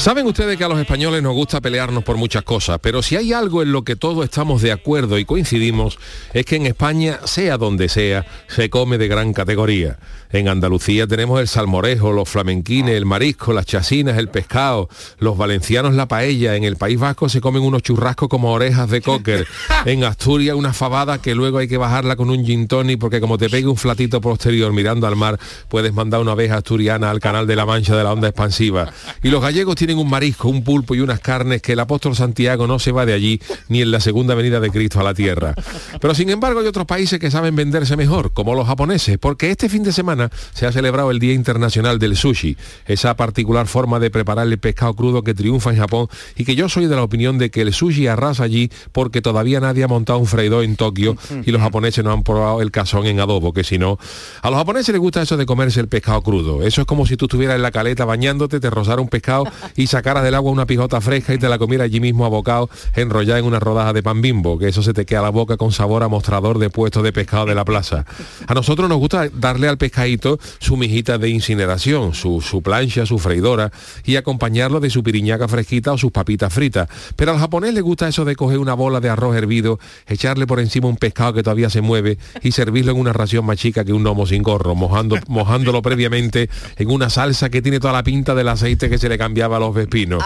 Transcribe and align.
Saben 0.00 0.26
ustedes 0.26 0.56
que 0.56 0.64
a 0.64 0.68
los 0.68 0.80
españoles 0.80 1.22
nos 1.22 1.34
gusta 1.34 1.60
pelearnos 1.60 2.02
por 2.04 2.16
muchas 2.16 2.42
cosas, 2.42 2.78
pero 2.80 3.02
si 3.02 3.16
hay 3.16 3.34
algo 3.34 3.60
en 3.60 3.70
lo 3.70 3.84
que 3.84 3.96
todos 3.96 4.24
estamos 4.24 4.62
de 4.62 4.72
acuerdo 4.72 5.18
y 5.18 5.26
coincidimos, 5.26 5.98
es 6.32 6.46
que 6.46 6.56
en 6.56 6.64
España, 6.64 7.18
sea 7.24 7.58
donde 7.58 7.90
sea, 7.90 8.24
se 8.48 8.70
come 8.70 8.96
de 8.96 9.08
gran 9.08 9.34
categoría. 9.34 9.98
En 10.32 10.48
Andalucía 10.48 11.06
tenemos 11.06 11.40
el 11.40 11.48
salmorejo, 11.48 12.12
los 12.12 12.28
flamenquines, 12.28 12.94
el 12.94 13.04
marisco, 13.04 13.52
las 13.52 13.66
chasinas, 13.66 14.16
el 14.16 14.28
pescado, 14.28 14.88
los 15.18 15.36
valencianos 15.36 15.94
la 15.94 16.06
paella, 16.06 16.56
en 16.56 16.64
el 16.64 16.76
País 16.76 16.98
Vasco 16.98 17.28
se 17.28 17.42
comen 17.42 17.62
unos 17.62 17.82
churrascos 17.82 18.28
como 18.28 18.52
orejas 18.52 18.88
de 18.88 19.02
cocker, 19.02 19.46
en 19.84 20.04
Asturias 20.04 20.56
una 20.56 20.72
fabada 20.72 21.20
que 21.20 21.34
luego 21.34 21.58
hay 21.58 21.68
que 21.68 21.76
bajarla 21.76 22.16
con 22.16 22.30
un 22.30 22.46
gin 22.46 22.68
tonic 22.68 22.98
porque 22.98 23.20
como 23.20 23.36
te 23.36 23.50
pegue 23.50 23.66
un 23.66 23.76
flatito 23.76 24.20
posterior 24.20 24.72
mirando 24.72 25.06
al 25.06 25.16
mar, 25.16 25.38
puedes 25.68 25.92
mandar 25.92 26.20
una 26.20 26.32
abeja 26.32 26.58
asturiana 26.58 27.10
al 27.10 27.20
canal 27.20 27.46
de 27.46 27.56
la 27.56 27.66
Mancha 27.66 27.96
de 27.96 28.04
la 28.04 28.12
onda 28.12 28.28
expansiva. 28.28 28.92
Y 29.22 29.28
los 29.28 29.42
gallegos 29.42 29.74
tienen 29.74 29.89
un 29.98 30.08
marisco, 30.08 30.48
un 30.48 30.62
pulpo 30.62 30.94
y 30.94 31.00
unas 31.00 31.20
carnes 31.20 31.62
que 31.62 31.72
el 31.72 31.80
apóstol 31.80 32.14
Santiago 32.16 32.66
no 32.66 32.78
se 32.78 32.92
va 32.92 33.06
de 33.06 33.12
allí 33.12 33.40
ni 33.68 33.82
en 33.82 33.90
la 33.90 34.00
segunda 34.00 34.34
venida 34.34 34.60
de 34.60 34.70
Cristo 34.70 35.00
a 35.00 35.02
la 35.02 35.14
tierra. 35.14 35.54
Pero 36.00 36.14
sin 36.14 36.30
embargo 36.30 36.60
hay 36.60 36.66
otros 36.66 36.86
países 36.86 37.18
que 37.18 37.30
saben 37.30 37.56
venderse 37.56 37.96
mejor, 37.96 38.32
como 38.32 38.54
los 38.54 38.66
japoneses, 38.66 39.18
porque 39.18 39.50
este 39.50 39.68
fin 39.68 39.82
de 39.82 39.92
semana 39.92 40.30
se 40.52 40.66
ha 40.66 40.72
celebrado 40.72 41.10
el 41.10 41.18
Día 41.18 41.34
Internacional 41.34 41.98
del 41.98 42.16
Sushi, 42.16 42.56
esa 42.86 43.16
particular 43.16 43.66
forma 43.66 43.98
de 43.98 44.10
preparar 44.10 44.46
el 44.46 44.58
pescado 44.58 44.94
crudo 44.94 45.22
que 45.22 45.34
triunfa 45.34 45.70
en 45.70 45.76
Japón 45.76 46.08
y 46.36 46.44
que 46.44 46.54
yo 46.54 46.68
soy 46.68 46.86
de 46.86 46.96
la 46.96 47.02
opinión 47.02 47.38
de 47.38 47.50
que 47.50 47.62
el 47.62 47.72
sushi 47.72 48.06
arrasa 48.06 48.44
allí 48.44 48.70
porque 48.92 49.22
todavía 49.22 49.60
nadie 49.60 49.84
ha 49.84 49.88
montado 49.88 50.18
un 50.18 50.26
freidor 50.26 50.64
en 50.64 50.76
Tokio 50.76 51.16
y 51.44 51.50
los 51.50 51.60
japoneses 51.60 52.04
no 52.04 52.12
han 52.12 52.22
probado 52.22 52.62
el 52.62 52.70
cazón 52.70 53.06
en 53.06 53.20
adobo, 53.20 53.52
que 53.52 53.64
si 53.64 53.78
no... 53.78 53.98
A 54.42 54.50
los 54.50 54.58
japoneses 54.58 54.92
les 54.92 55.00
gusta 55.00 55.22
eso 55.22 55.36
de 55.36 55.46
comerse 55.46 55.80
el 55.80 55.88
pescado 55.88 56.22
crudo. 56.22 56.62
Eso 56.62 56.82
es 56.82 56.86
como 56.86 57.06
si 57.06 57.16
tú 57.16 57.26
estuvieras 57.26 57.56
en 57.56 57.62
la 57.62 57.70
caleta 57.70 58.04
bañándote, 58.04 58.60
te 58.60 58.70
rozara 58.70 59.00
un 59.00 59.08
pescado 59.08 59.44
y 59.80 59.86
sacaras 59.86 60.22
del 60.22 60.34
agua 60.34 60.52
una 60.52 60.66
pijota 60.66 61.00
fresca 61.00 61.32
y 61.32 61.38
te 61.38 61.48
la 61.48 61.58
comieras 61.58 61.86
allí 61.86 62.00
mismo 62.00 62.26
a 62.26 62.28
bocado 62.28 62.68
enrollada 62.94 63.38
en 63.38 63.46
una 63.46 63.58
rodaja 63.58 63.92
de 63.92 64.02
pan 64.02 64.20
bimbo, 64.20 64.58
que 64.58 64.68
eso 64.68 64.82
se 64.82 64.92
te 64.92 65.06
queda 65.06 65.20
a 65.20 65.22
la 65.22 65.30
boca 65.30 65.56
con 65.56 65.72
sabor 65.72 66.02
a 66.02 66.08
mostrador 66.08 66.58
de 66.58 66.70
puestos 66.70 67.02
de 67.02 67.12
pescado 67.12 67.46
de 67.46 67.54
la 67.54 67.64
plaza. 67.64 68.04
A 68.46 68.54
nosotros 68.54 68.88
nos 68.88 68.98
gusta 68.98 69.28
darle 69.32 69.68
al 69.68 69.78
pescadito 69.78 70.38
su 70.58 70.76
mijita 70.76 71.18
de 71.18 71.30
incineración, 71.30 72.14
su, 72.14 72.40
su 72.40 72.62
plancha, 72.62 73.06
su 73.06 73.18
freidora 73.18 73.72
y 74.04 74.16
acompañarlo 74.16 74.80
de 74.80 74.90
su 74.90 75.02
piriñaca 75.02 75.48
fresquita 75.48 75.92
o 75.92 75.98
sus 75.98 76.12
papitas 76.12 76.52
fritas. 76.52 76.88
Pero 77.16 77.32
al 77.32 77.38
japonés 77.38 77.72
le 77.72 77.80
gusta 77.80 78.08
eso 78.08 78.24
de 78.24 78.36
coger 78.36 78.58
una 78.58 78.74
bola 78.74 79.00
de 79.00 79.08
arroz 79.08 79.36
hervido, 79.36 79.78
echarle 80.06 80.46
por 80.46 80.60
encima 80.60 80.88
un 80.88 80.96
pescado 80.96 81.32
que 81.32 81.42
todavía 81.42 81.70
se 81.70 81.80
mueve 81.80 82.18
y 82.42 82.52
servirlo 82.52 82.92
en 82.92 82.98
una 82.98 83.12
ración 83.12 83.46
más 83.46 83.56
chica 83.56 83.84
que 83.84 83.92
un 83.92 84.02
gnomo 84.02 84.26
sin 84.26 84.42
gorro, 84.42 84.74
mojando, 84.74 85.16
mojándolo 85.28 85.80
previamente 85.80 86.50
en 86.76 86.90
una 86.90 87.08
salsa 87.08 87.48
que 87.48 87.62
tiene 87.62 87.80
toda 87.80 87.94
la 87.94 88.02
pinta 88.02 88.34
del 88.34 88.48
aceite 88.48 88.90
que 88.90 88.98
se 88.98 89.08
le 89.08 89.16
cambiaba 89.16 89.56
a 89.56 89.60
los 89.60 89.69
vespinos. 89.74 90.22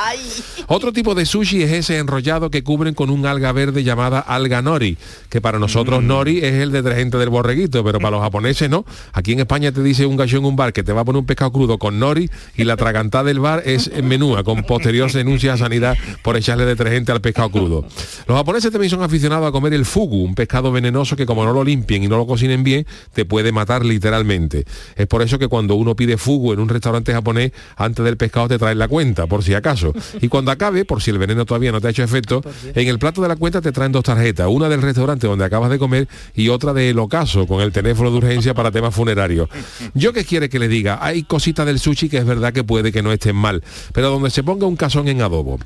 Otro 0.66 0.92
tipo 0.92 1.14
de 1.14 1.26
sushi 1.26 1.62
es 1.62 1.72
ese 1.72 1.98
enrollado 1.98 2.50
que 2.50 2.62
cubren 2.62 2.94
con 2.94 3.10
un 3.10 3.26
alga 3.26 3.52
verde 3.52 3.84
llamada 3.84 4.20
alga 4.20 4.62
nori, 4.62 4.96
que 5.28 5.40
para 5.40 5.58
nosotros 5.58 6.02
nori 6.02 6.38
es 6.38 6.54
el 6.54 6.72
detergente 6.72 7.18
del 7.18 7.28
borreguito, 7.28 7.84
pero 7.84 7.98
para 7.98 8.12
los 8.12 8.22
japoneses 8.22 8.70
no. 8.70 8.84
Aquí 9.12 9.32
en 9.32 9.40
España 9.40 9.72
te 9.72 9.82
dice 9.82 10.06
un 10.06 10.16
gallo 10.16 10.38
en 10.38 10.44
un 10.44 10.56
bar 10.56 10.72
que 10.72 10.82
te 10.82 10.92
va 10.92 11.02
a 11.02 11.04
poner 11.04 11.20
un 11.20 11.26
pescado 11.26 11.52
crudo 11.52 11.78
con 11.78 11.98
nori 11.98 12.30
y 12.56 12.64
la 12.64 12.76
tragantada 12.76 13.24
del 13.24 13.40
bar 13.40 13.62
es 13.64 13.90
menúa, 14.02 14.42
con 14.44 14.62
posterior 14.64 15.10
denuncia 15.12 15.52
a 15.52 15.56
sanidad 15.56 15.96
por 16.22 16.36
echarle 16.36 16.64
detergente 16.64 17.12
al 17.12 17.20
pescado 17.20 17.50
crudo. 17.50 17.86
Los 18.26 18.36
japoneses 18.36 18.70
también 18.70 18.90
son 18.90 19.02
aficionados 19.02 19.48
a 19.48 19.52
comer 19.52 19.74
el 19.74 19.84
fugu, 19.84 20.24
un 20.24 20.34
pescado 20.34 20.72
venenoso 20.72 21.16
que 21.16 21.26
como 21.26 21.44
no 21.44 21.52
lo 21.52 21.64
limpien 21.64 22.02
y 22.02 22.08
no 22.08 22.16
lo 22.16 22.26
cocinen 22.26 22.64
bien, 22.64 22.86
te 23.12 23.24
puede 23.24 23.52
matar 23.52 23.84
literalmente. 23.84 24.64
Es 24.96 25.06
por 25.06 25.22
eso 25.22 25.38
que 25.38 25.48
cuando 25.48 25.74
uno 25.74 25.94
pide 25.94 26.16
fugu 26.16 26.52
en 26.52 26.60
un 26.60 26.68
restaurante 26.68 27.12
japonés, 27.12 27.52
antes 27.76 28.04
del 28.04 28.16
pescado 28.16 28.48
te 28.48 28.58
traen 28.58 28.78
la 28.78 28.88
cuenta, 28.88 29.26
por 29.34 29.42
si 29.42 29.52
acaso. 29.52 29.92
Y 30.20 30.28
cuando 30.28 30.52
acabe, 30.52 30.84
por 30.84 31.02
si 31.02 31.10
el 31.10 31.18
veneno 31.18 31.44
todavía 31.44 31.72
no 31.72 31.80
te 31.80 31.88
ha 31.88 31.90
hecho 31.90 32.04
efecto, 32.04 32.40
en 32.72 32.86
el 32.86 33.00
plato 33.00 33.20
de 33.20 33.26
la 33.26 33.34
cuenta 33.34 33.60
te 33.60 33.72
traen 33.72 33.90
dos 33.90 34.04
tarjetas, 34.04 34.46
una 34.48 34.68
del 34.68 34.80
restaurante 34.80 35.26
donde 35.26 35.44
acabas 35.44 35.70
de 35.70 35.78
comer 35.78 36.08
y 36.34 36.50
otra 36.50 36.72
del 36.72 36.98
ocaso, 37.00 37.46
con 37.48 37.60
el 37.60 37.72
teléfono 37.72 38.12
de 38.12 38.18
urgencia 38.18 38.54
para 38.54 38.70
temas 38.70 38.94
funerarios. 38.94 39.48
Yo 39.92 40.12
qué 40.12 40.24
quiere 40.24 40.48
que 40.48 40.60
le 40.60 40.68
diga, 40.68 41.00
hay 41.02 41.24
cositas 41.24 41.66
del 41.66 41.80
sushi 41.80 42.08
que 42.08 42.18
es 42.18 42.24
verdad 42.24 42.52
que 42.52 42.62
puede 42.62 42.92
que 42.92 43.02
no 43.02 43.12
estén 43.12 43.34
mal, 43.34 43.64
pero 43.92 44.08
donde 44.08 44.30
se 44.30 44.44
ponga 44.44 44.66
un 44.66 44.76
cazón 44.76 45.08
en 45.08 45.20
adobo, 45.20 45.58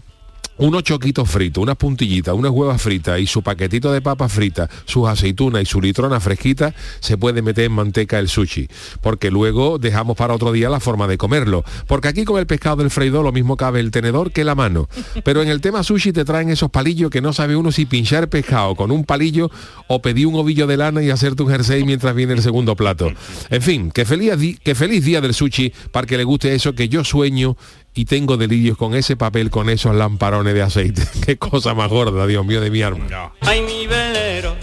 unos 0.58 0.82
choquitos 0.82 1.28
fritos, 1.30 1.62
unas 1.62 1.76
puntillitas, 1.76 2.34
unas 2.34 2.52
huevas 2.52 2.80
fritas 2.80 3.20
y 3.20 3.26
su 3.26 3.42
paquetito 3.42 3.92
de 3.92 4.00
papas 4.00 4.32
fritas, 4.32 4.68
sus 4.84 5.08
aceitunas 5.08 5.62
y 5.62 5.66
su 5.66 5.80
litrona 5.80 6.20
fresquita, 6.20 6.74
se 7.00 7.16
puede 7.16 7.42
meter 7.42 7.64
en 7.64 7.72
manteca 7.72 8.18
el 8.18 8.28
sushi. 8.28 8.68
Porque 9.00 9.30
luego 9.30 9.78
dejamos 9.78 10.16
para 10.16 10.34
otro 10.34 10.52
día 10.52 10.68
la 10.68 10.80
forma 10.80 11.06
de 11.06 11.18
comerlo. 11.18 11.64
Porque 11.86 12.08
aquí 12.08 12.24
con 12.24 12.38
el 12.38 12.46
pescado 12.46 12.76
del 12.76 12.90
freidor 12.90 13.24
lo 13.24 13.32
mismo 13.32 13.56
cabe 13.56 13.80
el 13.80 13.90
tenedor 13.90 14.32
que 14.32 14.44
la 14.44 14.54
mano. 14.54 14.88
Pero 15.24 15.42
en 15.42 15.48
el 15.48 15.60
tema 15.60 15.82
sushi 15.82 16.12
te 16.12 16.24
traen 16.24 16.50
esos 16.50 16.70
palillos 16.70 17.10
que 17.10 17.20
no 17.20 17.32
sabe 17.32 17.56
uno 17.56 17.72
si 17.72 17.86
pinchar 17.86 18.28
pescado 18.28 18.74
con 18.74 18.90
un 18.90 19.04
palillo 19.04 19.50
o 19.86 20.02
pedir 20.02 20.26
un 20.26 20.34
ovillo 20.34 20.66
de 20.66 20.76
lana 20.76 21.02
y 21.02 21.10
hacerte 21.10 21.42
un 21.42 21.50
jersey 21.50 21.84
mientras 21.84 22.14
viene 22.14 22.32
el 22.32 22.42
segundo 22.42 22.76
plato. 22.76 23.12
En 23.50 23.62
fin, 23.62 23.90
que 23.90 24.04
feliz, 24.04 24.58
que 24.62 24.74
feliz 24.74 25.04
día 25.04 25.20
del 25.20 25.34
sushi 25.34 25.72
para 25.92 26.06
que 26.06 26.16
le 26.16 26.24
guste 26.24 26.54
eso 26.54 26.74
que 26.74 26.88
yo 26.88 27.04
sueño 27.04 27.56
y 27.94 28.04
tengo 28.04 28.36
delirios 28.36 28.76
con 28.76 28.94
ese 28.94 29.16
papel, 29.16 29.50
con 29.50 29.68
esos 29.68 29.94
lamparones 29.94 30.54
de 30.54 30.62
aceite. 30.62 31.02
Qué 31.26 31.36
cosa 31.36 31.74
más 31.74 31.90
gorda, 31.90 32.26
Dios 32.26 32.44
mío 32.44 32.60
de 32.60 32.70
mi 32.70 32.82
alma. 32.82 33.32
Ay, 33.40 33.62
mi 33.62 33.86
velero, 33.86 34.56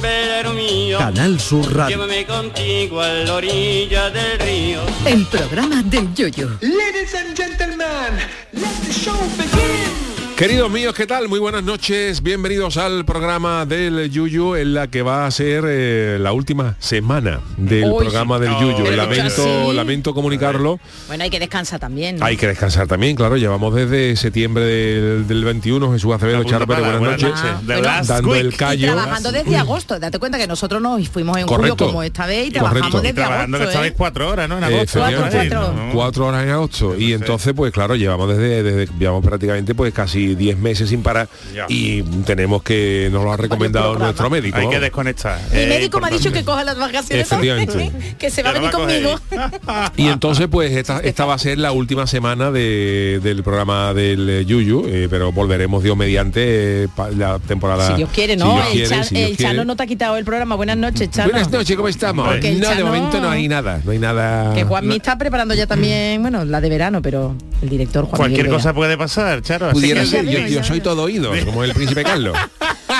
velero 0.00 0.52
mío. 0.52 0.98
Canal 0.98 1.40
Sur 1.40 1.74
Radio. 1.74 1.96
Llévame 1.96 2.26
contigo 2.26 3.00
a 3.00 3.08
la 3.08 3.34
orilla 3.34 4.10
del 4.10 4.38
río. 4.38 4.80
El 5.06 5.26
programa 5.26 5.82
del 5.82 6.14
Yoyo. 6.14 6.50
Ladies 6.60 7.14
and 7.14 7.36
gentlemen, 7.36 8.18
let 8.52 8.86
the 8.86 8.92
show 8.92 9.18
begin. 9.36 10.03
Queridos 10.36 10.68
míos, 10.68 10.94
¿qué 10.96 11.06
tal? 11.06 11.28
Muy 11.28 11.38
buenas 11.38 11.62
noches. 11.62 12.20
Bienvenidos 12.20 12.76
al 12.76 13.04
programa 13.04 13.66
del 13.66 14.10
Yuyu 14.10 14.56
en 14.56 14.74
la 14.74 14.88
que 14.88 15.00
va 15.02 15.26
a 15.26 15.30
ser 15.30 15.62
eh, 15.68 16.18
la 16.20 16.32
última 16.32 16.74
semana 16.80 17.38
del 17.56 17.84
Uy. 17.84 17.98
programa 18.00 18.40
del. 18.40 18.50
Yuyu. 18.58 18.82
Pero 18.82 18.96
Lamento, 18.96 19.30
sí. 19.70 19.76
lamento 19.76 20.12
comunicarlo. 20.12 20.80
Bueno, 21.06 21.22
hay 21.22 21.30
que 21.30 21.38
descansar 21.38 21.78
también. 21.78 22.16
¿no? 22.18 22.24
Hay 22.26 22.36
que 22.36 22.48
descansar 22.48 22.88
también, 22.88 23.14
claro. 23.14 23.36
Llevamos 23.36 23.72
desde 23.76 24.16
septiembre 24.16 24.64
del, 24.64 25.28
del 25.28 25.44
21. 25.44 25.92
Jesús 25.92 26.12
Acevedo, 26.12 26.42
para, 26.42 26.64
buenas 26.64 26.98
buenas 26.98 27.22
noches. 27.22 28.08
Dando 28.08 28.30
week. 28.30 28.40
el 28.40 28.48
Y 28.48 28.56
callo. 28.56 28.86
trabajando 28.92 29.30
desde 29.30 29.56
agosto. 29.56 30.00
Date 30.00 30.18
cuenta 30.18 30.36
que 30.36 30.48
nosotros 30.48 30.82
nos 30.82 31.08
fuimos 31.08 31.36
en 31.38 31.44
julio 31.46 31.58
Correcto. 31.58 31.86
como 31.86 32.02
esta 32.02 32.26
vez 32.26 32.48
y 32.48 32.50
Correcto. 32.50 32.70
trabajamos 32.70 33.00
Y 33.00 33.02
desde 33.06 33.14
trabajando 33.14 33.56
que 33.58 33.62
agosto. 33.62 33.70
estabais 33.70 33.92
¿eh? 33.92 33.94
cuatro 33.96 34.28
horas, 34.30 34.48
¿no? 34.48 34.58
En 34.58 34.64
agosto. 34.64 34.98
Cuatro, 34.98 35.74
cuatro 35.92 36.26
horas 36.26 36.42
en 36.42 36.50
agosto 36.50 36.96
y 36.98 37.12
entonces 37.12 37.52
pues 37.54 37.72
claro 37.72 37.94
llevamos 37.94 38.28
desde, 38.30 38.64
desde 38.64 38.92
llevamos 38.98 39.24
prácticamente 39.24 39.76
pues 39.76 39.94
casi 39.94 40.23
10 40.34 40.58
meses 40.58 40.88
sin 40.88 41.02
parar 41.02 41.28
Ya. 41.54 41.66
y 41.68 42.02
tenemos 42.24 42.62
que 42.62 43.08
nos 43.12 43.24
lo 43.24 43.32
ha 43.32 43.36
recomendado 43.36 43.98
nuestro 43.98 44.30
médico 44.30 44.58
Hay 44.58 44.68
que 44.68 44.80
desconectar. 44.80 45.38
Mi 45.52 45.58
Es 45.58 45.68
médico 45.68 46.00
me 46.00 46.08
ha 46.08 46.10
dicho 46.10 46.32
que 46.32 46.44
coja 46.44 46.64
las 46.64 46.78
vacaciones 46.78 47.26
Efectivamente. 47.30 47.92
que 48.18 48.30
se 48.30 48.42
va 48.42 48.50
a 48.50 48.52
venir 48.54 48.70
conmigo. 48.70 49.18
y 49.96 50.08
entonces 50.08 50.48
pues 50.50 50.72
esta, 50.72 51.00
esta 51.00 51.24
va 51.24 51.34
a 51.34 51.38
ser 51.38 51.58
la 51.58 51.72
última 51.72 52.06
semana 52.06 52.50
de- 52.50 53.20
del 53.22 53.42
programa 53.42 53.92
del 53.94 54.28
eh, 54.30 54.44
Yuyu 54.44 54.84
eh, 54.86 55.08
pero 55.10 55.32
volveremos 55.32 55.82
Dios 55.82 55.96
mediante 55.96 56.84
eh, 56.84 56.88
la 57.16 57.38
temporada 57.38 57.88
Si 57.88 57.94
Dios 57.94 58.10
quiere, 58.12 58.34
si 58.34 58.38
¿no? 58.40 58.54
Dios 58.54 58.66
el 58.66 58.72
quiere, 58.72 58.88
Chan- 58.88 59.04
si 59.04 59.14
Dios 59.14 59.30
el 59.30 59.36
quiere. 59.36 59.52
Chano 59.52 59.64
no 59.64 59.76
te 59.76 59.82
ha 59.82 59.86
quitado 59.86 60.16
el 60.16 60.24
programa. 60.24 60.54
Buenas 60.56 60.76
noches, 60.76 61.10
Chano. 61.10 61.30
Buenas 61.30 61.50
noches, 61.50 61.76
¿cómo 61.76 61.88
estamos? 61.88 62.26
Porque 62.28 62.52
no, 62.52 62.74
de 62.74 62.84
momento 62.84 63.20
no 63.20 63.30
hay 63.30 63.48
nada, 63.48 63.80
no 63.84 63.90
hay 63.92 63.98
nada. 63.98 64.54
Que 64.54 64.64
Juanmi 64.64 64.96
está 64.96 65.16
preparando 65.18 65.54
ya 65.54 65.66
también, 65.66 66.20
bueno, 66.22 66.44
la 66.44 66.60
de 66.60 66.68
verano, 66.68 67.02
pero 67.02 67.34
el 67.62 67.68
director 67.68 68.04
Juan 68.06 68.16
Cualquier 68.16 68.44
Miguel 68.44 68.56
cosa 68.56 68.68
Vera. 68.70 68.76
puede 68.76 68.98
pasar, 68.98 69.42
Charo. 69.42 69.70
Pudiera 69.70 70.04
ser, 70.22 70.48
yo, 70.48 70.64
soy 70.64 70.80
todo 70.80 71.02
oído, 71.04 71.32
como 71.44 71.64
el 71.64 71.72
príncipe 71.74 72.02
Carlos. 72.04 72.36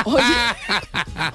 Oye, 0.05 0.25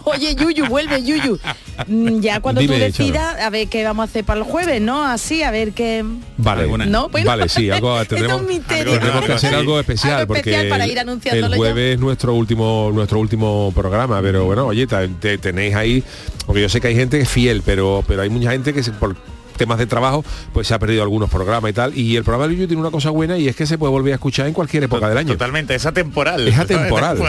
Oye, 0.03 0.35
Yuyu, 0.35 0.65
vuelve, 0.67 1.01
Yuyu. 1.03 1.39
Mm, 1.87 2.19
Ya 2.19 2.39
cuando 2.41 2.61
Dime, 2.61 2.75
tú 2.75 2.79
decidas, 2.81 3.39
a 3.39 3.49
ver 3.49 3.67
qué 3.67 3.83
vamos 3.83 4.03
a 4.03 4.09
hacer 4.09 4.25
para 4.25 4.39
el 4.39 4.45
jueves, 4.45 4.81
¿no? 4.81 5.03
Así, 5.03 5.43
a 5.43 5.51
ver 5.51 5.71
qué... 5.71 6.03
Vale, 6.37 6.63
Alguna. 6.63 6.85
¿No? 6.85 7.09
Bueno, 7.09 7.27
vale, 7.27 7.47
sí, 7.47 7.69
algo 7.71 8.03
tendremos, 8.05 8.37
es 8.37 8.41
un 8.41 8.47
misterio. 8.47 8.93
tendremos 8.93 9.25
que 9.25 9.33
hacer 9.33 9.55
algo 9.55 9.79
especial 9.79 10.13
Algo 10.21 10.27
porque 10.27 10.39
especial 10.49 10.67
para 10.69 10.87
ir 10.87 10.99
anunciándolo 10.99 11.47
el 11.47 11.51
ya. 11.53 11.57
jueves 11.57 11.93
es 11.95 11.99
nuestro 11.99 12.33
último 12.33 12.91
nuestro 12.93 13.19
último 13.19 13.71
programa, 13.73 14.21
pero 14.21 14.45
bueno, 14.45 14.65
oye, 14.67 14.87
te- 14.87 15.37
tenéis 15.37 15.75
ahí, 15.75 16.03
porque 16.45 16.61
yo 16.61 16.69
sé 16.69 16.81
que 16.81 16.87
hay 16.89 16.95
gente 16.95 17.17
que 17.17 17.23
es 17.23 17.29
fiel, 17.29 17.61
pero 17.65 18.03
pero 18.07 18.21
hay 18.23 18.29
mucha 18.29 18.51
gente 18.51 18.73
que 18.73 18.83
se- 18.83 18.91
por 18.91 19.15
temas 19.59 19.77
de 19.77 19.85
trabajo 19.85 20.23
pues 20.53 20.67
se 20.67 20.73
ha 20.73 20.79
perdido 20.79 21.03
algunos 21.03 21.29
programas 21.29 21.69
y 21.69 21.73
tal 21.73 21.95
y 21.95 22.15
el 22.15 22.23
programa 22.23 22.47
de 22.47 22.55
Yuyu 22.55 22.67
tiene 22.67 22.81
una 22.81 22.89
cosa 22.91 23.11
buena 23.11 23.37
y 23.37 23.47
es 23.47 23.55
que 23.55 23.67
se 23.67 23.77
puede 23.77 23.91
volver 23.91 24.13
a 24.13 24.15
escuchar 24.15 24.47
en 24.47 24.53
cualquier 24.53 24.85
época 24.85 25.07
del 25.07 25.17
año 25.19 25.33
Totalmente, 25.33 25.75
es 25.75 25.85
atemporal. 25.85 26.47
Es 26.47 26.57
atemporal. 26.59 27.19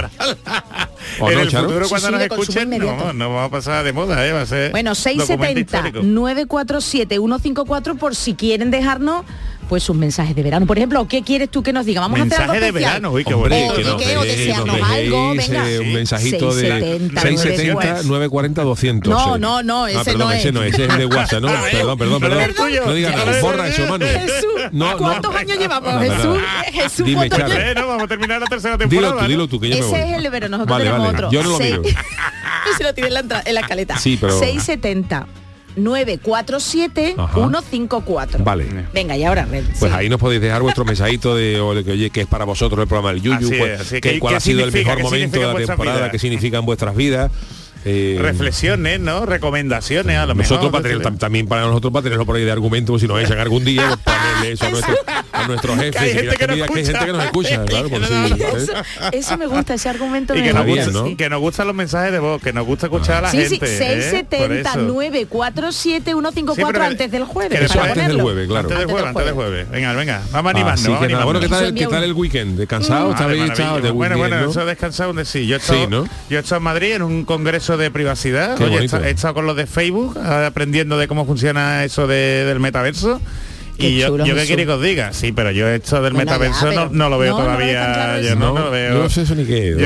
¿O 1.21 1.31
en 1.31 1.37
no, 1.37 1.43
el 1.43 1.49
Charo? 1.49 1.67
futuro 1.69 1.85
Sí, 1.85 1.91
cuando 1.91 2.07
sí, 2.07 2.13
nos 2.13 2.21
de 2.23 2.29
consumo 2.29 2.43
escuchen, 2.61 2.73
inmediato. 2.73 3.05
no, 3.07 3.13
no 3.13 3.29
vamos 3.35 3.49
a 3.49 3.51
pasar 3.51 3.85
de 3.85 3.93
moda, 3.93 4.27
¿eh? 4.27 4.33
va 4.33 4.43
a 4.43 4.47
ser 4.47 4.71
Bueno, 4.71 4.91
documento 4.95 5.27
670 5.27 5.61
histórico. 5.61 6.03
947 6.03 7.15
154 7.17 7.95
por 7.97 8.15
si 8.15 8.35
quieren 8.35 8.71
dejarnos 8.71 9.25
pues 9.71 9.85
sus 9.85 9.95
mensajes 9.97 10.35
de 10.35 10.43
verano. 10.43 10.67
Por 10.67 10.77
ejemplo, 10.77 11.07
¿qué 11.09 11.23
quieres 11.23 11.49
tú 11.49 11.63
que 11.63 11.73
nos 11.73 11.87
diga? 11.87 12.01
Vamos 12.01 12.19
a 12.19 12.23
hacer 12.25 12.41
algo 12.43 12.55
de 12.61 12.73
verano, 12.73 13.13
uy, 13.13 13.25
qué 13.25 13.35
Hombre, 13.35 13.67
bonito. 13.69 13.95
O 13.95 13.99
que 13.99 14.17
o 14.17 14.23
desearnos 14.25 14.77
algo, 14.83 15.31
venga. 15.37 15.71
eh, 15.71 15.79
un 15.79 15.93
mensajito 15.93 16.53
de 16.53 16.63
670, 16.63 17.21
670 17.21 18.03
940 18.03 18.63
200 18.65 19.11
No, 19.13 19.39
no, 19.39 19.63
no, 19.63 19.85
Ah, 19.85 19.91
ese 19.93 20.05
perdón, 20.05 20.19
no 20.19 20.33
ese 20.33 20.49
es. 20.49 20.55
no, 20.55 20.63
ese 20.65 20.85
es 20.85 20.91
el 20.93 20.99
de 20.99 21.07
WhatsApp, 21.07 21.41
¿no? 21.41 21.49
perdón, 21.71 21.99
perdón, 21.99 22.21
No 22.21 22.29
perdón. 22.29 22.51
No 22.85 22.95
digas 22.95 23.15
nada, 23.17 23.41
borra 23.41 23.69
eso, 23.69 23.87
Manu. 23.87 24.05
Jesús, 24.07 24.45
No, 24.73 24.91
no. 24.91 24.99
¿cuántos 24.99 25.35
años 25.37 25.57
llevamos? 25.59 26.03
Jesús, 26.03 26.39
Jesús, 26.73 27.07
Dime, 27.07 27.29
¿cuántos 27.29 27.39
Charo. 27.39 27.53
años? 27.53 27.65
Eh, 27.71 27.75
no, 27.81 27.87
vamos 27.87 28.03
a 28.03 28.09
terminar 28.09 28.41
la 28.41 28.47
tercera 28.49 28.77
Dilo 28.77 28.89
temporada. 28.89 29.21
tú, 29.23 29.29
dilo 29.29 29.43
¿no? 29.45 29.49
tú, 29.49 29.61
que 29.61 29.69
yo 29.69 29.77
me 29.77 29.83
voy. 29.83 29.95
Ese 30.01 30.11
es 30.11 30.17
el 30.17 30.23
de 30.25 30.31
verano, 30.31 30.57
nosotros 30.59 30.77
Vale, 30.79 30.85
tenemos 30.91 31.07
vale, 31.13 31.17
otro. 31.27 31.31
yo 31.31 31.43
no 31.45 31.51
lo 31.51 31.57
Seis- 31.59 31.79
miro. 31.79 31.83
Se 32.77 32.83
lo 32.85 32.93
tiene 32.95 33.09
en 33.09 33.15
la, 33.15 33.21
entra- 33.21 33.43
en 33.45 33.55
la 33.55 33.61
escaleta. 33.61 33.99
Sí, 33.99 34.19
pero- 34.21 34.37
670 34.37 35.27
947 35.77 37.15
Ajá. 37.17 37.35
154. 37.35 38.45
Vale. 38.45 38.67
Venga, 38.93 39.17
y 39.17 39.25
ahora. 39.25 39.47
Pues 39.51 39.79
sí. 39.79 39.87
ahí 39.93 40.09
nos 40.09 40.21
podéis 40.21 40.41
dejar 40.41 40.63
vuestro 40.63 40.85
mensajito 40.85 41.35
de 41.37 41.61
oye, 41.61 42.11
que 42.11 42.23
es 42.23 42.27
para 42.27 42.45
vosotros 42.45 42.81
el 42.81 42.89
programa 42.89 43.13
del 43.13 43.23
Yuyu, 43.23 43.37
Así 43.49 43.59
pues, 43.59 43.71
es, 43.73 43.81
así 43.81 43.97
es. 43.97 44.01
que 44.03 44.11
¿Qué- 44.13 44.19
cuál 44.21 44.35
ha 44.35 44.41
sido 44.41 44.65
el 44.65 44.73
mejor 44.73 44.97
¿Qué 44.97 45.03
momento 45.03 45.39
de 45.41 45.47
la 45.47 45.55
temporada, 45.67 46.11
qué 46.11 46.19
significa 46.19 46.59
en 46.59 46.67
vuestras 46.67 46.95
vidas. 46.97 47.31
Eh, 47.85 48.19
Reflexiones, 48.21 49.01
¿no? 49.01 49.25
Recomendaciones 49.27 50.17
a 50.19 50.27
lo 50.27 50.35
nosotros 50.35 50.71
mejor. 50.73 50.83
tener- 51.01 51.19
también 51.19 51.47
para 51.47 51.63
nosotros 51.63 51.93
para 51.93 52.03
tenerlo 52.05 52.27
por 52.27 52.37
ahí 52.37 52.45
de 52.45 52.53
argumento 52.53 52.99
si 52.99 53.07
nos 53.09 53.21
echan 53.23 53.39
algún 53.39 53.65
día 53.65 53.99
pues, 54.05 54.17
ponerle 54.17 54.53
eso 54.53 54.67
a 54.67 54.71
nuestro, 54.71 54.95
a 55.33 55.47
nuestro 55.49 55.77
jefe 55.77 55.91
Que 55.93 55.99
hay 55.99 56.11
y 56.11 56.15
gente 56.15 56.37
que 56.37 56.47
no 56.47 56.55
mira, 56.55 56.67
que 56.67 56.75
hay 56.75 56.81
escucha. 56.83 56.99
gente 56.99 57.07
que 57.07 57.17
nos 57.17 57.25
escucha 57.25 57.65
claro 57.67 57.89
por 57.89 58.05
si, 58.07 58.13
¿eh? 58.13 58.47
Eso, 58.57 58.73
eso 59.13 59.39
me 59.39 59.47
gusta, 59.47 59.75
ese 59.75 59.89
argumento 59.89 60.35
Y 60.35 60.41
me 60.41 60.47
que 60.49 60.53
nos, 60.53 60.67
gusta. 60.67 60.75
bien, 60.75 60.93
gusta, 60.93 61.09
¿no? 61.11 61.17
que 61.17 61.31
nos 61.31 61.41
gustan 61.41 61.67
los 61.67 61.77
mensajes 61.77 62.13
de 62.13 62.19
voz, 62.19 62.43
que 62.43 62.53
nos 62.53 62.67
gusta 62.67 62.87
escuchar 62.87 63.17
a 63.17 63.21
la 63.23 63.31
Sí, 63.31 63.39
gente. 63.49 63.67
670 63.67 64.73
Por 64.73 64.77
eso. 64.77 64.87
947 64.93 66.13
154 66.13 66.55
Sí, 66.55 66.63
pero 66.65 66.73
que- 66.73 66.85
antes 66.91 67.11
del 67.11 67.25
jueves. 67.25 67.59
que 67.59 67.65
eso 67.65 67.75
para 67.79 67.87
antes 67.93 68.09
del 68.09 68.21
jueves 68.23 68.49
claro 68.49 68.61
Antes 68.69 68.79
del 68.79 68.87
jueves, 68.89 69.09
antes 69.09 69.25
del 69.25 69.35
jueves. 69.35 69.71
Venga, 69.71 69.93
venga, 69.95 70.23
vamos 70.33 70.51
a 70.53 70.57
animarnos. 70.57 70.81
Así 70.81 70.89
vamos 70.91 71.03
a 71.05 71.07
que 71.07 71.13
nada, 71.13 71.25
bueno, 71.25 71.41
¿qué 71.41 71.49
tal, 71.49 71.75
qué 71.75 71.87
tal 71.87 72.05
el 72.05 72.13
weekend? 72.13 72.59
¿Descansado? 72.59 73.01
Vale, 73.09 73.13
¿Estabais 73.15 73.39
maravilla. 73.41 73.55
echados 73.65 73.83
de 73.83 73.91
bueno, 73.91 74.15
weekend, 74.17 74.31
bueno, 74.35 74.45
no? 74.47 74.51
eso 74.51 74.67
descansado 74.67 75.09
donde 75.11 75.25
sí. 75.25 75.47
Yo 75.47 75.57
he 75.57 75.59
estado, 75.59 75.81
Sí, 75.81 75.87
¿no? 75.89 76.05
yo 76.29 76.37
he 76.39 76.41
estado 76.41 76.57
en 76.59 76.63
Madrid 76.65 76.93
en 76.93 77.03
un 77.03 77.25
congreso 77.25 77.70
de 77.77 77.91
privacidad. 77.91 78.57
Qué 78.57 78.65
Oye, 78.65 78.79
he 78.79 78.85
estado, 78.85 79.05
he 79.05 79.11
estado 79.11 79.35
con 79.35 79.47
los 79.47 79.57
de 79.57 79.67
Facebook 79.67 80.19
aprendiendo 80.19 80.99
de 80.99 81.09
cómo 81.09 81.27
funciona 81.27 81.85
eso 81.85 82.07
de- 82.07 82.45
del 82.45 82.61
metaverso. 82.61 83.21
Qué 83.81 83.89
Y 83.89 83.99
yo, 83.99 84.09
chulo, 84.09 84.27
yo 84.27 84.35
qué 84.35 84.47
quiere 84.47 84.67
que 84.67 84.73
os 84.73 84.83
diga, 84.83 85.13
sí, 85.13 85.33
pero 85.33 85.51
yo 85.51 85.67
esto 85.69 86.01
del 86.03 86.13
Bueno, 86.13 86.31
ya, 86.31 86.39
metaverso 86.39 86.73
no, 86.73 86.89
no 86.91 87.09
lo 87.09 87.19
veo 87.19 87.33
no, 87.39 87.45
todavía, 87.45 88.21
yo 88.21 88.29
eso. 88.29 88.37
no, 88.37 88.55
no 88.55 88.65
lo 88.67 88.71
veo. 88.71 88.95
yo 88.95 89.03
no 89.05 89.09
sé 89.11 89.23
eso 89.23 89.35
ni 89.35 89.45
qué 89.45 89.71
es, 89.71 89.77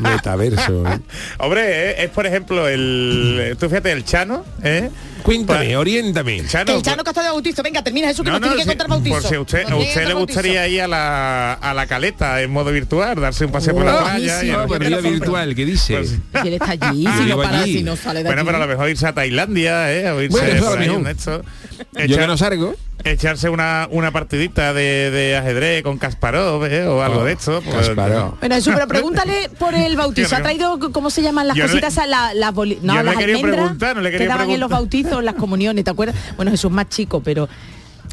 metaverso 0.00 0.86
¿eh? 0.86 0.98
Hombre, 1.38 1.90
es, 1.92 1.98
es, 2.04 2.10
por 2.10 2.26
ejemplo 2.26 2.68
el, 2.68 3.56
tú 3.58 3.68
fíjate 3.68 3.92
el 3.92 4.04
Chano, 4.04 4.44
¿eh? 4.62 4.90
cuéntame, 5.22 5.72
Pa- 5.72 5.78
oriéntame 5.78 6.44
Chano, 6.46 6.66
Que 6.66 6.74
el 6.76 6.82
Chano 6.82 7.04
que 7.04 7.10
está 7.10 7.22
de 7.22 7.28
bautizo. 7.28 7.62
Venga, 7.62 7.82
termina 7.82 8.08
Jesús, 8.08 8.24
que 8.24 8.30
No, 8.30 8.40
nos 8.40 8.48
tiene 8.50 8.56
no, 8.56 8.62
que 8.62 8.68
contar 8.76 8.88
bautizo. 8.88 9.14
por 9.20 9.22
si 9.28 9.34
a 9.36 9.40
usted, 9.40 9.68
a 9.70 9.76
usted 9.76 10.06
le 10.08 10.14
gustaría 10.14 10.66
ir 10.68 10.82
a 10.82 10.88
la, 10.88 11.52
a 11.54 11.74
la 11.74 11.86
caleta 11.86 12.42
en 12.42 12.50
modo 12.50 12.72
virtual, 12.72 13.20
darse 13.20 13.44
un 13.44 13.52
paseo 13.52 13.74
por 13.74 13.84
la 13.84 13.98
playa. 14.00 14.42
y- 14.44 14.52
pues 14.66 14.80
vida 14.80 14.98
virtual 15.00 15.54
¿qué 15.54 15.64
dice? 15.64 15.96
Pues- 15.96 16.18
Si 16.42 16.48
él 16.48 16.54
está 16.54 16.70
allí, 16.72 17.04
Yo 17.04 17.12
si 17.12 17.18
no 17.20 17.24
vivo 17.26 17.42
para, 17.42 17.60
allí. 17.60 17.72
si 17.74 17.82
no 17.82 17.96
sale 17.96 18.20
de 18.20 18.24
Bueno, 18.24 18.44
pero 18.44 18.56
a 18.56 18.60
lo 18.60 18.66
mejor 18.66 18.88
irse 18.90 19.06
a 19.06 19.12
Tailandia, 19.12 19.92
¿eh? 19.92 20.10
O 20.10 20.20
irse 20.20 20.36
Bueno, 20.38 20.54
eso 20.54 20.66
por 20.70 20.78
ahí. 20.78 20.88
Yo 21.92 22.00
Echar- 22.00 22.18
que 22.20 22.26
no 22.26 22.36
salgo 22.36 22.74
echarse 23.04 23.48
una, 23.48 23.88
una 23.90 24.12
partidita 24.12 24.72
de, 24.72 25.10
de 25.10 25.36
ajedrez 25.36 25.82
con 25.82 25.98
Kasparov 25.98 26.64
¿eh? 26.66 26.86
o 26.86 27.02
algo 27.02 27.20
Oh, 27.20 27.24
de 27.24 27.32
esto. 27.32 27.60
pues, 27.62 27.88
Kasparov. 27.88 28.38
Bueno, 28.38 28.54
Jesús, 28.54 28.72
pero 28.74 28.86
pregúntale 28.86 29.48
por 29.58 29.74
el 29.74 29.96
bautizo. 29.96 30.30
Yo 30.30 30.36
¿Ha 30.36 30.42
traído 30.42 30.78
cómo 30.92 31.10
se 31.10 31.20
llaman 31.20 31.48
las 31.48 31.56
Yo 31.56 31.66
no 31.66 31.74
le- 31.74 31.80
cositas? 31.80 32.06
la- 32.08 32.32
las 32.32 32.54
boli- 32.54 32.78
no, 32.80 32.94
yo 32.94 33.00
no 33.00 33.04
las 33.04 33.14
le 33.16 33.20
quería 33.20 33.36
almendras 33.36 33.60
preguntar, 33.64 33.96
no 33.96 34.02
le 34.02 34.10
quería 34.12 34.26
que 34.26 34.28
daban 34.32 34.50
en 34.50 34.60
los 34.60 34.70
bautizos, 34.70 35.24
las 35.24 35.34
comuniones, 35.34 35.84
¿te 35.84 35.90
acuerdas? 35.90 36.14
Bueno, 36.36 36.50
Jesús 36.52 36.70
más 36.70 36.88
chico, 36.88 37.20
pero 37.22 37.48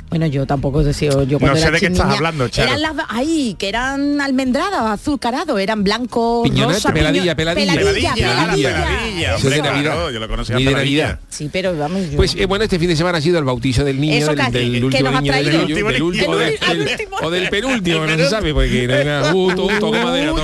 bueno, 0.09 0.25
yo 0.27 0.45
tampoco 0.47 0.83
decía 0.83 1.09
yo 1.23 1.39
cuando 1.39 1.47
No 1.47 1.55
sé 1.55 1.61
era 1.63 1.71
de 1.71 1.79
qué 1.79 1.85
estás 1.87 2.15
hablando, 2.15 2.47
Charo. 2.49 2.69
Eran 2.69 2.81
las 2.81 3.05
ay, 3.09 3.55
que 3.59 3.69
eran 3.69 4.19
almendradas, 4.21 4.81
azucarados, 4.99 5.59
eran 5.59 5.83
blancos, 5.83 6.47
Piñonate, 6.49 6.73
rosa, 6.73 6.91
peladilla, 6.93 7.33
piño- 7.33 7.35
peladilla. 7.35 7.73
peladilla, 7.75 8.13
Peladilla, 8.15 8.69
peladilla. 8.69 9.35
hombre, 9.35 9.57
Navidad. 9.61 9.81
claro, 9.83 10.11
yo 10.11 10.19
lo 10.19 10.27
conocía 10.27 10.55
de. 10.57 10.63
Navidad. 10.71 11.19
Sí, 11.29 11.49
pero 11.51 11.77
vamos, 11.77 12.09
yo- 12.09 12.17
Pues 12.17 12.35
eh, 12.35 12.45
bueno, 12.45 12.63
este 12.63 12.79
fin 12.79 12.89
de 12.89 12.95
semana 12.95 13.17
ha 13.19 13.21
sido 13.21 13.37
el 13.39 13.45
bautizo 13.45 13.83
del 13.83 13.99
niño, 14.01 14.15
Eso 14.15 14.27
del, 14.27 14.37
casi, 14.37 14.51
del 14.51 14.71
que 14.79 14.85
último 14.85 15.09
nos 15.11 15.17
ha 15.17 15.21
niño 15.21 15.33
del 15.33 15.45
El 15.47 15.51
del 15.51 15.61
último 15.61 16.05
último, 16.07 16.35
del- 16.37 16.57
El 16.71 16.79
del- 16.79 16.87
último. 16.89 17.17
o 17.21 17.29
del 17.29 17.49
penúltimo, 17.49 18.05
no 18.05 18.17
se 18.17 18.29
sabe, 18.29 18.53
porque 18.53 18.87
venga, 18.87 19.33
uh, 19.33 19.91
madera, 19.91 20.33
Uh. 20.33 20.37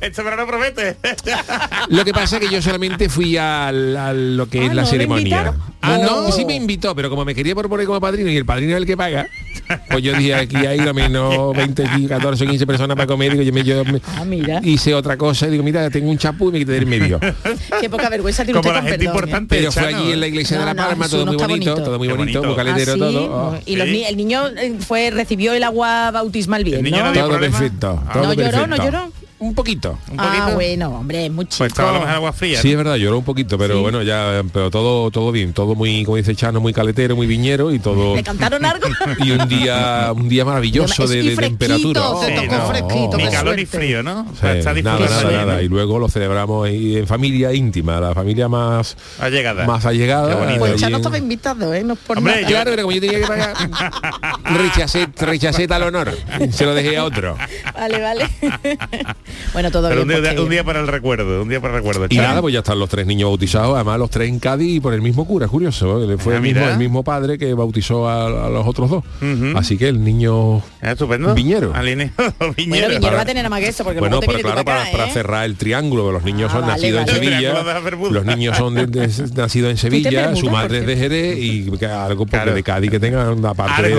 Este 0.00 0.06
este 0.06 0.22
verano 0.22 0.46
promete. 0.46 0.96
Lo 1.88 2.04
que 2.04 2.12
pasa 2.12 2.36
es 2.36 2.42
que 2.48 2.54
yo 2.54 2.60
solamente 2.62 3.08
fui 3.08 3.36
a, 3.36 3.70
lo 3.72 4.48
que 4.48 4.60
Ah, 4.60 4.64
es 4.64 4.68
la 4.74 4.82
¿no 4.82 4.86
le 4.86 4.86
ceremonia. 4.90 5.54
Ah, 5.82 5.98
no, 6.02 6.30
sí 6.32 6.44
me 6.44 6.54
invitó, 6.54 6.94
pero 6.94 7.08
como 7.08 7.24
me 7.24 7.34
quería 7.34 7.54
proponer 7.54 7.86
como 7.86 8.00
padrino 8.00 8.19
y 8.28 8.36
el 8.36 8.44
padrino 8.44 8.72
es 8.72 8.78
el 8.78 8.86
que 8.86 8.96
paga, 8.96 9.26
pues 9.90 10.02
yo 10.02 10.12
dije 10.14 10.34
aquí 10.34 10.56
hay 10.56 10.78
lo 10.80 10.92
menos 10.94 11.56
20, 11.56 11.84
14 12.08 12.44
o 12.44 12.48
15 12.48 12.66
personas 12.66 12.96
para 12.96 13.06
comer, 13.06 13.32
digo, 13.32 13.42
yo, 13.42 13.52
me, 13.52 13.62
yo 13.64 13.84
me- 13.84 14.00
Ah, 14.16 14.24
mira. 14.24 14.60
hice 14.64 14.94
otra 14.94 15.16
cosa 15.16 15.46
y 15.46 15.50
digo, 15.50 15.62
mira, 15.62 15.88
tengo 15.90 16.10
un 16.10 16.18
chapú 16.18 16.48
y 16.48 16.52
me 16.52 16.58
quité 16.60 16.72
del 16.72 16.86
medio. 16.86 17.20
Qué 17.80 17.88
poca 17.88 18.08
vergüenza 18.08 18.44
tiene 18.44 18.60
Como 18.60 18.68
usted 18.70 18.74
la 18.74 18.80
con 18.80 18.88
gente 18.90 19.04
perdón, 19.06 19.14
¿eh? 19.14 19.18
importante. 19.18 19.56
Pero 19.56 19.72
fue 19.72 19.86
allí 19.86 20.12
en 20.12 20.20
la 20.20 20.26
iglesia 20.26 20.56
No, 20.56 20.60
de 20.62 20.66
La 20.66 20.74
no, 20.74 20.88
Palma, 20.88 21.04
Jesús, 21.04 21.10
todo 21.20 21.26
no 21.26 21.32
muy 21.32 21.42
bonito, 21.42 21.70
bonito. 21.70 21.84
todo 21.84 21.98
muy 21.98 22.08
Qué 22.08 22.14
bonito, 22.14 22.38
bonito. 22.40 22.48
muy 22.48 22.56
caletero 22.56 22.92
Ah, 22.92 22.94
sí, 22.94 23.00
todo. 23.00 23.32
oh. 23.32 23.58
Y 23.66 23.76
los 23.76 23.88
el 23.88 24.16
niño 24.16 24.48
eh, 24.48 24.74
fue 24.80 25.10
recibió 25.10 25.52
el 25.52 25.62
agua 25.62 26.10
bautismal 26.10 26.64
bien, 26.64 26.82
¿no? 26.90 26.90
no 26.90 27.12
Todo 27.12 27.28
problema? 27.30 27.58
perfecto. 27.58 28.02
Ah. 28.06 28.12
todo 28.12 28.22
No 28.24 28.32
lloró, 28.34 28.66
no 28.66 28.76
lloró. 28.76 29.12
Un 29.40 29.54
poquito. 29.54 29.98
Un 30.10 30.20
Ah, 30.20 30.24
poquito. 30.28 30.54
bueno, 30.54 30.88
hombre, 30.98 31.24
es 31.24 31.32
chico. 31.32 31.46
Pues 31.58 31.68
estaba 31.72 31.90
a 31.90 31.92
lo 31.94 32.00
mejor 32.00 32.14
agua 32.14 32.32
fría. 32.34 32.60
Sí, 32.60 32.68
¿no? 32.68 32.72
es 32.72 32.76
verdad, 32.76 32.96
lloró 32.96 33.18
un 33.18 33.24
poquito, 33.24 33.56
pero 33.56 33.76
Sí. 33.76 33.80
bueno, 33.80 34.02
ya, 34.02 34.42
pero 34.52 34.70
todo, 34.70 35.10
todo 35.10 35.32
bien, 35.32 35.54
todo 35.54 35.74
muy, 35.74 36.04
como 36.04 36.16
dice 36.18 36.36
Chano, 36.36 36.60
muy 36.60 36.74
caletero, 36.74 37.16
muy 37.16 37.26
viñero 37.26 37.72
y 37.72 37.78
todo. 37.78 38.14
¿Le 38.16 38.22
cantaron 38.22 38.62
algo? 38.66 38.86
Y 39.24 39.30
un 39.30 39.48
día, 39.48 40.12
un 40.14 40.28
día 40.28 40.44
maravilloso 40.44 41.06
de, 41.06 41.20
Y 41.24 41.34
temperatura. 41.36 42.02
te 42.20 42.26
Sí, 42.26 42.34
tocó 42.46 42.56
no. 42.58 42.66
fresquito, 42.68 43.16
Ni 43.16 43.24
calor 43.30 43.56
ni 43.56 43.64
suerte. 43.64 43.66
frío, 43.66 44.02
¿no? 44.02 44.26
Sí, 44.38 44.46
Está 44.46 44.74
nada, 44.74 44.98
nada, 45.08 45.30
nada. 45.46 45.62
Y 45.62 45.68
luego 45.68 45.98
lo 45.98 46.08
celebramos 46.10 46.66
ahí 46.66 46.96
en 46.98 47.06
familia 47.06 47.52
íntima, 47.54 47.98
la 47.98 48.14
familia 48.14 48.46
más, 48.48 48.96
Allegada. 49.18 49.64
más 49.66 49.86
allegada. 49.86 50.34
Bonito. 50.36 50.58
Pues 50.58 50.72
allí 50.72 50.80
ya 50.82 50.90
no 50.90 50.96
en- 50.96 51.00
estaba 51.00 51.16
invitado, 51.18 51.72
¿eh? 51.74 51.82
No 51.82 51.94
es 51.94 51.98
por 52.00 52.18
Hombre, 52.18 52.34
nada. 52.34 52.42
yo- 52.46 52.48
Claro, 52.50 52.70
pero 52.72 52.82
como 52.82 52.92
yo 52.94 53.00
tenía 53.00 53.20
que 53.20 53.26
pagar, 53.26 53.54
rechacé, 54.44 55.08
rechacé 55.16 55.66
tal 55.66 55.82
honor. 55.84 56.12
Se 56.52 56.66
lo 56.66 56.74
dejé 56.74 56.98
a 56.98 57.04
otro. 57.04 57.36
Vale, 57.74 58.00
vale. 58.02 58.28
bueno, 59.52 59.70
todo 59.70 59.88
Pero 59.88 60.02
un 60.02 60.08
día, 60.08 60.18
pues 60.20 60.38
un 60.38 60.48
día 60.50 60.64
para 60.64 60.80
el 60.80 60.86
recuerdo, 60.88 61.42
un 61.42 61.48
día 61.48 61.60
para 61.60 61.74
el 61.74 61.78
recuerdo. 61.82 62.06
Y 62.10 62.16
nada, 62.16 62.40
pues 62.40 62.52
ya 62.52 62.60
están 62.60 62.78
los 62.78 62.88
tres 62.88 63.06
niños 63.06 63.28
bautizados, 63.30 63.74
además 63.74 63.98
los 63.98 64.10
tres 64.10 64.28
en 64.28 64.38
Cádiz 64.38 64.76
y 64.76 64.80
por 64.80 64.94
el 64.94 65.02
mismo 65.02 65.26
cura, 65.26 65.48
curioso, 65.48 66.02
¿eh? 66.12 66.16
fue 66.18 66.34
Ah, 66.34 66.36
el, 66.36 66.42
mismo, 66.42 66.60
mira. 66.60 66.72
el 66.72 66.78
mismo 66.78 67.02
padre 67.02 67.38
que 67.38 67.52
bautizó 67.54 68.08
a, 68.08 68.46
a 68.46 68.48
los 68.50 68.66
otros 68.66 68.90
dos. 68.90 69.04
Así 69.56 69.76
que 69.78 69.88
el 69.88 70.02
niño 70.02 70.58
Ah, 70.82 70.92
Estupendo. 70.92 71.34
Viñero. 71.34 71.72
Alineado, 71.74 72.12
Bueno, 72.38 72.54
Viñero. 72.56 72.88
Viñero 72.88 73.16
va 73.16 73.22
a 73.22 73.24
tener 73.26 73.48
más 73.50 73.60
que 73.60 73.68
eso, 73.68 73.84
porque 73.84 74.00
Bueno, 74.00 74.20
pero 74.20 74.32
claro, 74.38 74.44
para 74.44 74.64
para, 74.64 74.82
acá, 74.82 74.92
para 74.92 75.06
¿eh? 75.08 75.12
cerrar 75.12 75.44
el 75.44 75.56
triángulo, 75.56 76.10
los 76.12 76.24
niños 76.24 76.50
Ah, 76.50 76.54
son 76.54 76.60
vale, 76.62 76.72
nacidos 76.74 77.00
vale. 77.06 77.12
en 77.12 77.24
Sevilla, 77.24 78.10
los 78.10 78.24
niños 78.24 78.56
son 78.56 78.74
de- 78.74 78.86
de- 78.86 79.08
nacidos 79.36 79.70
en 79.70 79.76
Sevilla, 79.76 80.34
su 80.36 80.50
madre 80.50 80.78
es 80.78 80.86
de 80.86 80.96
Jerez 80.96 81.38
y 81.38 81.70
que 81.78 81.86
algo 81.86 82.24
porque 82.26 82.36
Claro. 82.36 82.54
de 82.54 82.62
Cádiz 82.62 82.90
que 82.90 83.00
tengan 83.00 83.28
una 83.38 83.54
parte 83.54 83.90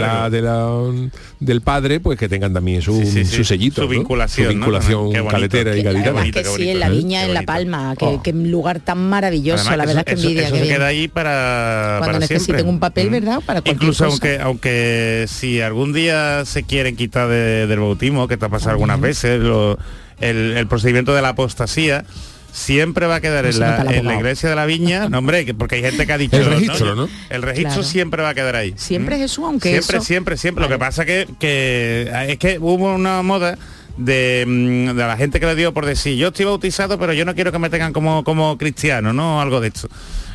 la, 0.00 0.30
de 0.30 0.42
la- 0.42 0.92
del 1.40 1.60
padre, 1.60 2.00
pues 2.00 2.18
que 2.18 2.28
tengan 2.28 2.52
también 2.52 2.82
su, 2.82 2.98
Sí, 3.00 3.06
sí, 3.06 3.24
sí. 3.24 3.36
su 3.36 3.44
sellito, 3.44 3.76
Su 3.82 3.82
¿no? 3.82 3.88
vinculación, 3.88 4.46
su 4.48 4.52
vinculación 4.54 5.04
bonito. 5.04 5.26
caletera 5.28 5.76
y 5.76 5.82
gaditana. 5.82 6.24
que 6.30 6.44
sí, 6.44 6.68
en 6.68 6.80
la 6.80 6.88
¿eh? 6.88 6.90
viña, 6.90 7.20
Qué 7.20 7.26
en 7.28 7.34
La. 7.34 7.42
Palma, 7.42 7.94
que, 7.96 8.04
Oh. 8.04 8.22
que 8.22 8.32
lugar 8.32 8.80
tan 8.80 9.08
maravilloso, 9.08 9.60
Además, 9.68 9.76
la 9.78 9.84
eso- 9.84 9.88
verdad 9.94 10.04
que 10.04 10.12
envidia. 10.20 10.42
eso 10.48 10.56
se 10.56 10.62
bien. 10.62 10.74
queda 10.74 10.86
ahí 10.86 11.06
para, 11.08 11.96
Cuando 11.98 12.06
para 12.06 12.18
necesiten 12.18 12.44
siempre. 12.56 12.62
un 12.64 12.80
papel, 12.80 13.08
Mm. 13.08 13.12
¿verdad? 13.12 13.40
Para 13.46 13.62
Incluso 13.64 14.04
cosa. 14.04 14.12
aunque 14.12 14.38
aunque 14.42 15.24
si 15.28 15.60
algún 15.60 15.92
día 15.92 16.44
se 16.44 16.64
quieren 16.64 16.96
quitar 16.96 17.28
de- 17.28 17.66
del 17.68 17.78
bautismo, 17.78 18.26
que 18.26 18.36
te 18.36 18.44
ha 18.44 18.48
pasado 18.48 18.72
algunas 18.72 19.00
veces, 19.00 19.40
lo- 19.40 19.78
el, 20.20 20.56
el 20.56 20.66
procedimiento 20.66 21.14
de 21.14 21.22
la 21.22 21.28
apostasía 21.28 22.04
siempre 22.52 23.06
va 23.06 23.16
a 23.16 23.20
quedar 23.20 23.46
en, 23.46 23.58
la, 23.60 23.84
en 23.88 24.10
iglesia 24.10 24.48
de 24.48 24.56
la 24.56 24.66
viña, 24.66 25.08
no 25.10 25.18
hombre, 25.18 25.44
que 25.44 25.54
porque 25.54 25.76
hay 25.76 25.82
gente 25.82 26.06
que 26.06 26.12
ha 26.12 26.18
dicho 26.18 26.36
El 26.36 26.46
registro, 26.46 26.94
¿no? 26.94 27.08
El 27.30 27.42
registro 27.42 27.74
Claro. 27.74 27.88
siempre 27.88 28.22
va 28.22 28.30
a 28.30 28.34
quedar 28.34 28.56
ahí. 28.56 28.74
Siempre 28.76 29.16
¿Mm? 29.16 29.20
Jesús, 29.20 29.44
aunque 29.44 29.68
siempre, 29.70 29.96
eso- 29.98 30.04
siempre, 30.06 30.36
siempre. 30.36 30.64
Lo 30.64 30.68
que 30.68 30.78
pasa 30.78 31.04
que, 31.04 31.28
que 31.38 32.10
es 32.28 32.38
que 32.38 32.58
hubo 32.58 32.94
una 32.94 33.22
moda 33.22 33.58
de, 33.96 34.44
mm, 34.46 34.96
de 34.96 35.06
la 35.06 35.16
gente 35.16 35.40
que 35.40 35.46
le 35.46 35.54
dio 35.54 35.72
por 35.74 35.84
decir, 35.86 36.16
yo 36.16 36.28
estoy 36.28 36.44
bautizado, 36.46 36.98
pero 36.98 37.12
yo 37.12 37.24
no 37.24 37.34
quiero 37.34 37.50
que 37.52 37.58
me 37.58 37.68
tengan 37.70 37.92
como, 37.92 38.22
como 38.24 38.56
cristiano, 38.58 39.12
¿no? 39.12 39.40
Algo 39.40 39.60
de 39.60 39.68
esto. 39.68 39.88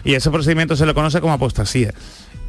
Y 0.05 0.15
ese 0.15 0.29
procedimiento 0.31 0.75
se 0.75 0.85
le 0.85 0.93
conoce 0.93 1.21
como 1.21 1.33
apostasía. 1.33 1.93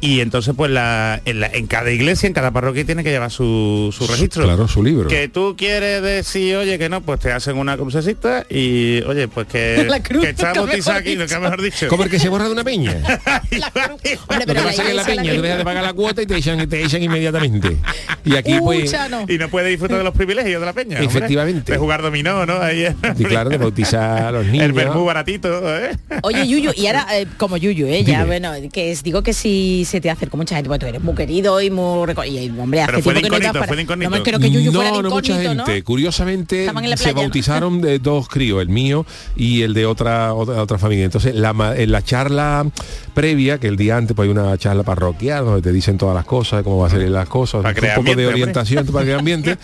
Y 0.05 0.21
entonces, 0.21 0.53
pues 0.55 0.71
la, 0.71 1.21
en, 1.25 1.39
la- 1.39 1.47
en 1.47 1.67
cada 1.67 1.91
iglesia, 1.91 2.27
en 2.27 2.33
cada 2.33 2.51
parroquia 2.51 2.85
tiene 2.85 3.03
que 3.03 3.09
llevar 3.11 3.31
su, 3.31 3.93
su 3.97 4.05
registro. 4.07 4.43
Claro, 4.43 4.67
su 4.67 4.83
libro. 4.83 5.07
Que 5.09 5.27
tú 5.27 5.55
quieres 5.57 6.01
decir, 6.01 6.55
oye, 6.57 6.77
que 6.77 6.89
no, 6.89 7.01
pues 7.01 7.19
te 7.19 7.31
hacen 7.31 7.57
una 7.57 7.75
crucecita 7.77 8.45
y, 8.49 9.01
oye, 9.03 9.27
pues 9.27 9.47
que, 9.47 9.85
La 9.89 10.01
cruz, 10.01 10.23
que 10.23 10.29
está 10.31 10.53
bautizado 10.53 10.99
aquí, 10.99 11.15
dicho. 11.15 11.27
que 11.27 11.39
mejor 11.39 11.61
dicho. 11.61 11.87
Como 11.87 12.03
el 12.03 12.09
que 12.09 12.19
se 12.19 12.29
borra 12.29 12.45
de 12.45 12.51
una 12.51 12.63
peña. 12.63 12.93
La 13.51 13.71
cruz. 13.71 14.19
Hombre, 14.27 14.45
Lo 14.47 14.53
que 14.53 14.61
pasa 14.61 14.69
es 14.71 14.79
que 14.81 14.89
en 14.91 14.95
la 14.97 15.03
peña 15.03 15.33
tú 15.35 15.41
dejas 15.41 15.57
de 15.59 15.63
pagar 15.63 15.83
la 15.83 15.93
cuota 15.93 16.21
y 16.21 16.25
te 16.25 16.35
echan, 16.37 16.67
te 16.69 16.83
echan 16.83 17.01
inmediatamente. 17.03 17.77
Y 18.25 18.35
aquí 18.35 18.57
pues... 18.59 18.93
Y 19.27 19.37
no 19.37 19.49
puede 19.49 19.69
disfrutar 19.69 19.97
de 19.97 20.03
los 20.03 20.13
privilegios 20.13 20.59
de 20.59 20.65
la 20.65 20.73
peña. 20.73 20.97
hombre. 20.99 21.05
Efectivamente. 21.05 21.71
De 21.73 21.77
jugar 21.77 22.01
dominó, 22.01 22.45
¿no? 22.45 22.59
Ahí 22.61 22.85
Y 23.17 23.23
claro, 23.25 23.49
de 23.49 23.57
bautizar 23.57 24.23
a 24.27 24.31
los 24.31 24.45
niños. 24.45 24.65
El 24.65 24.73
vermú 24.73 25.05
baratito, 25.05 25.77
¿eh? 25.77 25.91
Oye, 26.23 26.47
Yuyu, 26.47 26.71
y 26.75 26.87
ahora, 26.87 27.07
eh, 27.13 27.25
como 27.37 27.57
Yuyu, 27.57 27.87
¿eh? 27.87 28.03
Ya, 28.03 28.23
Dime. 28.23 28.25
bueno, 28.25 28.51
que 28.71 28.91
es, 28.91 29.03
digo 29.03 29.23
que 29.23 29.33
si 29.33 29.85
se 29.95 30.01
te 30.01 30.09
acercó 30.09 30.35
mucha 30.35 30.55
gente, 30.55 30.67
porque 30.67 30.79
tú 30.81 30.85
eres 30.87 31.01
muy 31.01 31.15
querido 31.15 31.61
y 31.61 31.71
muy... 31.71 32.11
Y, 32.27 32.49
hombre, 32.59 32.81
hace 32.81 32.91
Pero 32.91 33.03
fue 33.03 33.13
de 33.13 33.21
tiempo 33.21 33.39
que 33.39 33.47
no 33.47 33.63
fue 33.63 33.75
de 33.77 33.81
incógnito. 33.83 34.09
No, 34.09 34.17
me 34.17 34.23
creo 34.23 34.39
que 34.39 34.51
Yuyu 34.51 34.73
fuera 34.73 34.91
de 34.91 34.97
no, 34.97 35.01
no 35.03 35.09
mucha 35.09 35.41
gente. 35.41 35.55
¿no? 35.55 35.83
Curiosamente 35.85 36.69
se 36.97 37.13
bautizaron 37.13 37.79
de 37.79 37.99
dos 37.99 38.27
críos, 38.27 38.61
el 38.61 38.67
mío 38.67 39.05
y 39.37 39.61
el 39.61 39.73
de 39.73 39.85
otra 39.85 40.33
otra, 40.33 40.61
otra 40.61 40.77
familia. 40.77 41.05
Entonces, 41.05 41.33
la, 41.33 41.73
en 41.77 41.91
la 41.93 42.01
charla 42.01 42.65
previa, 43.13 43.57
que 43.57 43.67
el 43.67 43.77
día 43.77 43.95
antes 43.95 44.15
pues 44.15 44.27
hay 44.27 44.31
una 44.31 44.57
charla 44.57 44.83
parroquial 44.83 45.45
donde 45.45 45.61
te 45.61 45.71
dicen 45.71 45.97
todas 45.97 46.13
las 46.13 46.25
cosas, 46.25 46.61
cómo 46.63 46.79
va 46.79 46.87
a 46.87 46.89
ser 46.89 47.07
las 47.09 47.29
cosas, 47.29 47.61
Para 47.61 47.71
un 47.71 47.79
poco 47.79 48.03
de 48.03 48.11
ambiente, 48.11 48.27
orientación 48.27 48.85
para 48.91 49.05
crear 49.05 49.19
ambiente. 49.19 49.57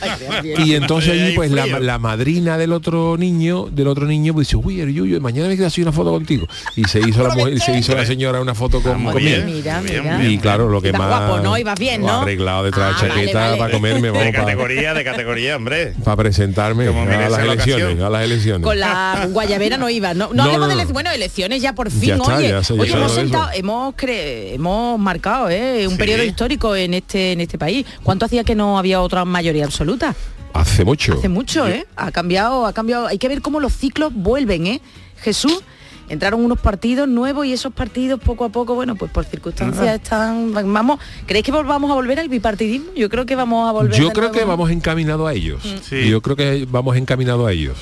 y 0.43 0.75
entonces 0.75 1.11
allí 1.11 1.21
Ahí 1.21 1.35
pues 1.35 1.51
la, 1.51 1.65
la 1.65 1.99
madrina 1.99 2.57
del 2.57 2.71
otro 2.71 3.17
niño, 3.17 3.67
del 3.69 3.87
otro 3.87 4.05
niño 4.05 4.33
pues 4.33 4.47
dice, 4.47 4.55
uy, 4.55 4.79
el 4.79 4.93
Yuyo, 4.93 5.19
mañana 5.19 5.49
me 5.49 5.57
queda 5.57 5.67
así 5.67 5.81
una 5.81 5.91
foto 5.91 6.11
contigo. 6.11 6.47
Y 6.77 6.85
se 6.85 6.99
hizo 6.99 7.27
la 7.27 7.35
mujer, 7.35 7.59
se 7.59 7.77
hizo 7.77 7.93
la 7.95 8.05
señora 8.05 8.39
una 8.39 8.55
foto 8.55 8.81
con, 8.81 9.01
muy 9.01 9.13
conmigo. 9.13 9.43
Mira, 9.45 9.81
Y 10.19 10.37
claro, 10.39 10.67
lo 10.69 10.81
que 10.81 10.91
más 10.93 11.07
guapo, 11.07 11.39
¿no? 11.41 11.57
Ibas 11.57 11.79
bien, 11.79 12.01
¿no? 12.01 12.21
arreglado 12.21 12.63
detrás 12.63 12.95
Ah, 12.97 13.01
de 13.03 13.09
vale, 13.09 13.21
chaqueta 13.21 13.39
vale. 13.45 13.57
para 13.57 13.71
comerme, 13.73 14.01
De 14.07 14.11
vamos, 14.11 14.25
para, 14.33 14.39
categoría, 14.45 14.93
de 14.93 15.03
categoría, 15.03 15.55
hombre. 15.55 15.93
para 16.03 16.17
presentarme 16.17 16.87
Como 16.87 17.01
a 17.01 17.05
las 17.05 17.31
la 17.31 17.41
elecciones, 17.43 17.85
ocasión. 17.85 18.03
a 18.05 18.09
las 18.09 18.23
elecciones. 18.23 18.63
Con 18.65 18.79
la 18.79 19.27
guayabera 19.31 19.77
no 19.77 19.89
iba. 19.89 20.13
No, 20.13 20.27
no, 20.27 20.33
No, 20.33 20.43
hablemos 20.43 20.61
no, 20.61 20.67
de 20.67 20.73
elecciones. 20.73 20.93
Bueno, 20.93 21.11
elecciones 21.11 21.61
ya 21.61 21.73
por 21.73 21.89
fin, 21.91 22.01
Ya 22.01 22.15
está, 22.15 22.37
oye. 22.37 22.49
ya 22.49 22.63
se- 22.63 22.75
ya 22.75 22.81
oye, 22.81 22.91
hemos 22.93 23.15
de 23.15 23.21
sentado, 23.21 23.49
hemos 23.53 23.95
cre- 23.95 24.53
hemos 24.55 24.99
marcado 24.99 25.49
¿eh? 25.49 25.85
un 25.87 25.93
Sí. 25.93 25.97
periodo 25.97 26.23
histórico 26.23 26.75
en 26.75 26.93
este 26.93 27.31
en 27.33 27.41
este 27.41 27.57
país. 27.57 27.85
¿Cuánto 28.03 28.25
hacía 28.25 28.43
que 28.43 28.55
no 28.55 28.77
había 28.77 29.01
otra 29.01 29.25
mayoría 29.25 29.65
absoluta? 29.65 30.15
Hace 30.53 30.83
mucho. 30.83 31.13
Hace 31.13 31.29
mucho, 31.29 31.67
¿eh? 31.67 31.85
Ha 31.95 32.11
cambiado, 32.11 32.65
ha 32.65 32.73
cambiado. 32.73 33.07
Hay 33.07 33.17
que 33.17 33.27
ver 33.29 33.41
cómo 33.41 33.59
los 33.61 33.73
ciclos 33.73 34.11
vuelven, 34.13 34.67
¿eh? 34.67 34.81
Jesús. 35.21 35.61
Entraron 36.09 36.43
unos 36.43 36.59
partidos 36.59 37.07
nuevos 37.07 37.45
y 37.45 37.53
esos 37.53 37.73
partidos 37.73 38.19
poco 38.19 38.45
a 38.45 38.49
poco, 38.49 38.75
bueno, 38.75 38.95
pues 38.95 39.11
por 39.11 39.25
circunstancias 39.25 40.01
están. 40.01 40.53
Vamos, 40.53 40.99
¿creéis 41.25 41.45
que 41.45 41.51
vamos 41.51 41.89
a 41.89 41.93
volver 41.93 42.19
al 42.19 42.29
bipartidismo? 42.29 42.91
Yo 42.95 43.09
creo 43.09 43.25
que 43.25 43.35
vamos 43.35 43.69
a 43.69 43.71
volver. 43.71 43.93
Yo 43.93 44.09
creo 44.09 44.29
nuevo. 44.29 44.33
que 44.33 44.43
vamos 44.43 44.71
encaminados 44.71 45.27
a 45.27 45.33
ellos. 45.33 45.61
Sí. 45.83 46.09
Yo 46.09 46.21
creo 46.21 46.35
que 46.35 46.67
vamos 46.69 46.97
encaminados 46.97 47.47
a 47.47 47.51
ellos. 47.51 47.77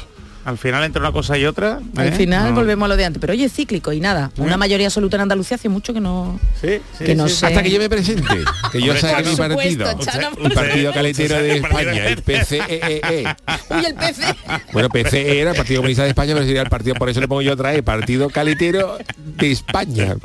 Al 0.46 0.58
final 0.58 0.84
entre 0.84 1.02
una 1.02 1.12
cosa 1.12 1.38
y 1.38 1.46
otra. 1.46 1.80
Al 1.96 2.08
¿eh? 2.08 2.12
final 2.14 2.50
No. 2.50 2.56
volvemos 2.56 2.86
a 2.86 2.90
lo 2.90 2.98
de 2.98 3.06
antes. 3.06 3.20
Pero 3.20 3.34
oye, 3.34 3.46
es 3.46 3.54
cíclico 3.54 3.92
y 3.94 4.00
nada. 4.00 4.32
Una 4.38 4.58
mayoría 4.58 4.88
absoluta 4.88 5.18
en 5.18 5.22
Andalucía 5.24 5.56
hace 5.56 5.70
mucho 5.70 5.94
que 5.94 6.00
no. 6.00 6.40
Sí, 6.62 6.80
sí, 6.98 7.04
que 7.06 7.14
no 7.16 7.28
sí. 7.28 7.36
sé. 7.36 7.46
Hasta 7.48 7.62
que 7.62 7.70
yo 7.70 7.78
me 7.80 7.90
presente, 7.90 8.24
que 8.72 8.82
yo 8.82 8.96
saque 8.98 9.24
mi 9.24 9.36
supuesto, 9.36 9.84
partido. 9.84 10.00
Chano, 10.00 10.30
El 10.44 10.52
partido 10.52 10.94
caletero 10.94 11.42
de 11.42 11.58
España, 11.58 12.06
el 12.08 12.22
PCEE. 12.24 13.26
Uy, 13.70 13.86
el 13.86 13.96
PC. 13.96 14.24
Bueno, 14.72 14.90
PCE 14.90 15.40
era 15.42 15.52
el 15.52 15.58
Partido 15.58 15.80
Comunista 15.82 16.04
de 16.04 16.10
España, 16.10 16.34
pero 16.34 16.46
sería 16.46 16.62
el 16.62 16.70
partido, 16.70 16.96
por 16.96 17.10
eso 17.10 17.20
le 17.20 17.28
pongo 17.28 17.42
yo 17.42 17.54
otra 17.54 17.72
vez, 17.72 17.84
Partido 17.84 18.30
Caletero 18.30 18.98
de 19.18 19.52
España. 19.52 20.16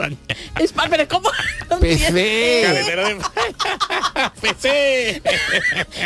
Es 0.61 0.75
más, 0.76 0.88
pero 0.88 1.02
entiendo. 1.02 1.30
PCE. 1.80 2.62
Caletero 2.64 3.09
de- 3.09 3.16
PC. 4.40 5.23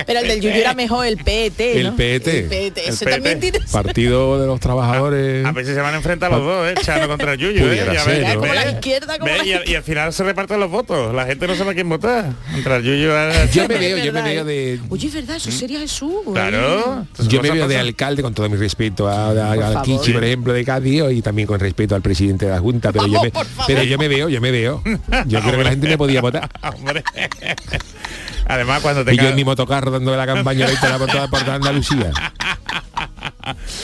Pero 0.06 0.20
el 0.20 0.28
del 0.28 0.40
Yuyu 0.40 0.56
era 0.56 0.74
mejor 0.74 1.06
el 1.06 1.18
PET, 1.18 1.58
¿no? 1.82 1.88
El 1.90 1.92
PET. 1.94 2.26
El 2.28 2.44
PET. 2.48 2.78
Eso 2.78 3.04
también 3.04 3.40
tiene. 3.40 3.58
Partido 3.98 4.40
de 4.40 4.46
los 4.46 4.60
Trabajadores. 4.60 5.44
A 5.44 5.50
veces 5.50 5.74
se 5.74 5.80
van 5.80 5.92
a 5.92 5.96
enfrentar 5.96 6.30
los 6.30 6.40
dos, 6.40 6.68
¿eh? 6.70 6.74
Chano 6.82 7.08
contra 7.08 7.32
el 7.32 7.38
Yuyu, 7.40 7.58
¿eh? 7.58 7.68
Pudiera 7.68 7.92
Ya 7.94 8.04
ser, 8.04 8.20
ves, 8.22 8.34
¿no? 8.34 8.40
Como 8.42 8.54
la 8.54 8.70
izquierda, 8.70 9.18
la 9.18 9.44
Y, 9.44 9.52
al- 9.52 9.68
y 9.68 9.74
al 9.74 9.82
final 9.82 10.12
se 10.12 10.22
reparten 10.22 10.60
los 10.60 10.70
votos. 10.70 11.12
La 11.12 11.26
gente 11.26 11.48
no 11.48 11.56
sabe 11.56 11.72
a 11.72 11.74
quién 11.74 11.88
votar. 11.88 12.32
Contra 12.52 12.76
el 12.76 12.84
Yuyu. 12.84 13.10
a- 13.10 13.44
Yo 13.46 13.66
me 13.66 13.74
veo, 13.78 13.98
yo 13.98 14.12
me 14.12 14.22
veo 14.22 14.42
¿eh? 14.42 14.44
de... 14.44 14.80
Oye, 14.88 15.08
es 15.08 15.14
verdad, 15.14 15.36
eso 15.36 15.50
sería 15.50 15.80
Jesús. 15.80 16.12
Claro. 16.32 17.06
Yo 17.28 17.42
me 17.42 17.50
veo 17.50 17.66
de 17.66 17.76
alcalde, 17.76 18.22
con 18.22 18.34
todo 18.34 18.48
mi 18.48 18.56
respeto 18.56 19.08
a, 19.08 19.30
a-. 19.30 19.82
Kichi, 19.82 20.12
por 20.12 20.22
ejemplo, 20.22 20.52
de 20.52 20.64
Cádiz, 20.64 21.02
y 21.10 21.20
también 21.20 21.48
con 21.48 21.58
respeto 21.58 21.96
al 21.96 22.02
presidente 22.02 22.46
de 22.46 22.52
la 22.52 22.60
Junta, 22.60 22.92
pero, 22.92 23.08
yo, 23.08 23.20
me, 23.20 23.32
pero 23.66 23.82
yo 23.82 23.98
me 23.98 24.06
veo, 24.06 24.28
yo 24.28 24.40
me 24.40 24.52
veo. 24.52 24.80
Yo 25.26 25.40
creo 25.40 25.58
que 25.58 25.64
la 25.64 25.70
gente 25.70 25.88
me 25.88 25.98
podía 25.98 26.20
votar. 26.20 26.48
Hombre. 26.62 27.02
Además, 28.46 28.80
cuando 28.80 29.02
Y 29.02 29.04
tenga... 29.04 29.22
yo 29.24 29.28
en 29.30 29.34
mi 29.36 29.44
motocarro 29.44 29.90
dando 29.90 30.16
la 30.16 30.24
campaña 30.26 30.66
por 30.98 31.08
toda, 31.10 31.28
por 31.28 31.40
toda 31.40 31.54
Andalucía. 31.56 32.12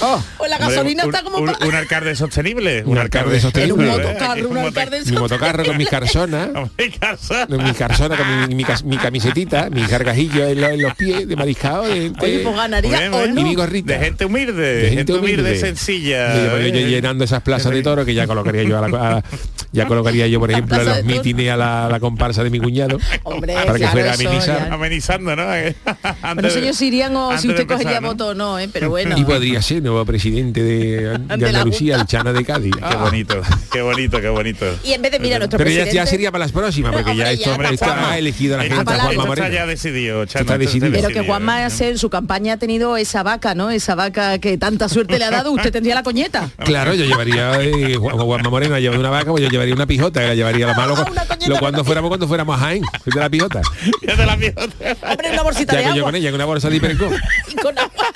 Oh, 0.00 0.22
O 0.38 0.46
la 0.46 0.56
Hombre, 0.56 0.74
gasolina 0.74 1.04
un, 1.04 1.10
está 1.14 1.22
como... 1.24 1.38
un- 1.38 1.48
un 1.68 1.74
alcalde 1.74 2.14
sostenible. 2.16 2.82
Un 2.84 2.98
alcalde 2.98 3.40
sostenible. 3.40 3.84
En 3.84 3.90
un 3.90 4.00
¿eh? 4.00 4.04
motocarro, 4.08 4.48
un 4.48 4.58
alcalde 4.58 5.02
mi 5.06 5.12
motocarro 5.16 5.64
con 5.64 5.76
mis 5.76 5.88
carsonas, 5.88 6.48
Hombre, 6.54 6.90
casa. 7.00 7.46
mi 7.48 7.72
carsona 7.72 8.16
con 8.16 8.48
mi, 8.48 8.54
mi, 8.54 8.64
mi 8.84 8.96
camisetita, 8.96 9.70
mis 9.70 9.88
cargajillos 9.88 10.48
en, 10.50 10.60
los- 10.60 10.70
en 10.70 10.82
los 10.82 10.94
pies 10.94 11.28
de 11.28 11.36
mariscado, 11.36 11.82
de, 11.84 12.10
de- 12.10 12.12
Oye, 12.20 12.38
pues 12.40 12.56
ganaría 12.56 12.98
bien, 12.98 13.14
o 13.14 13.26
no. 13.26 13.40
y 13.40 13.44
mi 13.44 13.54
gorrita. 13.54 13.94
De 13.94 13.98
gente 14.04 14.24
humilde. 14.24 14.52
De 14.76 14.90
gente 14.90 15.12
humilde. 15.12 15.58
sencilla. 15.58 16.34
Y 16.34 16.38
yo- 16.46 16.58
yo- 16.60 16.68
yo 16.68 16.86
¿eh? 16.86 16.90
llenando 16.90 17.24
esas 17.24 17.42
plazas 17.42 17.72
de 17.72 17.82
toro 17.82 18.04
que 18.04 18.14
ya 18.14 18.26
colocaría 18.26 18.62
yo 18.64 18.78
a 18.82 18.88
la- 18.88 19.16
a- 19.18 19.22
ya 19.72 19.86
colocaría 19.88 20.26
yo 20.26 20.40
por 20.40 20.50
ejemplo 20.50 20.78
en 20.80 20.84
los 20.86 21.04
mítines 21.04 21.50
a 21.50 21.56
la, 21.56 21.88
la 21.90 22.00
comparsa 22.00 22.42
de 22.44 22.50
mi 22.50 22.60
cuñado 22.60 22.98
Hombre, 23.24 23.54
para 23.54 23.78
que 23.78 23.88
fuera 23.88 24.14
eso 24.14 24.28
amenizar. 24.28 24.72
Amenizando, 24.72 25.36
¿no? 25.36 25.44
Bueno, 25.44 25.74
Antes 26.22 26.44
no 26.44 26.50
sé 26.50 26.60
de- 26.60 26.66
yo 26.68 26.72
si 26.74 26.86
irían 26.88 27.14
o 27.16 27.36
si 27.38 27.48
usted 27.48 27.66
cogería 27.66 28.00
voto 28.00 28.28
o 28.28 28.34
no, 28.34 28.58
¿eh? 28.58 28.68
pero 28.72 28.90
bueno. 28.90 29.16
y 29.18 29.24
podría 29.24 29.53
ser 29.62 29.82
nuevo 29.82 30.04
presidente 30.04 30.62
de, 30.62 30.96
de 31.18 31.18
la 31.18 31.34
Andalucía, 31.34 31.96
el 31.96 32.06
Chano 32.06 32.32
de 32.32 32.44
Cádiz. 32.44 32.74
Qué 32.76 32.96
bonito, 32.96 33.40
qué 33.72 33.82
bonito, 33.82 34.20
qué 34.20 34.28
bonito. 34.28 34.66
Y 34.84 34.92
en 34.92 35.02
vez 35.02 35.12
de 35.12 35.18
mirar 35.18 35.40
nuestro 35.40 35.58
Pero 35.58 35.70
ya, 35.70 35.82
presidente... 35.82 35.96
ya 35.96 36.06
sería 36.06 36.32
para 36.32 36.44
las 36.44 36.52
próximas, 36.52 36.92
porque 36.92 37.10
Hombre, 37.10 37.24
ya 37.26 37.32
esto 37.32 37.50
ya, 37.50 37.76
Juanma. 37.76 38.10
ha 38.12 38.18
elegido 38.18 38.56
la 38.56 38.64
gente 38.64 38.84
Juanma 38.84 39.34
está 39.34 39.48
ya 39.48 39.66
decidido, 39.66 40.24
Chano, 40.26 40.42
está 40.42 40.58
decidido. 40.58 40.92
Pero 40.92 41.08
que 41.08 41.20
Juanma 41.26 41.66
¿eh? 41.66 41.70
en 41.80 41.98
su 41.98 42.10
campaña 42.10 42.54
ha 42.54 42.56
tenido 42.56 42.96
esa 42.96 43.22
vaca, 43.22 43.54
¿no? 43.54 43.70
Esa 43.70 43.94
vaca 43.94 44.38
que 44.38 44.58
tanta 44.58 44.88
suerte 44.88 45.18
le 45.18 45.24
ha 45.24 45.30
dado, 45.30 45.52
usted 45.52 45.72
tendría 45.72 45.94
la 45.94 46.02
coñeta. 46.02 46.50
Claro, 46.64 46.94
yo 46.94 47.04
llevaría 47.04 47.60
eh, 47.62 47.94
Juan- 47.96 48.16
Juanma 48.16 48.48
Moreno 48.50 48.74
ha 48.74 48.80
llevado 48.80 49.00
una 49.00 49.10
vaca, 49.10 49.30
pues 49.30 49.42
yo 49.42 49.48
llevaría 49.50 49.74
una 49.74 49.86
pijota, 49.86 50.20
que 50.20 50.28
la 50.28 50.34
llevaría 50.34 50.66
Una 50.74 51.26
coñeta 51.26 51.48
lo 51.48 51.58
cuando 51.58 51.84
fuéramos 51.84 52.08
cuando 52.08 52.26
fuéramos 52.26 52.56
a 52.56 52.58
Jaén, 52.60 52.82
de 53.04 53.20
la 53.20 53.28
pijota. 53.30 53.60
Te 54.00 54.16
la 54.16 54.36
pido. 54.36 54.52
Hombre, 55.02 55.30
una 55.32 55.42
bolsita 55.42 55.72
Ya 55.74 55.78
de 55.78 55.84
que 55.84 55.88
yo 55.90 55.94
agua 55.96 56.04
con 56.04 56.14
ella, 56.16 56.30
con 56.30 56.34
una 56.36 56.44
bolsa 56.44 56.70
de 56.70 56.76
hiperco 56.76 57.10
y 57.48 57.54
con 57.56 57.78
agua. 57.78 58.06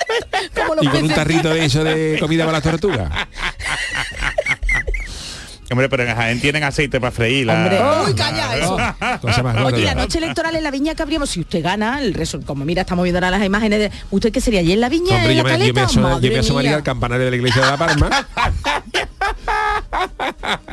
Como 0.55 0.75
los 0.75 0.85
y 0.85 0.87
con 0.87 1.03
un. 1.03 1.09
Tarrito 1.29 1.53
de 1.53 1.65
eso 1.65 1.83
de 1.83 2.17
comida 2.19 2.45
para 2.45 2.57
las 2.57 2.63
tortugas. 2.63 3.11
Hombre, 5.71 5.87
pero 5.89 6.03
en 6.03 6.15
Jaén 6.15 6.41
tienen 6.41 6.63
aceite 6.63 6.99
para 6.99 7.11
freír. 7.11 7.45
la- 7.45 7.53
Hombre, 7.53 7.79
uy, 8.07 8.13
calla 8.15 8.55
eso. 8.57 8.77
Oh, 9.21 9.43
más 9.43 9.65
Oye, 9.73 9.83
la 9.85 9.95
noche 9.95 10.17
electoral 10.17 10.55
en 10.55 10.63
la 10.63 10.71
viña 10.71 10.95
que 10.95 11.03
habríamos, 11.03 11.29
si 11.29 11.41
usted 11.41 11.61
gana, 11.63 12.01
el 12.01 12.13
resto, 12.13 12.41
como 12.41 12.65
mira, 12.65 12.81
estamos 12.81 13.03
viendo 13.03 13.17
ahora 13.17 13.31
las 13.37 13.45
imágenes 13.45 13.79
de 13.79 13.91
¿usted 14.11 14.31
qué 14.31 14.41
sería 14.41 14.59
allí 14.61 14.73
en 14.73 14.81
la 14.81 14.89
viña? 14.89 15.15
Hombre, 15.15 15.31
en 15.31 15.37
yo 15.37 15.43
la 15.43 15.57
me, 15.57 15.67
yo 15.67 15.73
me 15.73 15.81
asoma- 15.81 16.19
yo 16.21 16.31
me 16.31 16.39
asomaría 16.39 16.75
al 16.75 16.83
campanario 16.83 17.25
de 17.25 17.31
la 17.31 17.37
iglesia 17.37 17.61
de 17.63 17.67
La 17.71 17.77
Palma 17.77 18.09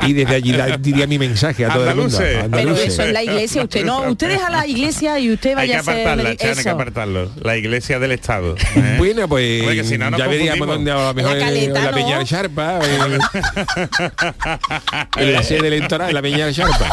y 0.01 0.13
desde 0.13 0.35
allí 0.35 0.51
da- 0.53 0.77
diría 0.77 1.07
mi 1.07 1.19
mensaje 1.19 1.65
a 1.65 1.69
todo 1.73 1.89
el 1.89 1.95
mundo. 1.95 2.17
Pero 2.51 2.75
eso 2.75 3.03
en 3.03 3.13
la 3.13 3.23
iglesia, 3.23 3.63
usted 3.63 3.85
no, 3.85 4.01
usted 4.09 4.29
deja 4.29 4.49
la 4.49 4.65
iglesia 4.67 5.19
y 5.19 5.31
usted 5.31 5.49
Hay 5.51 5.55
vaya 5.55 5.79
a 5.79 5.83
ser 5.83 6.07
hay 6.07 6.37
que 6.37 6.69
apartarlo. 6.69 7.31
La 7.41 7.55
iglesia 7.57 7.99
del 7.99 8.11
Estado. 8.13 8.55
¿eh? 8.75 8.95
Bueno, 8.97 9.27
pues 9.27 9.61
Hombre, 9.61 9.75
que 9.77 9.83
si 9.83 9.97
no 9.97 10.17
ya 10.17 10.27
veríamos 10.27 10.67
dónde 10.67 10.91
a 10.91 10.95
lo 11.07 11.13
mejor 11.13 11.33
La 11.37 11.45
caleta, 11.45 11.79
la 11.83 11.91
¿no? 11.91 11.97
Peña 11.97 12.17
del 12.17 12.27
Sharpa, 12.27 12.79
en 15.17 15.33
la 15.33 15.43
sede 15.43 15.67
electoral, 15.67 16.09
en 16.09 16.15
la 16.15 16.21
Peña 16.21 16.45
del 16.45 16.53
Sharpa. 16.53 16.89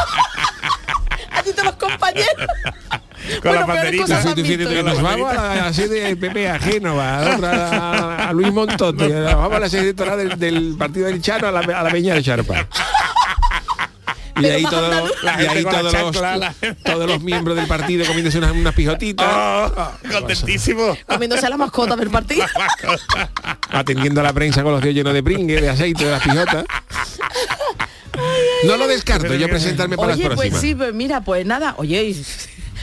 Allí 1.31 1.51
te 1.53 1.63
los 1.63 1.75
compañeros. 1.75 2.27
Con 3.41 3.51
Bueno, 3.53 3.59
las 3.59 3.67
banderitas. 3.67 4.23
Sí, 4.35 4.57
nos 4.83 5.01
vamos 5.01 5.31
a 5.35 5.55
la, 5.55 5.73
sede 5.73 6.01
del 6.01 6.17
PP 6.17 6.49
a 6.49 6.59
Génova, 6.59 7.19
a, 7.19 7.35
otra, 7.35 7.69
a, 7.69 8.29
a 8.29 8.33
Luis 8.33 8.51
Montote, 8.53 9.07
vamos 9.09 9.53
a 9.53 9.59
la 9.59 9.69
sede 9.69 9.81
electoral 9.81 10.17
del, 10.17 10.39
del 10.39 10.75
partido 10.77 11.07
del 11.07 11.21
Chano 11.21 11.47
a 11.47 11.51
la, 11.51 11.59
a 11.61 11.83
la 11.83 11.89
Peña 11.89 12.13
del 12.13 12.23
Sharpa. 12.23 12.67
Y 14.37 14.41
Pero 14.41 14.53
ahí, 14.55 14.63
más 14.63 14.71
todo- 14.73 14.85
andaluz. 14.85 15.11
La 15.23 15.41
y 15.43 15.47
ahí 15.47 15.63
todos, 15.63 15.91
chancla, 15.93 16.37
la- 16.37 16.53
los, 16.61 16.77
todos 16.83 17.07
los 17.09 17.21
miembros 17.23 17.55
del 17.55 17.67
partido 17.67 18.05
comiéndose 18.05 18.37
unas, 18.37 18.51
unas 18.51 18.73
pijotitas, 18.75 19.25
Oh, 19.29 19.91
contentísimo. 20.11 20.95
Comiéndose 21.07 21.45
a 21.45 21.49
la 21.49 21.57
mascota 21.57 21.95
del 21.95 22.09
partido. 22.09 22.45
atendiendo 23.71 24.19
a 24.19 24.23
la 24.25 24.33
prensa 24.33 24.61
con 24.61 24.73
los 24.73 24.81
dedos 24.81 24.93
llenos 24.95 25.13
de 25.13 25.23
pringue, 25.23 25.61
de 25.61 25.69
aceite, 25.69 26.03
de 26.05 26.11
las 26.11 26.21
pijotas. 26.21 26.65
No 28.65 28.77
lo 28.77 28.87
descarto, 28.87 29.33
yo 29.35 29.47
presentarme 29.47 29.95
para 29.97 30.13
Oye, 30.13 30.23
las 30.23 30.35
pues 30.35 30.49
próximas. 30.49 30.61
sí, 30.61 30.75
pues 30.75 30.93
mira, 30.93 31.21
pues 31.21 31.45
nada, 31.45 31.75
oye, 31.77 32.15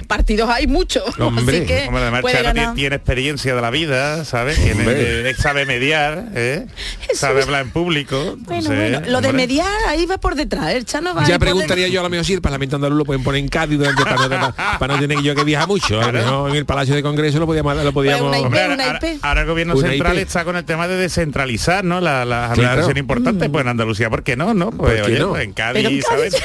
partidos 0.05 0.49
hay 0.51 0.67
muchos. 0.67 1.03
Hombre, 1.19 1.59
así 1.59 1.67
que 1.67 1.87
Hombre, 1.89 2.03
además 2.03 2.23
Charo 2.31 2.75
tiene, 2.75 2.97
experiencia 2.97 3.55
de 3.55 3.61
la 3.63 3.71
vida, 3.71 4.25
¿sabes? 4.25 4.57
Tiene, 4.57 4.81
Hombre. 4.81 5.31
eh, 5.31 5.35
sabe 5.35 5.67
mediar, 5.67 6.27
¿eh? 6.35 6.67
sabe 7.15 7.43
hablar 7.43 7.63
en 7.63 7.71
público. 7.71 8.37
Bueno, 8.41 8.63
sé, 8.63 8.69
bueno, 8.77 9.01
lo 9.09 9.21
de 9.21 9.33
mediar 9.33 9.69
ahí 9.89 10.07
va 10.07 10.19
por 10.19 10.35
detrás, 10.35 10.71
el 10.75 10.85
Chano 10.85 11.15
va 11.15 11.25
Ya 11.27 11.39
preguntaría 11.39 11.89
yo 11.89 12.01
a 12.01 12.03
lo 12.05 12.11
mejor 12.11 12.25
si 12.27 12.33
el 12.35 12.41
Parlamento 12.43 12.77
andaluz 12.77 12.99
lo 12.99 13.05
pueden 13.05 13.23
poner 13.23 13.41
en 13.41 13.49
Cádiz 13.49 13.79
durante, 13.79 14.03
para, 14.03 14.17
no, 14.17 14.29
para- 14.29 14.79
para 14.79 14.95
no 14.95 15.01
tener 15.01 15.21
yo 15.23 15.35
que 15.35 15.45
viajar 15.45 15.69
mucho. 15.69 16.01
A 16.01 16.07
lo 16.07 16.13
mejor 16.13 16.51
en 16.51 16.57
el 16.57 16.67
Palacio 16.67 16.95
de 16.95 17.03
Congreso 17.03 17.39
lo 17.39 17.47
podíamos... 17.47 17.77
Lo 17.83 17.93
podíamos 17.93 18.29
una 18.29 18.39
IP. 18.39 18.45
Hombre, 18.47 18.63
ahora, 18.63 18.75
una 18.75 18.85
ahora- 18.87 18.99
IP. 19.13 19.25
ahora 19.25 19.41
el 19.43 19.47
gobierno 19.47 19.75
Una 19.75 19.89
central 19.89 20.17
IP. 20.17 20.23
está 20.27 20.45
con 20.45 20.57
el 20.57 20.65
tema 20.65 20.89
de 20.89 20.97
descentralizar, 20.97 21.85
¿no? 21.85 22.01
La- 22.01 22.25
Las 22.25 22.53
Claro. 22.53 22.63
administraciones 22.63 23.01
importantes, 23.01 23.49
pues 23.51 23.63
en 23.63 23.69
Andalucía, 23.69 24.11
¿por 24.11 24.23
qué 24.23 24.37
no? 24.37 24.55
no? 24.55 24.71
Pues, 24.71 25.01
¿Por 25.01 25.07
qué 25.07 25.13
oye, 25.13 25.19
no? 25.21 25.29
pues 25.31 25.45
en 25.45 25.53
Cádiz, 25.53 25.85
Cádiz- 25.85 26.03
¿sabes? 26.09 26.37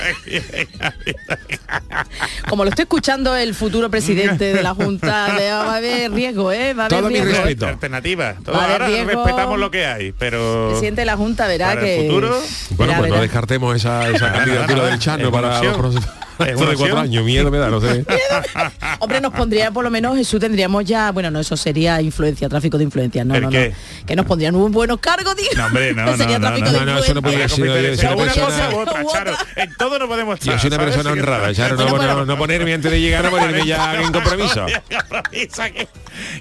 Como 2.49 2.63
lo 2.63 2.69
estoy 2.69 2.83
escuchando 2.83 3.35
el 3.35 3.46
futuro 3.53 3.89
presidente 3.89 4.53
de 4.53 4.63
la 4.63 4.73
Junta, 4.73 5.33
le 5.37 5.49
va 5.51 5.73
a 5.73 5.77
haber 5.77 6.11
riesgo, 6.11 6.51
¿eh? 6.51 6.73
Va 6.73 6.83
a 6.83 6.85
haber 6.87 6.99
Todo 6.99 7.09
mi 7.09 7.15
riesgo. 7.19 7.31
respeto. 7.43 7.67
Alternativa. 7.67 8.35
Todo- 8.43 8.55
ahora 8.59 8.87
riesgo. 8.87 9.23
respetamos 9.23 9.59
lo 9.59 9.71
que 9.71 9.85
hay, 9.85 10.11
pero... 10.13 10.67
Presidente 10.71 11.01
de 11.01 11.05
la 11.05 11.17
Junta 11.17 11.47
verá 11.47 11.67
Para 11.69 11.81
el 11.81 11.85
que... 12.01 12.07
futuro, 12.07 12.29
Bueno, 12.71 12.91
verá, 12.91 12.97
pues 12.99 13.09
no 13.09 13.13
verá. 13.15 13.21
descartemos 13.21 13.75
esa, 13.75 14.09
esa 14.09 14.31
candidatura 14.33 14.85
del 14.85 14.99
Chano 14.99 15.31
para 15.31 15.61
los 15.63 15.77
próximos 15.77 16.05
Es 16.39 16.45
dentro 16.45 16.61
una 16.63 16.71
de 16.71 16.77
cuatro 16.77 16.99
años. 16.99 17.23
Miedo 17.25 17.51
me 17.51 17.57
da, 17.57 17.69
no 17.69 17.81
sé. 17.81 18.05
Hombre, 18.99 19.21
nos 19.21 19.33
pondría 19.33 19.71
por 19.71 19.83
lo 19.83 19.89
menos 19.89 20.17
Jesús 20.17 20.39
tendríamos 20.39 20.85
ya, 20.85 21.11
bueno, 21.11 21.31
no, 21.31 21.39
eso 21.39 21.57
sería 21.57 22.01
influencia, 22.01 22.47
tráfico 22.49 22.77
de 22.77 22.83
influencia, 22.83 23.23
no, 23.25 23.35
¿El 23.35 23.43
no, 23.43 23.49
qué? 23.49 23.69
no. 23.69 24.05
Que 24.05 24.15
nos 24.15 24.25
pondrían 24.25 24.55
un 24.55 24.71
buenos 24.71 24.99
cargos, 24.99 25.35
digo. 25.35 25.49
No, 25.55 25.65
hombre, 25.65 25.93
no, 25.93 26.05
sería 26.17 26.39
no, 26.39 26.49
no, 26.49 26.55
tráfico 26.55 26.71
no, 26.71 26.79
de 26.79 26.85
no, 26.85 26.99
eso 26.99 27.13
no 27.13 27.21
podría 27.21 27.49
ser. 27.49 27.63
Una 27.65 27.75
persona- 28.15 28.45
cosa 28.45 28.69
u 28.71 28.79
otra, 28.79 29.05
Charo. 29.11 29.33
En 29.55 29.75
todo 29.75 29.99
no 29.99 30.07
podemos 30.07 30.39
estar. 30.39 30.53
Yo 30.53 30.59
soy 30.59 30.67
una 30.67 30.77
persona 30.79 31.11
honrada, 31.11 31.53
Charo, 31.53 31.75
no, 31.75 31.97
no- 31.97 32.25
no 32.25 32.37
ponerme 32.37 32.73
antes 32.73 32.91
de 32.91 33.01
llegar, 33.01 33.23
no 33.23 33.31
ponerme 33.31 33.65
ya 33.65 33.95
en 34.01 34.11
compromiso. 34.11 34.65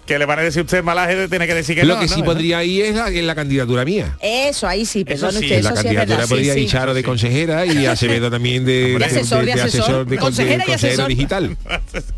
que, 0.06 0.18
le 0.18 0.26
van 0.26 0.38
a 0.38 0.48
usted 0.48 0.82
malaje 0.82 1.16
de 1.16 1.28
tener 1.28 1.48
que 1.48 1.54
decir 1.54 1.76
que 1.76 1.84
Lo 1.84 1.94
no, 1.94 2.00
que 2.00 2.06
¿no? 2.06 2.14
sí 2.14 2.22
podría 2.22 2.62
ir 2.64 2.84
es 2.86 3.24
la, 3.24 3.34
candidatura 3.34 3.84
mía. 3.84 4.16
Eso, 4.20 4.66
ahí 4.66 4.86
sí, 4.86 5.04
perdón 5.04 5.34
usted, 5.36 5.62
la 5.62 5.74
candidatura 5.74 6.26
podría 6.26 6.56
ir. 6.56 6.68
Charo 6.68 6.94
de 6.94 7.02
consejera 7.02 7.66
y 7.66 7.86
Acevedo 7.86 8.30
también 8.30 8.64
de, 8.64 8.98
De 8.98 9.04
asesor, 9.04 9.44
de 9.44 9.52
asesor. 9.86 10.06
de, 10.06 10.16
Consejera 10.18 10.64
y 10.64 10.66
consejero 10.66 10.92
asesor. 10.92 11.08
digital. 11.08 11.56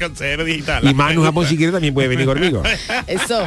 Consejero 0.01 0.45
digital. 0.45 0.89
Y 0.89 0.95
Manu 0.95 1.23
Japón 1.25 1.47
si 1.47 1.57
quiere 1.57 1.73
también 1.73 1.95
puede 1.95 2.09
venir 2.09 2.27
conmigo. 2.27 2.63
Eso, 3.07 3.45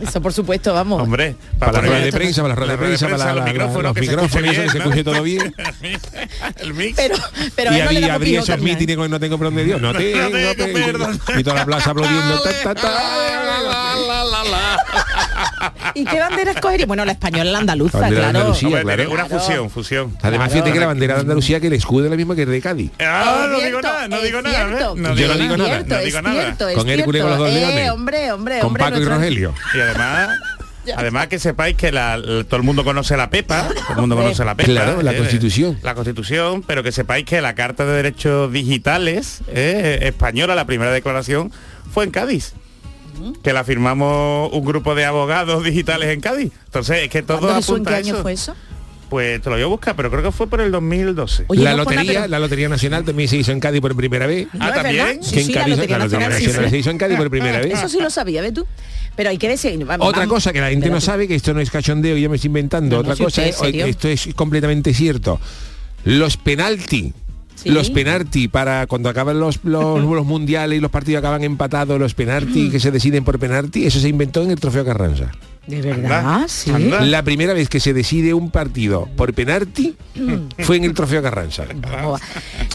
eso 0.00 0.20
por 0.22 0.32
supuesto, 0.32 0.72
vamos. 0.74 1.02
Hombre, 1.02 1.34
Para 1.58 1.72
las 1.72 1.80
poner- 1.80 1.90
ruedas 1.90 2.04
de 2.04 2.12
prensa, 2.12 2.42
para 2.42 2.48
las 2.54 2.58
ruedas 2.58 2.78
de 2.80 2.86
prensa, 2.86 3.06
para 3.08 3.18
la- 3.18 3.32
los 3.34 3.44
la- 3.44 3.52
micrófonos, 3.52 3.82
los 3.94 4.00
micrófonos, 4.00 4.50
eso 4.52 4.62
que 4.62 4.70
se 4.70 4.78
escuche 4.78 5.04
todo 5.04 5.22
bien. 5.22 5.54
El 6.60 6.74
mix. 6.74 6.96
Pero, 6.96 7.14
pero 7.56 7.70
y 7.92 8.00
no 8.00 8.18
pijo 8.20 8.42
esos 8.42 8.60
mítines 8.60 8.96
que 8.96 9.08
no 9.08 9.20
tengo 9.20 9.36
por 9.38 9.46
dónde 9.48 9.64
Dios. 9.64 9.80
No 9.80 9.92
tengo, 9.92 10.28
tengo, 10.30 10.54
pe- 10.54 10.82
perdón. 10.84 11.20
y 11.38 11.42
toda 11.42 11.56
la 11.56 11.64
plaza 11.66 11.90
aplaudiendo. 11.90 12.42
Ta. 14.50 15.72
¿Y 15.94 16.04
qué 16.04 16.18
bandera 16.20 16.50
escogería? 16.52 16.86
Bueno, 16.86 17.04
la 17.04 17.12
española, 17.12 17.50
la 17.52 17.58
andaluza, 17.58 17.98
Bandera 17.98 18.26
de 18.26 18.30
claro. 18.32 18.38
Andalucía. 18.38 18.68
Hombre, 18.80 18.94
claro. 18.96 19.10
Una 19.12 19.26
fusión, 19.26 19.70
fusión. 19.70 20.16
Además, 20.22 20.48
Claro. 20.48 20.52
fíjate 20.52 20.72
que 20.72 20.80
la 20.80 20.86
bandera 20.86 21.14
de 21.14 21.20
Andalucía 21.20 21.60
que 21.60 21.66
el 21.68 21.72
escudo 21.74 22.04
es 22.06 22.10
la 22.10 22.16
misma 22.16 22.34
que 22.36 22.42
el 22.42 22.50
de 22.50 22.60
Cádiz. 22.60 22.90
Ah, 23.00 23.46
no 23.48 23.48
digo 23.58 23.60
cierto, 23.60 23.82
nada, 23.82 24.08
no 24.08 24.20
digo 24.20 24.42
nada. 24.42 24.66
cierto. 24.68 24.94
No 24.96 25.02
Yo 25.02 25.08
no 25.08 25.14
digo 25.14 25.34
digo 25.34 25.56
nada, 25.56 25.70
nada. 25.70 25.84
no 25.86 25.96
es 25.96 26.04
digo 26.04 26.22
nada. 26.22 26.42
cierto, 26.42 26.66
Con 26.74 26.88
Hércules 26.88 27.22
con 27.22 27.30
los 27.30 27.38
dos 27.38 27.50
cierto. 27.50 27.66
leones. 27.68 27.86
Eh, 27.86 27.90
hombre, 27.90 28.32
hombre, 28.32 28.58
Con 28.60 28.66
hombre. 28.68 28.82
Paco 28.84 28.98
y 29.00 29.04
Rogelio. 29.04 29.54
Y 29.74 29.80
además, 29.80 30.38
además 30.96 31.26
que 31.28 31.38
sepáis 31.38 31.76
que 31.76 31.92
la- 31.92 32.14
el- 32.14 32.46
todo 32.46 32.56
el 32.56 32.62
mundo 32.62 32.84
conoce 32.84 33.16
la 33.16 33.30
PEPA, 33.30 33.68
todo 33.68 33.92
el 33.94 34.00
mundo 34.00 34.16
conoce 34.16 34.44
la 34.44 34.54
PEPA. 34.54 34.70
Claro, 34.70 35.02
la 35.02 35.12
eh, 35.12 35.16
Constitución. 35.18 35.78
La 35.82 35.94
Constitución, 35.94 36.62
pero 36.66 36.82
que 36.82 36.92
sepáis 36.92 37.24
que 37.24 37.40
la 37.40 37.54
Carta 37.54 37.84
de 37.84 37.92
Derechos 37.94 38.52
Digitales 38.52 39.40
eh, 39.48 39.98
española, 40.02 40.54
la 40.54 40.64
primera 40.66 40.90
declaración, 40.90 41.52
fue 41.92 42.04
en 42.04 42.10
Cádiz. 42.10 42.54
Que 43.42 43.52
la 43.52 43.64
firmamos 43.64 44.50
un 44.52 44.64
grupo 44.64 44.94
de 44.94 45.04
abogados 45.04 45.64
digitales 45.64 46.08
en 46.10 46.20
Cádiz. 46.20 46.52
Entonces, 46.66 46.98
es 47.04 47.08
que 47.08 47.22
todo 47.22 47.38
¿Cuándo, 47.38 47.56
Jesús, 47.56 47.70
en 47.70 47.74
apunta 47.76 47.94
a 47.94 47.96
año 47.96 48.14
eso. 48.14 48.22
fue 48.22 48.32
eso? 48.32 48.54
Pues 49.08 49.42
te 49.42 49.50
lo 49.50 49.56
voy 49.56 49.62
a 49.64 49.66
buscar, 49.66 49.96
pero 49.96 50.08
creo 50.08 50.22
que 50.22 50.30
fue 50.30 50.46
por 50.46 50.60
el 50.60 50.70
2012. 50.70 51.46
Oye, 51.48 51.64
la 51.64 51.72
no, 51.72 51.78
lotería, 51.78 52.12
pero- 52.20 52.28
la 52.28 52.38
lotería 52.38 52.68
nacional 52.68 53.04
también 53.04 53.28
se 53.28 53.36
hizo 53.38 53.50
en 53.50 53.58
Cádiz 53.58 53.80
por 53.80 53.96
primera 53.96 54.26
vez. 54.28 54.46
No, 54.52 54.64
Ah, 54.66 54.72
¿también? 54.72 55.20
Sí, 55.24 55.42
sí, 55.42 55.52
la 55.52 55.62
Cádiz- 55.64 55.70
Lotería 55.70 55.98
la 55.98 56.04
Lotería 56.04 56.28
Nacional 56.28 56.32
sí, 56.38 56.46
Nacional 56.46 56.64
sí. 56.66 56.70
se 56.70 56.78
hizo 56.78 56.90
en 56.90 56.98
Cádiz 56.98 57.16
por 57.18 57.28
primera 57.30 57.58
vez. 57.62 57.72
Eso 57.74 57.88
sí 57.88 57.98
lo 58.00 58.08
sabía, 58.08 58.40
¿ves 58.40 58.54
tú? 58.54 58.66
Pero 59.16 59.30
hay 59.30 59.38
que 59.38 59.48
decir... 59.48 59.84
vamos, 59.84 60.06
Otra 60.06 60.20
vamos. 60.20 60.34
cosa 60.34 60.52
que 60.52 60.60
la 60.60 60.70
gente 60.70 60.88
no 60.90 61.00
sabe, 61.00 61.26
que 61.26 61.34
esto 61.34 61.52
no 61.52 61.60
es 61.60 61.70
cachondeo, 61.72 62.16
yo 62.16 62.30
me 62.30 62.36
estoy 62.36 62.48
inventando. 62.48 62.96
No, 62.98 63.02
no, 63.02 63.08
Otra 63.10 63.16
si 63.16 63.24
cosa 63.24 63.42
usted 63.48 63.74
es, 63.74 63.86
esto 63.88 64.08
es 64.08 64.28
completamente 64.36 64.94
cierto. 64.94 65.40
Los 66.04 66.36
penalti. 66.36 67.12
Sí. 67.54 67.68
Los 67.68 67.90
penalti 67.90 68.48
para 68.48 68.86
cuando 68.86 69.08
acaban 69.08 69.38
los, 69.38 69.60
los, 69.64 70.00
los 70.04 70.26
mundiales 70.26 70.78
y 70.78 70.80
los 70.80 70.90
partidos 70.90 71.18
acaban 71.20 71.44
empatados, 71.44 71.98
los 71.98 72.14
penalti 72.14 72.70
que 72.70 72.80
se 72.80 72.90
deciden 72.90 73.24
por 73.24 73.38
penalti, 73.38 73.84
eso 73.84 74.00
se 74.00 74.08
inventó 74.08 74.42
en 74.42 74.50
el 74.50 74.58
trofeo 74.58 74.84
Carranza. 74.84 75.30
De 75.66 75.82
verdad, 75.82 76.34
Anda, 76.34 76.48
sí. 76.48 76.70
anda. 76.70 77.02
La 77.02 77.22
primera 77.22 77.52
vez 77.52 77.68
que 77.68 77.80
se 77.80 77.92
decide 77.92 78.32
un 78.32 78.50
partido 78.50 79.08
por 79.14 79.34
penalti 79.34 79.94
fue 80.58 80.78
en 80.78 80.84
el 80.84 80.94
trofeo 80.94 81.22
Carranza. 81.22 81.64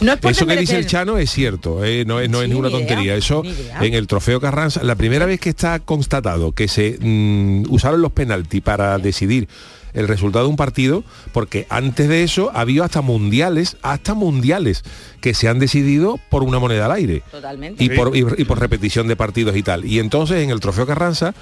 No 0.02 0.12
es 0.12 0.18
Eso 0.22 0.46
que 0.46 0.56
dice 0.56 0.78
el 0.78 0.86
Chano 0.86 1.18
es 1.18 1.30
cierto, 1.30 1.84
eh, 1.84 2.04
no, 2.06 2.20
es, 2.20 2.30
no 2.30 2.40
es 2.40 2.44
Sí, 2.44 2.50
ninguna 2.50 2.68
ni 2.68 2.76
idea, 2.76 2.86
tontería. 2.86 3.16
Eso 3.16 3.42
ni 3.42 3.86
en 3.88 3.94
el 3.94 4.06
trofeo 4.06 4.40
Carranza, 4.40 4.82
la 4.84 4.94
primera 4.94 5.26
vez 5.26 5.40
que 5.40 5.50
está 5.50 5.80
constatado 5.80 6.52
que 6.52 6.68
se 6.68 6.96
mm, 7.00 7.64
usaron 7.70 8.00
los 8.00 8.12
penaltis 8.12 8.62
para 8.62 8.96
decidir 8.98 9.48
el 9.96 10.06
resultado 10.06 10.44
de 10.44 10.50
un 10.50 10.56
partido, 10.56 11.02
porque 11.32 11.66
antes 11.70 12.08
de 12.08 12.22
eso 12.22 12.50
había 12.54 12.84
hasta 12.84 13.00
mundiales, 13.02 13.76
hasta 13.82 14.14
mundiales, 14.14 14.84
que 15.20 15.34
se 15.34 15.48
han 15.48 15.58
decidido 15.58 16.20
por 16.30 16.44
una 16.44 16.58
moneda 16.60 16.86
al 16.86 16.92
aire. 16.92 17.22
Totalmente. 17.32 17.82
Y 17.82 17.88
Sí. 17.88 17.96
por, 17.96 18.16
y, 18.16 18.20
y 18.38 18.44
por 18.44 18.60
repetición 18.60 19.08
de 19.08 19.16
partidos 19.16 19.56
y 19.56 19.62
tal. 19.64 19.84
Y 19.84 19.98
entonces 19.98 20.44
en 20.44 20.50
el 20.50 20.60
trofeo 20.60 20.86
Carranza 20.86 21.34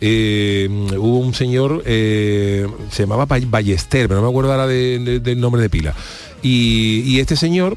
eh, 0.00 0.68
hubo 0.98 1.18
un 1.18 1.34
señor, 1.34 1.82
eh, 1.86 2.66
se 2.90 3.02
llamaba 3.04 3.26
Ball- 3.26 3.46
Ballester, 3.50 4.08
pero 4.08 4.20
no 4.20 4.26
me 4.26 4.30
acuerdo 4.30 4.52
ahora 4.52 4.66
de- 4.66 4.98
de- 4.98 5.20
del 5.20 5.40
nombre 5.40 5.62
de 5.62 5.70
pila. 5.70 5.94
Y, 6.42 7.02
y 7.06 7.20
este 7.20 7.36
señor 7.36 7.76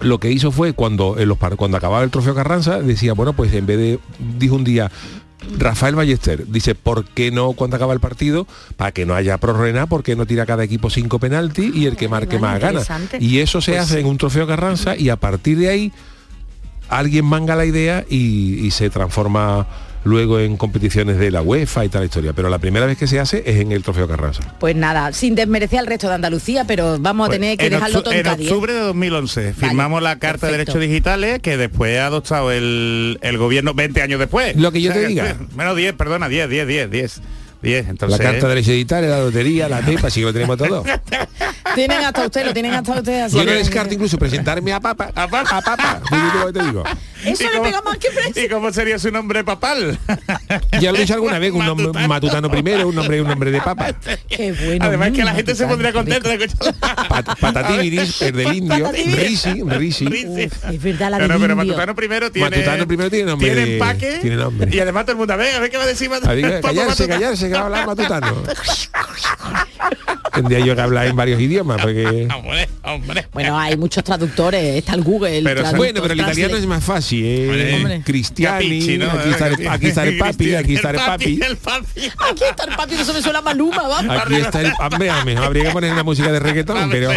lo 0.00 0.18
que 0.20 0.30
hizo 0.30 0.52
fue 0.52 0.74
cuando 0.74 1.18
en 1.18 1.28
los 1.28 1.38
par- 1.38 1.56
cuando 1.56 1.76
acababa 1.76 2.04
el 2.04 2.10
trofeo 2.10 2.32
Carranza 2.34 2.80
decía 2.80 3.14
bueno 3.14 3.32
pues 3.32 3.52
en 3.52 3.66
vez 3.66 3.78
de 3.78 3.98
dijo 4.38 4.54
un 4.54 4.62
día 4.62 4.92
Rafael 5.56 5.94
Ballester 5.94 6.46
dice 6.48 6.74
¿por 6.74 7.04
qué 7.04 7.30
no 7.30 7.52
cuando 7.52 7.76
acaba 7.76 7.94
el 7.94 8.00
partido 8.00 8.46
para 8.76 8.92
que 8.92 9.06
no 9.06 9.14
haya 9.14 9.38
prórroga 9.38 9.72
nada, 9.72 9.86
por 9.86 10.02
qué 10.02 10.16
no 10.16 10.26
tira 10.26 10.46
cada 10.46 10.64
equipo 10.64 10.90
cinco 10.90 11.18
penaltis 11.18 11.74
y 11.74 11.86
el 11.86 11.96
que 11.96 12.08
marque 12.08 12.38
más 12.38 12.60
gana 12.60 12.82
y 13.20 13.38
eso 13.38 13.60
se 13.60 13.78
hace 13.78 14.00
en 14.00 14.06
un 14.06 14.18
trofeo 14.18 14.46
Carranza 14.46 14.96
y 14.96 15.10
a 15.10 15.16
partir 15.16 15.58
de 15.58 15.68
ahí 15.68 15.92
alguien 16.88 17.24
manga 17.24 17.54
la 17.54 17.66
idea 17.66 18.04
y, 18.08 18.66
y 18.66 18.70
se 18.70 18.90
transforma 18.90 19.66
luego 20.04 20.38
en 20.40 20.56
competiciones 20.56 21.18
de 21.18 21.30
la 21.30 21.42
UEFA 21.42 21.84
y 21.84 21.88
tal 21.88 22.04
historia 22.04 22.32
pero 22.32 22.48
la 22.48 22.58
primera 22.58 22.86
vez 22.86 22.96
que 22.98 23.06
se 23.06 23.18
hace 23.20 23.42
es 23.46 23.56
en 23.56 23.72
el 23.72 23.82
trofeo 23.82 24.06
Carranza 24.08 24.42
Pues 24.60 24.74
nada, 24.76 25.12
sin 25.12 25.34
desmerecer 25.34 25.80
al 25.80 25.86
resto 25.86 26.08
de 26.08 26.14
Andalucía, 26.14 26.64
pero 26.64 26.98
vamos 26.98 27.26
a 27.26 27.28
Pues, 27.28 27.38
tener 27.40 27.58
que 27.58 27.70
dejarlo 27.70 28.02
todo 28.02 28.14
en. 28.14 28.26
¿eh? 28.26 28.30
octubre 28.30 28.72
de 28.72 28.80
2011 28.80 29.52
firmamos 29.54 30.02
la 30.02 30.18
Carta 30.18 30.46
de. 30.46 30.52
Derechos 30.52 30.80
Digitales 30.80 31.40
que 31.40 31.56
después 31.56 31.98
ha 31.98 32.06
adoptado 32.06 32.50
el, 32.52 33.18
el 33.22 33.38
gobierno 33.38 33.74
20 33.74 34.02
años 34.02 34.18
después. 34.18 34.56
Lo 34.56 34.72
que 34.72 34.80
yo 34.80 34.92
te 34.92 35.06
diga. 35.06 35.36
Menos 35.56 35.76
10, 35.76 35.94
perdona, 35.94 36.28
10, 36.28 36.48
10, 36.48 36.66
10, 36.66 36.90
10. 36.90 37.20
10, 37.62 37.88
entonces... 37.88 38.18
la 38.18 38.24
carta 38.24 38.46
de 38.46 38.54
derecho 38.54 38.70
digital 38.72 39.08
la 39.08 39.18
lotería 39.20 39.68
la 39.68 39.80
pepa 39.80 40.10
sí 40.10 40.20
que 40.20 40.26
lo 40.26 40.32
tenemos 40.32 40.56
todo 40.56 40.84
Tienen 41.74 41.98
hasta 41.98 42.24
usted, 42.24 42.46
lo 42.46 42.52
tienen 42.52 42.72
hasta 42.74 42.92
usted 42.98 43.20
así. 43.22 43.36
yo 43.36 43.44
no 43.44 43.52
descarto 43.52 43.92
incluso 43.94 44.18
presentarme 44.18 44.72
a 44.72 44.80
papa 44.80 45.10
a 45.14 45.28
papa, 45.28 45.58
a 45.58 45.60
papa. 45.60 46.00
Te 46.52 46.62
digo 46.64 46.82
Eso 47.24 47.42
¿Y 47.42 47.46
le 47.46 47.52
cómo- 47.52 47.62
pega 47.64 47.82
más 47.82 47.98
que 47.98 48.08
precio. 48.10 48.44
¿Y 48.44 48.48
cómo 48.48 48.72
sería 48.72 48.98
su 48.98 49.10
nombre 49.10 49.44
papal? 49.44 49.98
Ya 50.80 50.90
lo 50.90 50.96
he 50.98 51.02
dicho 51.02 51.14
alguna 51.14 51.38
vez, 51.38 51.52
un 51.52 51.64
nombre 51.66 51.88
matutano 52.08 52.50
primero, 52.50 52.88
un 52.88 52.94
nombre, 52.94 53.20
un 53.20 53.28
nombre 53.28 53.50
de 53.50 53.60
papa. 53.60 53.92
Qué 54.28 54.52
bueno. 54.52 54.84
Además 54.86 55.10
que 55.12 55.22
la 55.24 55.34
gente 55.34 55.54
se 55.54 55.66
pondría 55.66 55.92
contenta 55.92 56.28
de 56.30 56.44
escuchar. 56.44 56.74
Pat- 57.08 57.38
Patativiris, 57.38 58.22
el 58.22 58.32
del 58.36 58.54
indio. 58.54 58.90
Risi, 58.90 59.62
Risi. 59.62 60.06
Es 60.38 60.82
verdad 60.82 61.10
la 61.10 61.18
No, 61.18 61.28
no, 61.28 61.38
pero. 61.40 61.54
Matutano 61.56 61.94
primero 61.94 62.32
tiene... 62.32 62.48
Matutano 62.50 62.86
primero 62.88 63.10
tiene 63.10 63.26
nombre 63.26 63.52
Tiene 63.54 63.72
empaque. 63.74 64.18
tiene 64.22 64.36
nombre. 64.36 64.74
Y 64.74 64.80
además 64.80 65.04
todo 65.04 65.12
el 65.12 65.18
mundo, 65.18 65.34
a 65.34 65.36
ver, 65.36 65.54
a 65.54 65.60
ver 65.60 65.70
qué 65.70 65.76
va 65.76 65.84
a 65.84 65.86
decir 65.86 66.08
Matutano. 66.08 66.60
Callarse, 66.62 67.06
callarse, 67.06 67.47
que 67.48 67.54
va 67.54 67.60
a 67.60 67.64
hablar 67.64 67.86
matutano. 67.86 68.42
Tendría 70.32 70.60
yo 70.60 70.74
que 70.76 70.80
hablar 70.80 71.06
en 71.06 71.16
varios 71.16 71.40
idiomas, 71.40 71.80
porque... 71.80 72.28
Hombre, 72.34 72.68
hombre. 72.82 73.26
Bueno, 73.32 73.58
hay 73.58 73.76
muchos 73.76 74.04
traductores, 74.04 74.76
está 74.76 74.94
el 74.94 75.02
Google. 75.02 75.42
Pero 75.42 75.62
traductor, 75.62 75.78
Bueno, 75.78 76.00
pero 76.02 76.14
el 76.14 76.20
italiano 76.20 76.56
es 76.56 76.66
más 76.66 76.84
fácil, 76.84 77.24
¿eh? 77.24 78.02
Cristiani, 78.04 79.02
aquí, 79.02 79.30
está 79.30 79.48
el, 79.48 79.68
aquí 79.68 79.86
está 79.86 80.04
el 80.04 80.18
papi, 80.18 80.54
aquí 80.54 80.74
está 80.76 80.90
el 80.90 80.96
papi. 80.96 81.40
El 81.42 81.56
papi. 81.56 82.12
Aquí 82.30 82.44
está 82.48 82.64
el 82.64 82.76
papi, 82.76 82.94
eso 82.94 83.12
me 83.12 83.22
suena 83.22 83.40
Maluma, 83.40 83.88
vamos. 83.88 84.16
Aquí 84.16 84.34
está 84.36 84.60
el... 84.60 84.72
Hombre, 84.78 85.10
habría 85.10 85.64
que 85.64 85.70
poner 85.70 85.92
una 85.92 86.04
música 86.04 86.30
de 86.30 86.38
reggaetón, 86.38 86.90
pero... 86.90 87.10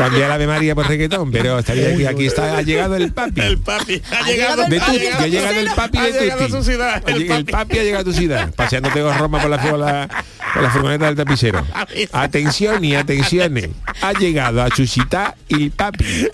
Cambiar 0.00 0.30
la 0.30 0.38
de 0.38 0.46
María 0.46 0.74
por 0.74 0.88
reggaetón, 0.88 1.30
pero 1.30 1.58
estaría 1.58 1.90
aquí, 1.90 2.06
aquí 2.06 2.26
está, 2.26 2.56
ha 2.56 2.62
llegado 2.62 2.96
el 2.96 3.12
papi. 3.12 3.38
El 3.42 3.58
papi. 3.58 4.00
Ha, 4.10 4.18
Ha 4.18 4.22
llegado, 4.22 4.64
de 4.64 4.78
ya 4.78 5.18
ha 5.18 5.26
llegado 5.26 5.60
el 5.60 5.70
papi 5.72 5.98
Ha 5.98 6.02
de 6.04 6.12
llegado 6.20 6.44
a 6.44 6.48
su 6.48 6.64
ciudad, 6.64 7.02
el 7.06 7.44
papi. 7.44 7.78
ha 7.78 7.82
llegado 7.82 8.00
a 8.00 8.04
tu 8.04 8.12
ciudad, 8.14 8.54
paseándote 8.54 9.02
con 9.02 9.18
Roma 9.18 9.42
por 9.42 9.50
la, 9.50 9.58
por 9.58 9.78
la, 9.78 10.08
por 10.54 10.62
la 10.62 10.70
furgoneta 10.70 11.04
del 11.04 11.16
tapicero. 11.16 11.66
Atención 12.12 12.82
y 12.82 12.94
atención, 12.94 13.54
ha 14.00 14.12
llegado 14.14 14.62
a 14.62 14.70
ciudad 14.70 15.34
el 15.50 15.70
papi. 15.70 16.04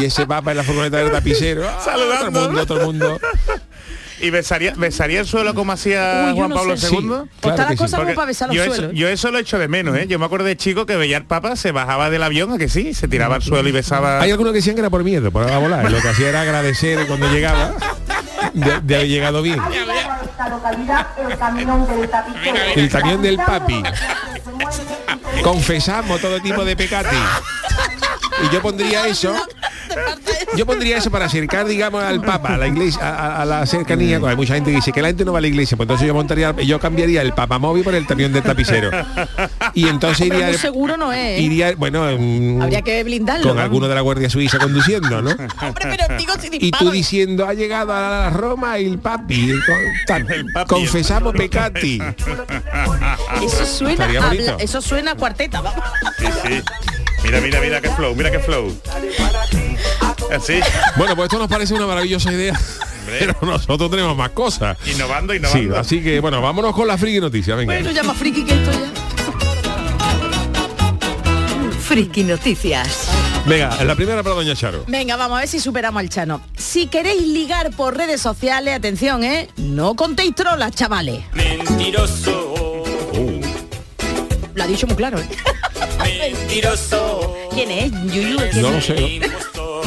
y 0.00 0.04
ese 0.04 0.26
papa 0.26 0.50
en 0.50 0.58
la 0.58 0.64
furgoneta 0.64 0.98
del 0.98 1.10
tapicero. 1.10 1.66
¡ah! 1.66 1.80
Saludando. 1.82 2.30
Todo 2.30 2.42
el 2.42 2.46
mundo, 2.48 2.66
todo 2.66 2.80
el 2.80 2.86
mundo. 2.86 3.20
¿Y 4.20 4.30
besaría, 4.30 4.74
besaría 4.76 5.20
el 5.20 5.26
suelo 5.26 5.54
como 5.54 5.72
hacía 5.72 6.26
Uy, 6.28 6.36
Juan 6.36 6.50
no 6.50 6.56
Pablo 6.56 6.76
sé. 6.76 6.88
II? 6.92 7.00
Sí. 7.00 7.06
Pues 7.08 7.28
Claro 7.40 7.50
está 7.50 7.62
la 7.62 7.68
que 7.68 7.76
sí. 7.76 7.82
cosa 7.82 7.96
como 7.96 8.02
Porque 8.06 8.14
para 8.16 8.26
besar 8.26 8.48
los 8.48 8.56
yo, 8.56 8.62
eso, 8.64 8.74
suelos. 8.74 8.92
yo 8.94 9.08
eso 9.08 9.30
lo 9.30 9.38
echo 9.38 9.58
de 9.58 9.68
menos, 9.68 9.96
¿eh? 9.96 10.06
Yo 10.08 10.18
me 10.18 10.24
acuerdo 10.26 10.44
de 10.46 10.56
chico 10.56 10.86
que 10.86 10.96
veía 10.96 11.16
al 11.18 11.24
Papa, 11.26 11.54
se 11.56 11.70
bajaba 11.72 12.10
del 12.10 12.22
avión, 12.22 12.52
a 12.52 12.58
que 12.58 12.68
sí, 12.68 12.94
se 12.94 13.06
tiraba 13.08 13.36
al 13.36 13.42
suelo 13.42 13.68
y 13.68 13.72
besaba... 13.72 14.20
Hay 14.20 14.30
algunos 14.30 14.52
que 14.52 14.58
decían 14.58 14.74
que 14.74 14.80
era 14.80 14.90
por 14.90 15.04
miedo, 15.04 15.30
por 15.30 15.48
a 15.48 15.58
volar. 15.58 15.90
Lo 15.90 16.00
que 16.00 16.08
hacía 16.08 16.28
era 16.30 16.42
agradecer 16.42 17.06
cuando 17.06 17.30
llegaba 17.30 17.72
de, 18.54 18.80
de 18.82 18.94
haber 18.96 19.08
llegado 19.08 19.42
bien. 19.42 19.60
El 22.76 22.88
camión 22.88 23.22
del 23.22 23.36
papi. 23.36 23.82
Confesamos 25.42 26.20
todo 26.20 26.40
tipo 26.40 26.64
de 26.64 26.76
pecati. 26.76 27.16
Y 28.46 28.54
yo 28.54 28.62
pondría 28.62 29.06
eso. 29.08 29.34
Yo 30.56 30.66
pondría 30.66 30.98
eso 30.98 31.10
para 31.10 31.26
acercar, 31.26 31.66
digamos, 31.66 32.02
al 32.02 32.20
Papa, 32.20 32.54
a 32.54 32.56
la 32.56 32.66
iglesia, 32.66 33.40
a, 33.40 33.44
la 33.44 33.66
cercanía. 33.66 34.20
Hay 34.24 34.36
mucha 34.36 34.54
gente 34.54 34.70
que 34.70 34.76
dice 34.76 34.92
que 34.92 35.02
la 35.02 35.08
gente 35.08 35.24
no 35.24 35.32
va 35.32 35.38
a 35.38 35.42
la 35.42 35.48
iglesia, 35.48 35.76
pues 35.76 35.86
entonces 35.86 36.06
yo 36.06 36.14
montaría, 36.14 36.52
yo 36.52 36.78
cambiaría 36.78 37.22
el 37.22 37.32
Papa 37.32 37.58
móvil 37.58 37.84
por 37.84 37.94
el 37.94 38.06
camión 38.06 38.32
del 38.32 38.42
tapicero. 38.42 38.90
Y 39.74 39.88
entonces 39.88 40.26
iría, 40.26 40.48
muy 40.48 40.58
seguro 40.58 40.96
no 40.96 41.12
es, 41.12 41.38
¿eh? 41.38 41.40
iría, 41.40 41.74
bueno, 41.76 42.06
mm, 42.18 42.62
Habría 42.62 42.82
que 42.82 43.02
blindarlo. 43.04 43.48
con 43.48 43.58
alguno 43.58 43.88
de 43.88 43.94
la 43.94 44.00
Guardia 44.00 44.30
Suiza 44.30 44.58
conduciendo, 44.58 45.22
¿no? 45.22 45.30
Hombre, 45.30 45.96
pero 45.96 46.16
digo 46.18 46.32
si 46.40 46.48
Y 46.52 46.70
tú 46.70 46.90
diciendo, 46.90 47.46
ha 47.46 47.54
llegado 47.54 47.92
a 47.92 48.30
Roma 48.30 48.78
el 48.78 48.98
papi, 48.98 49.50
con- 49.66 49.76
tal, 50.06 50.30
El 50.30 50.52
papi. 50.52 50.68
confesamos 50.68 51.34
pecati. 51.34 52.00
Eso 53.42 53.66
suena, 53.66 54.04
a 54.04 54.32
eso 54.58 54.80
suena 54.80 55.12
a 55.12 55.14
cuarteta, 55.14 55.60
vamos. 55.60 55.84
Sí, 56.18 56.26
sí. 56.26 56.62
Mira, 57.24 57.40
mira, 57.40 57.60
mira 57.60 57.80
qué 57.80 57.90
flow, 57.90 58.14
mira 58.14 58.30
qué 58.30 58.38
flow. 58.38 58.74
Así, 60.34 60.60
Bueno, 60.96 61.16
pues 61.16 61.26
esto 61.26 61.38
nos 61.38 61.48
parece 61.48 61.74
una 61.74 61.86
maravillosa 61.86 62.32
idea, 62.32 62.58
pero 63.06 63.34
nosotros 63.42 63.90
tenemos 63.90 64.16
más 64.16 64.30
cosas. 64.30 64.76
innovando, 64.86 65.32
Sí, 65.32 65.38
innovando. 65.38 65.78
así 65.78 66.02
que 66.02 66.20
bueno, 66.20 66.40
vámonos 66.42 66.74
con 66.74 66.86
la 66.86 66.96
friki 66.98 67.20
noticia, 67.20 67.54
venga. 67.54 67.72
Bueno, 67.74 67.90
ya 67.90 68.02
más 68.02 68.16
friki 68.16 68.44
que 68.44 68.54
esto 68.54 68.70
ya. 68.72 68.88
Friki 71.80 72.22
Noticias. 72.22 73.08
Venga, 73.46 73.82
la 73.82 73.94
primera 73.94 74.22
para 74.22 74.34
Doña 74.34 74.54
Charo. 74.54 74.84
Venga, 74.88 75.16
vamos 75.16 75.38
a 75.38 75.40
ver 75.40 75.48
si 75.48 75.58
superamos 75.58 75.98
al 76.00 76.10
Chano. 76.10 76.42
Si 76.54 76.86
queréis 76.86 77.26
ligar 77.26 77.70
por 77.70 77.96
redes 77.96 78.20
sociales, 78.20 78.74
atención, 78.76 79.24
¿eh? 79.24 79.48
No 79.56 79.94
contéis 79.96 80.34
trolas, 80.34 80.72
chavales. 80.74 81.24
Mentiroso, 81.32 82.82
Lo 84.54 84.62
ha 84.62 84.66
dicho 84.66 84.86
muy 84.86 84.96
claro, 84.96 85.18
¿eh? 85.18 85.26
Mentiroso. 85.98 87.34
¿Quién 87.54 87.70
es? 87.70 87.92
Yuyu, 88.12 88.36
¿quién 88.50 88.62
No 88.62 88.70
lo 88.70 88.78
es? 88.78 88.84
sé. 88.84 89.20
¿no? 89.54 89.78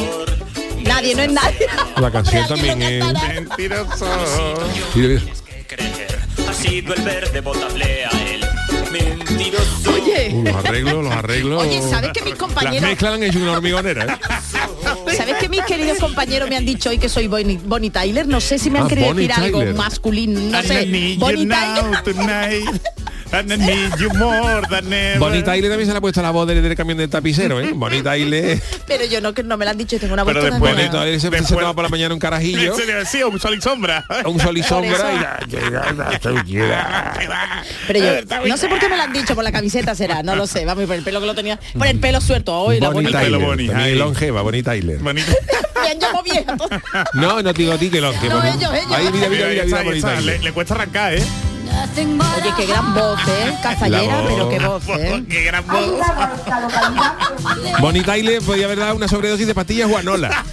Nadie, 0.86 1.14
no 1.14 1.22
es 1.22 1.32
nadie. 1.32 1.66
La 1.96 2.10
canción 2.10 2.46
también 2.48 2.82
es... 2.82 3.04
Mentiroso. 3.28 4.06
Ha 6.48 6.52
sido 6.54 6.94
el 6.94 7.02
verde 7.02 7.40
botable 7.40 8.04
a 8.04 8.10
él. 8.10 8.44
Mentiroso. 8.92 9.90
Oye, 9.94 10.30
Uh, 10.32 10.44
los 10.44 10.54
arreglos, 10.56 11.04
los 11.04 11.12
arreglos. 11.12 11.62
oye, 11.62 11.80
¿sabes 11.82 12.10
que 12.12 12.20
mis 12.22 12.30
Las 12.30 12.38
compañeros... 12.38 12.82
mezclas 12.88 13.14
han 13.14 13.22
hecho 13.22 13.38
una 13.38 13.52
hormigonera. 13.52 14.04
¿eh? 14.04 14.16
¿Sabes 15.16 15.36
que 15.36 15.48
mis 15.48 15.62
queridos 15.62 15.98
compañeros 15.98 16.48
me 16.48 16.56
han 16.56 16.64
dicho 16.66 16.90
hoy 16.90 16.98
que 16.98 17.08
soy 17.08 17.26
Bonnie, 17.28 17.58
Bonnie 17.64 17.90
Tyler? 17.90 18.26
No 18.26 18.40
sé 18.40 18.58
si 18.58 18.70
me 18.70 18.78
han 18.78 18.86
Ah, 18.86 18.88
querido 18.88 19.08
Bonnie 19.08 19.28
decir 19.28 19.44
algo 19.44 19.58
Tyler. 19.60 19.74
masculino, 19.74 20.40
no 20.40 20.62
sé. 20.62 21.16
Bonnie 21.18 21.46
Tyler. 21.48 22.72
Bonita 25.18 25.52
Aile 25.52 25.68
también 25.68 25.86
se 25.86 25.92
le 25.92 25.98
ha 25.98 26.00
puesto 26.00 26.22
la 26.22 26.30
voz 26.30 26.46
del, 26.46 26.62
del 26.62 26.76
camión 26.76 26.98
del 26.98 27.08
tapicero, 27.08 27.60
¿eh? 27.60 27.72
Bonita 27.74 28.12
Aile. 28.12 28.60
Pero 28.86 29.04
yo 29.06 29.20
no, 29.20 29.32
que 29.32 29.42
no 29.42 29.56
me 29.56 29.64
lo 29.64 29.70
han 29.70 29.78
dicho, 29.78 29.98
tengo 29.98 30.14
una 30.14 30.22
voz 30.22 30.34
Pero 30.34 30.44
después. 30.46 30.74
Bonita 30.74 31.02
Aile 31.02 31.18
se, 31.18 31.30
toma 31.30 31.74
por 31.74 31.84
la 31.84 31.88
mañana 31.88 32.14
un 32.14 32.20
carajillo. 32.20 32.74
Sí, 33.12 33.22
un 33.22 33.38
sol 33.40 33.54
y 33.56 33.60
sombra. 33.60 34.04
Un 34.26 34.38
sol 34.38 34.56
y 34.56 34.62
sombra 34.62 35.12
la- 35.12 35.40
Pero 37.86 37.98
yo, 37.98 38.46
no 38.46 38.56
sé 38.56 38.68
por 38.68 38.78
qué 38.78 38.88
me 38.88 38.96
lo 38.96 39.02
han 39.02 39.12
dicho, 39.12 39.34
por 39.34 39.44
la 39.44 39.52
camiseta 39.52 39.94
será, 39.94 40.22
no 40.22 40.36
lo 40.36 40.46
sé, 40.46 40.64
vamos, 40.64 40.84
por 40.84 40.94
el 40.94 41.02
pelo 41.02 41.20
que 41.20 41.26
lo 41.26 41.34
tenía, 41.34 41.58
por 41.76 41.86
el 41.86 41.98
pelo 41.98 42.20
suelto, 42.20 42.54
hoy 42.54 42.80
la 42.80 42.90
bonita. 42.90 43.20
Bonnie, 43.20 43.66
también 43.68 43.78
ay. 43.78 43.94
longeva, 43.94 44.42
han 45.92 46.00
llamado 46.00 46.22
vieja. 46.22 46.56
No, 47.14 47.42
no 47.42 47.54
te 47.54 47.62
digo 47.62 47.72
a 47.72 47.78
ti 47.78 47.90
que 47.90 48.00
longe. 48.00 48.28
No, 48.28 48.42
ellos, 48.42 48.72
ellos. 48.72 48.92
Ahí, 48.92 49.08
mira, 49.12 49.28
mira, 49.28 49.48
Mira, 49.48 50.20
le 50.40 50.52
cuesta 50.52 50.74
arrancar, 50.74 51.14
¿eh? 51.14 51.22
Oye, 51.76 52.52
qué 52.56 52.66
gran 52.66 52.94
voz, 52.94 53.20
¿eh? 53.28 53.56
Cazallera, 53.62 54.02
La 54.16 54.20
voz. 54.22 54.32
pero 54.32 54.48
qué 54.48 54.58
voz, 54.58 54.82
¿eh? 54.88 55.24
Qué 55.30 55.42
gran 55.44 55.66
voz. 55.66 55.80
Bonnie 57.80 58.02
Tyler 58.02 58.42
podía 58.42 58.66
haber 58.66 58.78
dado 58.78 58.94
una 58.96 59.08
sobredosis 59.08 59.46
de 59.46 59.54
pastillas 59.54 59.88
guanola. 59.88 60.44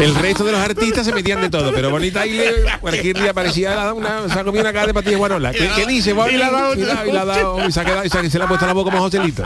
El 0.00 0.14
resto 0.14 0.44
de 0.44 0.52
los 0.52 0.60
artistas 0.60 1.04
se 1.06 1.12
metían 1.12 1.40
de 1.40 1.50
todo, 1.50 1.72
pero 1.72 1.90
Bonnie 1.90 2.10
Tyler 2.12 2.66
cualquier 2.80 3.20
día 3.20 3.34
parecía 3.34 3.92
una, 3.92 4.28
se 4.32 4.38
ha 4.38 4.44
comido 4.44 4.62
una 4.62 4.72
cara 4.72 4.86
de 4.86 4.94
pastillas 4.94 5.18
guanola. 5.18 5.52
¿Qué, 5.52 5.68
qué 5.74 5.86
dice? 5.86 6.10
Y 6.12 6.36
le 6.36 6.44
ha 6.44 6.50
dado 6.50 6.74
Y 6.74 6.78
la- 6.82 7.06
y 7.06 7.12
le 7.12 7.18
ha 7.18 7.24
dado- 7.24 7.68
y 7.68 7.72
se 7.72 7.80
ha 7.80 7.84
quedado- 7.84 8.04
y 8.04 8.08
se, 8.10 8.30
se 8.30 8.38
le 8.38 8.44
ha 8.44 8.48
puesto 8.48 8.66
la 8.66 8.72
boca 8.74 8.90
como 8.90 9.02
Joselito. 9.02 9.42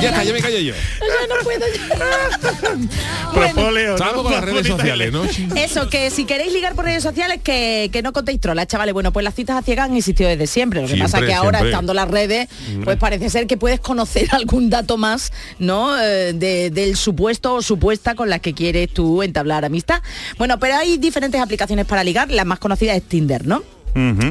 Ya 0.00 0.08
está, 0.10 0.24
ya 0.24 0.32
me 0.32 0.40
callo 0.40 0.58
yo. 0.58 0.74
Ya 0.74 1.34
no 1.34 1.42
puedo 1.42 1.60
ya. 1.60 3.32
Propóleo, 3.32 3.88
¿no? 3.90 3.94
Estamos 3.96 4.22
con 4.22 4.32
las 4.32 4.44
redes 4.44 4.66
sociales, 4.66 5.12
¿no? 5.12 5.24
Eso, 5.56 5.88
que 5.88 6.10
si 6.10 6.24
queréis 6.24 6.52
ligar 6.52 6.74
por 6.74 6.84
redes 6.84 7.02
sociales, 7.02 7.40
que, 7.42 7.90
que 7.92 8.02
no 8.02 8.12
contéis 8.12 8.40
trolas, 8.40 8.66
chavales. 8.66 8.92
Bueno, 8.94 9.12
pues 9.12 9.24
las 9.24 9.34
citas 9.34 9.56
a 9.56 9.62
ciegas 9.62 9.88
han 9.90 9.96
existido 9.96 10.28
desde 10.28 10.46
siempre. 10.46 10.82
Lo 10.82 10.88
que 10.88 10.94
pasa 10.96 11.18
Siempre, 11.18 11.28
que 11.28 11.34
ahora, 11.34 11.58
siempre. 11.58 11.70
estando 11.70 11.94
las 11.94 12.08
redes, 12.08 12.48
pues 12.84 12.96
parece 12.96 13.30
ser 13.30 13.46
que 13.46 13.56
puedes 13.56 13.80
conocer 13.80 14.28
algún 14.32 14.70
dato 14.70 14.96
más, 14.96 15.32
¿no? 15.58 15.98
Eh, 16.00 16.32
de- 16.32 16.70
del 16.70 16.96
supuesto 16.96 17.54
o 17.54 17.62
supuesta 17.62 18.14
con 18.14 18.30
la 18.30 18.38
que 18.38 18.54
quieres 18.54 18.92
tú 18.92 19.22
entablar 19.22 19.64
amistad. 19.64 20.02
Bueno, 20.38 20.58
pero 20.58 20.76
hay 20.76 20.98
diferentes 20.98 21.40
aplicaciones 21.40 21.86
para 21.86 22.02
ligar. 22.04 22.30
La 22.30 22.44
más 22.44 22.58
conocida 22.58 22.94
es 22.94 23.02
Tinder, 23.02 23.46
¿no? 23.46 23.62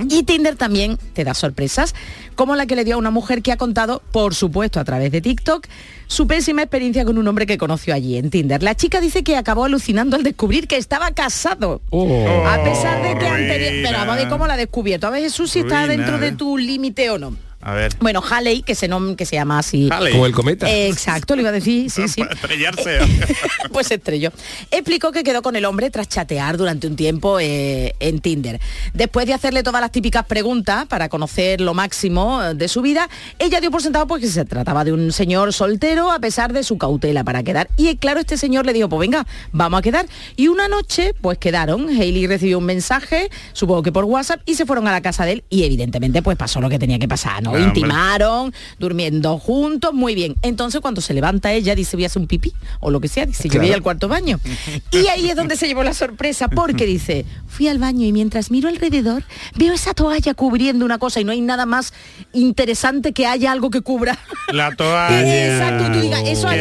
Y 0.10 0.24
Tinder 0.24 0.56
también 0.56 0.98
te 1.14 1.24
da 1.24 1.34
sorpresas, 1.34 1.96
como 2.36 2.56
la 2.56 2.66
que 2.66 2.76
le 2.76 2.84
dio 2.84 2.96
a 2.96 2.98
una 2.98 3.12
mujer 3.12 3.42
que 3.42 3.52
ha 3.52 3.58
contado, 3.58 4.02
por 4.12 4.36
supuesto, 4.36 4.80
a 4.80 4.84
través 4.84 5.12
de 5.12 5.22
TikTok, 5.22 5.68
su 6.08 6.28
pésima 6.28 6.62
experiencia 6.62 7.04
con 7.04 7.18
un 7.18 7.28
hombre 7.28 7.46
que 7.46 7.58
conoció 7.58 7.94
allí 7.94 8.18
en 8.18 8.30
Tinder. 8.30 8.62
La 8.62 8.76
chica 8.76 9.02
dice 9.02 9.24
que 9.24 9.38
acabó 9.38 9.66
alucinando 9.66 10.16
al 10.16 10.24
descubrir 10.24 10.68
que 10.68 10.78
estaba 10.78 11.12
casado. 11.12 11.82
Oh. 11.90 12.46
A 12.48 12.64
pesar 12.64 13.02
de 13.02 13.18
que 13.18 13.28
anterior... 13.28 13.72
Ruina. 13.72 13.90
Pero 13.90 14.00
vamos 14.00 14.14
a 14.14 14.18
ver 14.18 14.30
cómo 14.30 14.48
la 14.48 14.54
ha 14.54 14.58
descubierto. 14.58 15.08
A 15.08 15.10
ver 15.10 15.22
Jesús 15.22 15.52
si 15.52 15.60
está 15.60 15.88
dentro 15.88 16.20
de 16.20 16.28
¿eh? 16.28 16.32
tu 16.34 16.58
límite 16.58 17.10
o 17.10 17.18
no. 17.18 17.36
A 17.66 17.74
ver. 17.74 17.94
Bueno, 18.00 18.22
Haley, 18.24 18.62
que 18.62 18.76
se, 18.76 18.88
nom- 18.88 19.16
que 19.16 19.26
se 19.26 19.36
llama 19.38 19.58
así. 19.58 19.90
Haley. 19.92 20.14
Como 20.14 20.28
el 20.28 20.34
cometa. 20.34 20.70
Eh, 20.70 20.88
Exacto, 20.88 21.36
le 21.36 21.42
iba 21.42 21.50
a 21.50 21.52
decir, 21.52 21.90
sí, 21.90 22.08
sí. 22.08 22.22
Para 22.22 22.36
estrellarse. 22.36 23.00
pues 23.74 23.88
se 23.88 23.96
estrelló. 23.96 24.32
Explicó 24.70 25.12
que 25.12 25.24
quedó 25.24 25.42
con 25.42 25.56
el 25.56 25.66
hombre 25.66 25.90
tras 25.90 26.08
chatear 26.08 26.58
durante 26.58 26.86
un 26.86 26.96
tiempo 26.96 27.40
eh, 27.40 27.96
en 28.00 28.20
Tinder. 28.20 28.62
Después 28.94 29.26
de 29.26 29.34
hacerle 29.34 29.64
todas 29.64 29.82
las 29.82 29.92
típicas 29.92 30.26
preguntas 30.28 30.86
para 30.86 31.10
conocer 31.10 31.60
lo 31.60 31.74
máximo 31.74 32.44
eh, 32.44 32.54
de 32.54 32.68
su 32.68 32.84
vida, 32.84 33.10
ella 33.40 33.60
dio 33.60 33.72
por 33.72 33.82
sentado 33.82 34.06
pues, 34.06 34.22
que 34.22 34.28
se 34.28 34.46
trataba 34.46 34.84
de 34.84 34.94
un 34.94 35.12
señor 35.12 35.52
soltero 35.52 36.12
a 36.12 36.20
pesar 36.20 36.54
de 36.54 36.64
su 36.64 36.78
cautela 36.78 37.24
para 37.24 37.42
quedar. 37.42 37.68
Y 37.78 37.88
eh, 37.88 37.98
claro, 37.98 38.20
este 38.20 38.38
señor 38.38 38.68
le 38.68 38.74
dijo, 38.74 38.90
pues 38.90 39.00
venga, 39.00 39.26
vamos 39.52 39.80
a 39.80 39.82
quedar. 39.82 40.06
Y 40.36 40.50
una 40.50 40.68
noche, 40.68 41.16
pues 41.20 41.40
quedaron. 41.40 41.90
Hailey 41.90 42.28
recibió 42.28 42.60
un 42.60 42.66
mensaje, 42.66 43.32
supongo 43.54 43.82
que 43.82 43.92
por 43.92 44.04
WhatsApp, 44.04 44.42
y 44.46 44.54
se 44.54 44.68
fueron 44.68 44.88
a 44.88 44.92
la 44.92 45.02
casa 45.02 45.26
de 45.26 45.32
él 45.32 45.44
y 45.50 45.64
evidentemente 45.64 46.22
pues 46.22 46.38
pasó 46.38 46.62
lo 46.62 46.70
que 46.70 46.78
tenía 46.78 47.00
que 47.00 47.08
pasar, 47.08 47.42
¿no? 47.42 47.55
Intimaron, 47.60 48.54
durmiendo 48.80 49.38
juntos, 49.38 49.94
muy 49.94 50.16
bien. 50.16 50.36
Entonces 50.42 50.82
cuando 50.82 51.02
se 51.02 51.14
levanta 51.14 51.52
ella, 51.52 51.76
dice, 51.76 51.96
voy 51.96 52.04
a 52.04 52.08
hacer 52.08 52.22
un 52.22 52.28
pipí, 52.28 52.54
o 52.80 52.92
lo 52.92 53.00
que 53.00 53.08
sea, 53.08 53.26
dice, 53.26 53.50
yo 53.50 53.60
voy 53.60 53.72
al 53.72 53.82
cuarto 53.82 54.08
baño. 54.08 54.40
Y 54.92 55.08
ahí 55.08 55.30
es 55.30 55.36
donde 55.36 55.58
se 55.58 55.68
llevó 55.68 55.84
la 55.84 55.94
sorpresa, 55.94 56.48
porque 56.48 56.86
dice, 56.86 57.26
fui 57.48 57.68
al 57.68 57.80
baño 57.80 58.06
y 58.06 58.14
mientras 58.14 58.50
miro 58.50 58.70
alrededor, 58.70 59.24
veo 59.56 59.74
esa 59.74 59.94
toalla 59.94 60.34
cubriendo 60.34 60.86
una 60.86 60.98
cosa 60.98 61.20
y 61.20 61.24
no 61.24 61.32
hay 61.32 61.42
nada 61.42 61.66
más 61.66 61.94
interesante 62.34 63.14
que 63.14 63.26
haya 63.26 63.52
algo 63.52 63.70
que 63.70 63.82
cubra. 63.82 64.18
La 64.52 64.72
toalla. 64.76 65.54
Exacto, 65.54 65.92
tú 65.92 66.00
digas, 66.00 66.24
eso 66.26 66.48
hay, 66.48 66.60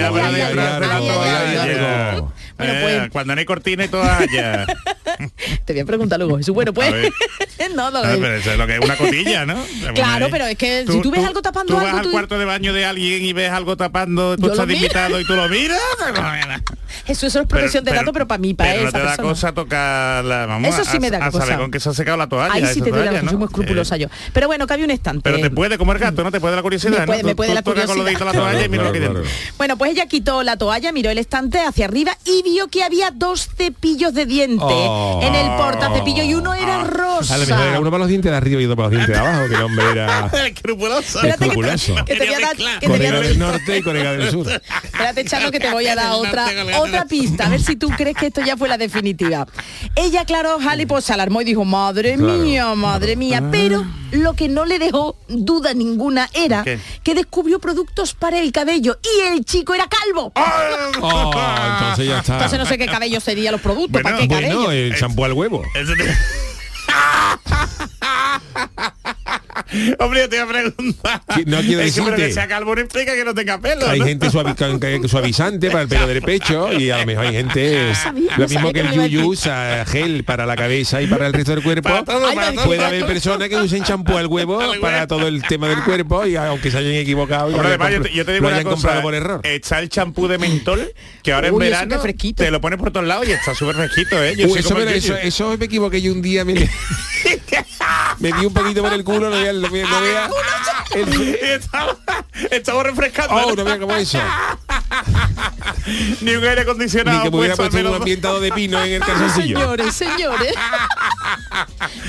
Bueno, 2.56 2.72
Eh, 2.74 2.80
pues- 2.82 3.10
Cuando 3.10 3.34
no 3.34 3.38
hay 3.40 3.44
cortina 3.44 3.84
y 3.84 3.88
toalla. 3.88 4.66
Te 5.64 5.72
voy 5.72 5.80
a 5.80 5.84
preguntar 5.84 6.18
luego, 6.18 6.36
Jesús. 6.38 6.54
Bueno, 6.54 6.72
pues... 6.72 6.92
No, 7.74 7.90
no, 7.90 7.98
Ah, 7.98 8.14
pero 8.20 8.34
eso 8.34 8.52
es 8.52 8.58
lo 8.58 8.66
que 8.66 8.74
es 8.74 8.80
una 8.84 8.96
cotilla, 8.96 9.46
¿no? 9.46 9.56
Claro, 9.94 10.28
pero 10.30 10.44
es 10.46 10.56
que 10.56 10.84
si 10.88 11.00
tú 11.00 11.10
ves 11.10 11.24
algo 11.24 11.40
tapando 11.42 11.72
tú 11.74 11.78
algo, 11.78 11.88
vas 11.90 11.98
al 12.00 12.04
tú- 12.04 12.10
cuarto 12.12 12.38
de 12.38 12.44
baño 12.44 12.72
de 12.72 12.84
alguien 12.84 13.24
y 13.24 13.32
ves 13.32 13.50
algo 13.50 13.76
tapando, 13.76 14.36
tú 14.36 14.42
Yo 14.42 14.48
lo 14.48 14.54
estás 14.54 14.70
invitado 14.70 15.20
y 15.20 15.24
tú 15.24 15.34
lo 15.34 15.48
miras. 15.48 15.80
Eso, 17.06 17.26
eso 17.26 17.40
es 17.40 17.46
protección 17.46 17.84
de 17.84 17.92
datos, 17.92 18.12
pero 18.12 18.26
para 18.28 18.38
mí, 18.38 18.54
para 18.54 18.70
pero 18.70 18.82
no 18.82 18.88
esa 18.88 18.98
te 18.98 19.04
da 19.04 19.10
persona. 19.10 19.28
cosa 19.28 19.52
tocar 19.52 20.24
la 20.24 20.46
vamos 20.46 20.74
Eso 20.74 20.84
sí 20.88 20.96
a- 20.96 21.00
me 21.00 21.10
da 21.10 21.26
a, 21.26 21.30
cosa. 21.30 21.44
saber 21.46 21.58
con 21.60 21.70
qué 21.70 21.80
se 21.80 21.88
ha 21.88 21.94
secado 21.94 22.16
la 22.16 22.28
toalla. 22.28 22.54
Ahí 22.54 22.66
sí 22.66 22.80
te 22.80 22.90
doy 22.90 22.98
la 23.00 23.04
toalla, 23.06 23.10
razón, 23.12 23.24
soy 23.28 23.32
¿no? 23.34 23.38
muy 23.40 23.46
escrupulosa 23.46 23.96
Eh, 23.96 23.98
yo. 24.00 24.08
Pero 24.32 24.46
bueno, 24.46 24.66
que 24.66 24.72
había 24.74 24.84
un 24.84 24.90
estante. 24.90 25.20
Pero 25.22 25.38
te 25.40 25.50
puede 25.50 25.76
comer 25.78 25.98
gato, 25.98 26.22
¿no? 26.22 26.30
Te 26.30 26.40
puede 26.40 26.54
la 26.56 26.62
curiosidad, 26.62 27.00
Me 27.00 27.06
puede- 27.06 27.22
¿no? 27.22 27.28
me 27.28 27.34
puede 27.34 27.50
tú 27.50 27.54
la 27.56 27.62
curiosidad. 27.62 28.04
deditos 28.04 28.26
la 28.26 28.32
toalla 28.32 28.64
y 28.64 28.68
mira 28.68 28.84
lo 28.84 28.92
que 28.92 28.98
hay 28.98 29.04
Claro, 29.04 29.14
dentro. 29.20 29.30
claro. 29.32 29.54
Bueno, 29.58 29.76
pues 29.78 29.90
ella 29.92 30.06
quitó 30.06 30.42
la 30.42 30.56
toalla, 30.56 30.92
miró 30.92 31.10
el 31.10 31.18
estante 31.18 31.60
hacia 31.60 31.84
arriba 31.86 32.16
y 32.24 32.42
vio 32.44 32.68
que 32.68 32.82
había 32.84 33.10
dos 33.10 33.48
cepillos 33.56 34.14
de 34.14 34.26
dientes 34.26 34.54
Oh. 34.68 35.20
en 35.22 35.34
el 35.34 35.56
portacepillo 35.56 36.22
y 36.22 36.34
uno 36.34 36.54
era 36.54 36.74
A 36.74 36.78
lo 36.78 36.84
mejor 36.84 36.96
rosa. 37.20 37.36
era 37.68 37.80
uno 37.80 37.90
para 37.90 37.98
los 38.00 38.08
dientes 38.08 38.30
de 38.30 38.36
arriba 38.36 38.60
y 38.60 38.64
otro 38.66 38.76
para 38.76 38.88
los 38.88 38.92
dientes 38.98 39.14
de 39.16 39.20
abajo, 39.20 39.48
que 39.48 39.54
el 39.54 39.62
hombre 39.62 39.90
era 39.92 40.26
Escrupuloso. 40.46 41.18
Espérate 41.18 41.38
que, 41.38 41.44
escrupuloso. 41.46 41.94
que 42.04 42.14
te 42.16 42.24
voy 42.26 42.34
a 42.34 42.40
dar, 42.40 42.56
que 42.56 42.64
te 42.80 42.86
voy 42.88 42.96
a 42.96 42.98
Corea 42.98 43.12
dar- 43.12 43.22
del 43.24 43.38
Norte 43.38 43.78
y 43.78 43.82
Corea 43.82 44.12
del 44.12 44.30
Sur. 44.30 44.46
Espérate, 44.84 45.24
Chano, 45.24 45.50
que 45.50 45.60
te 45.60 45.70
voy 45.70 45.86
a 45.86 45.94
dar 45.94 46.12
otra, 46.12 46.46
otra 46.78 47.04
pista, 47.06 47.46
a 47.46 47.48
ver 47.48 47.60
si 47.62 47.76
tú 47.76 47.88
crees 47.90 48.16
que 48.16 48.26
esto 48.26 48.40
ya 48.42 48.56
fue 48.56 48.68
la 48.68 48.78
definitiva. 48.78 49.46
Ella, 49.96 50.24
claro, 50.24 50.58
pues 50.88 51.04
se 51.04 51.12
alarmó 51.12 51.40
y 51.40 51.44
dijo, 51.44 51.64
madre 51.64 52.14
Claro, 52.16 52.32
mía, 52.38 52.74
madre 52.74 53.16
mía. 53.16 53.42
Pero 53.50 53.84
lo 54.12 54.34
que 54.34 54.48
no 54.48 54.64
le 54.64 54.78
dejó 54.78 55.16
duda 55.28 55.74
ninguna 55.74 56.28
era 56.34 56.62
¿Qué? 56.62 56.78
que 57.02 57.14
descubrió 57.14 57.58
productos 57.58 58.14
para 58.14 58.38
el 58.38 58.52
cabello 58.52 58.98
y 59.02 59.32
el 59.32 59.44
chico 59.44 59.74
era 59.74 59.86
calvo. 59.88 60.32
Oh, 60.36 61.32
entonces 61.80 62.06
ya 62.08 62.18
está. 62.18 62.33
Entonces 62.34 62.58
no 62.58 62.66
sé 62.66 62.78
qué 62.78 62.86
cabello 62.86 63.20
serían 63.20 63.52
los 63.52 63.60
productos, 63.60 64.02
Bueno, 64.02 64.18
para 64.18 64.28
qué 64.28 64.28
cabello. 64.28 64.70
El 64.70 64.94
champú 64.96 65.24
al 65.24 65.32
huevo. 65.32 65.62
Hombre, 69.98 70.20
yo 70.20 70.28
te 70.28 70.36
iba 70.36 70.44
a 70.44 70.48
preguntar. 70.48 71.22
No 71.46 71.60
quiero 71.60 71.80
Es 71.80 71.94
que, 71.94 72.00
pero 72.02 72.10
decirte. 72.10 72.16
que 72.28 72.32
sea 72.32 72.48
calvo 72.48 72.74
no 72.74 72.80
implica 72.80 73.14
que 73.14 73.24
no 73.24 73.34
tenga 73.34 73.58
pelo. 73.60 73.88
Hay 73.88 74.00
¿no? 74.00 74.06
gente 74.06 74.28
suavi- 74.28 75.08
suavizante 75.08 75.70
para 75.70 75.82
el 75.82 75.88
pelo 75.88 76.06
del 76.06 76.22
pecho 76.22 76.72
y 76.72 76.90
a 76.90 76.98
lo 76.98 77.06
mejor 77.06 77.26
hay 77.26 77.32
gente 77.34 77.94
sabía, 77.94 78.36
lo 78.36 78.48
mismo 78.48 78.72
que 78.72 78.80
el 78.80 78.92
yuyu 78.92 79.28
usa 79.28 79.84
gel 79.86 80.24
para 80.24 80.46
la 80.46 80.56
cabeza 80.56 81.00
y 81.02 81.06
para 81.06 81.26
el 81.26 81.32
resto 81.32 81.52
del 81.54 81.62
cuerpo. 81.62 81.88
Para 81.88 82.04
todo, 82.04 82.26
Ay, 82.28 82.34
para 82.36 82.50
me 82.50 82.56
todo. 82.56 82.66
Puede 82.66 82.84
haber 82.84 83.06
personas 83.06 83.48
que 83.48 83.56
usen 83.56 83.84
champú 83.84 84.16
al 84.16 84.26
huevo 84.26 84.60
para 84.80 85.06
todo 85.06 85.26
el 85.28 85.42
tema 85.42 85.68
del 85.68 85.82
cuerpo 85.82 86.26
y 86.26 86.36
aunque 86.36 86.70
se 86.70 86.78
hayan 86.78 86.92
equivocado 86.94 87.50
y 87.50 87.54
Hombre, 87.54 87.62
lo 87.62 87.74
hayan 87.74 87.82
además, 87.82 87.98
yo 88.04 88.10
te, 88.10 88.16
yo 88.16 88.24
te 88.24 88.32
digo 88.32 88.42
lo 88.42 88.48
una 88.48 88.56
hayan 88.56 88.64
cosa, 88.64 88.76
comprado 88.76 89.02
por 89.02 89.14
error. 89.14 89.40
Está 89.44 89.78
el 89.80 89.88
champú 89.88 90.28
de 90.28 90.38
mentol, 90.38 90.92
que 91.22 91.32
ahora 91.32 91.48
en 91.48 91.54
Uy, 91.54 91.66
eso 91.66 91.70
verano 91.86 92.02
te 92.36 92.50
lo 92.50 92.60
pones 92.60 92.78
por 92.78 92.90
todos 92.90 93.06
lados 93.06 93.26
y 93.28 93.32
está 93.32 93.54
súper 93.54 93.76
fresquito, 93.76 94.22
¿eh? 94.22 94.34
Yo 94.36 94.46
Uy, 94.46 94.62
soy 94.62 94.84
eso, 95.22 95.56
me 95.56 95.64
equivoqué 95.66 96.00
yo 96.00 96.12
un 96.12 96.22
día 96.22 96.44
me, 96.44 96.54
me 98.18 98.32
di 98.32 98.46
un 98.46 98.52
poquito 98.54 98.82
por 98.82 98.92
el 98.92 99.04
culo, 99.04 99.30
no 99.30 99.36
vea, 99.40 99.52
no 99.52 99.70
vea, 99.70 99.86
no 99.88 100.00
vea 100.00 100.30
el- 100.94 101.34
estaba, 101.34 101.96
estaba 102.50 102.82
refrescando. 102.82 103.34
Oh, 103.34 103.54
no 103.54 103.64
vea 103.64 103.78
como 103.78 103.94
eso. 103.96 104.18
Ni 106.20 106.34
un 106.34 106.44
aire 106.44 106.62
acondicionado. 106.62 107.18
Ni 107.18 107.24
que 107.24 107.30
me 107.30 107.38
hubiera 107.38 107.56
puesto 107.56 107.76
al 107.76 107.82
puesto 107.82 107.90
un 107.90 107.96
ambientado 107.96 108.40
de 108.40 108.52
pino 108.52 108.82
en 108.82 108.92
el 108.94 109.00
calzoncillo. 109.04 109.58
Señores, 109.58 109.94
señores. 109.94 110.54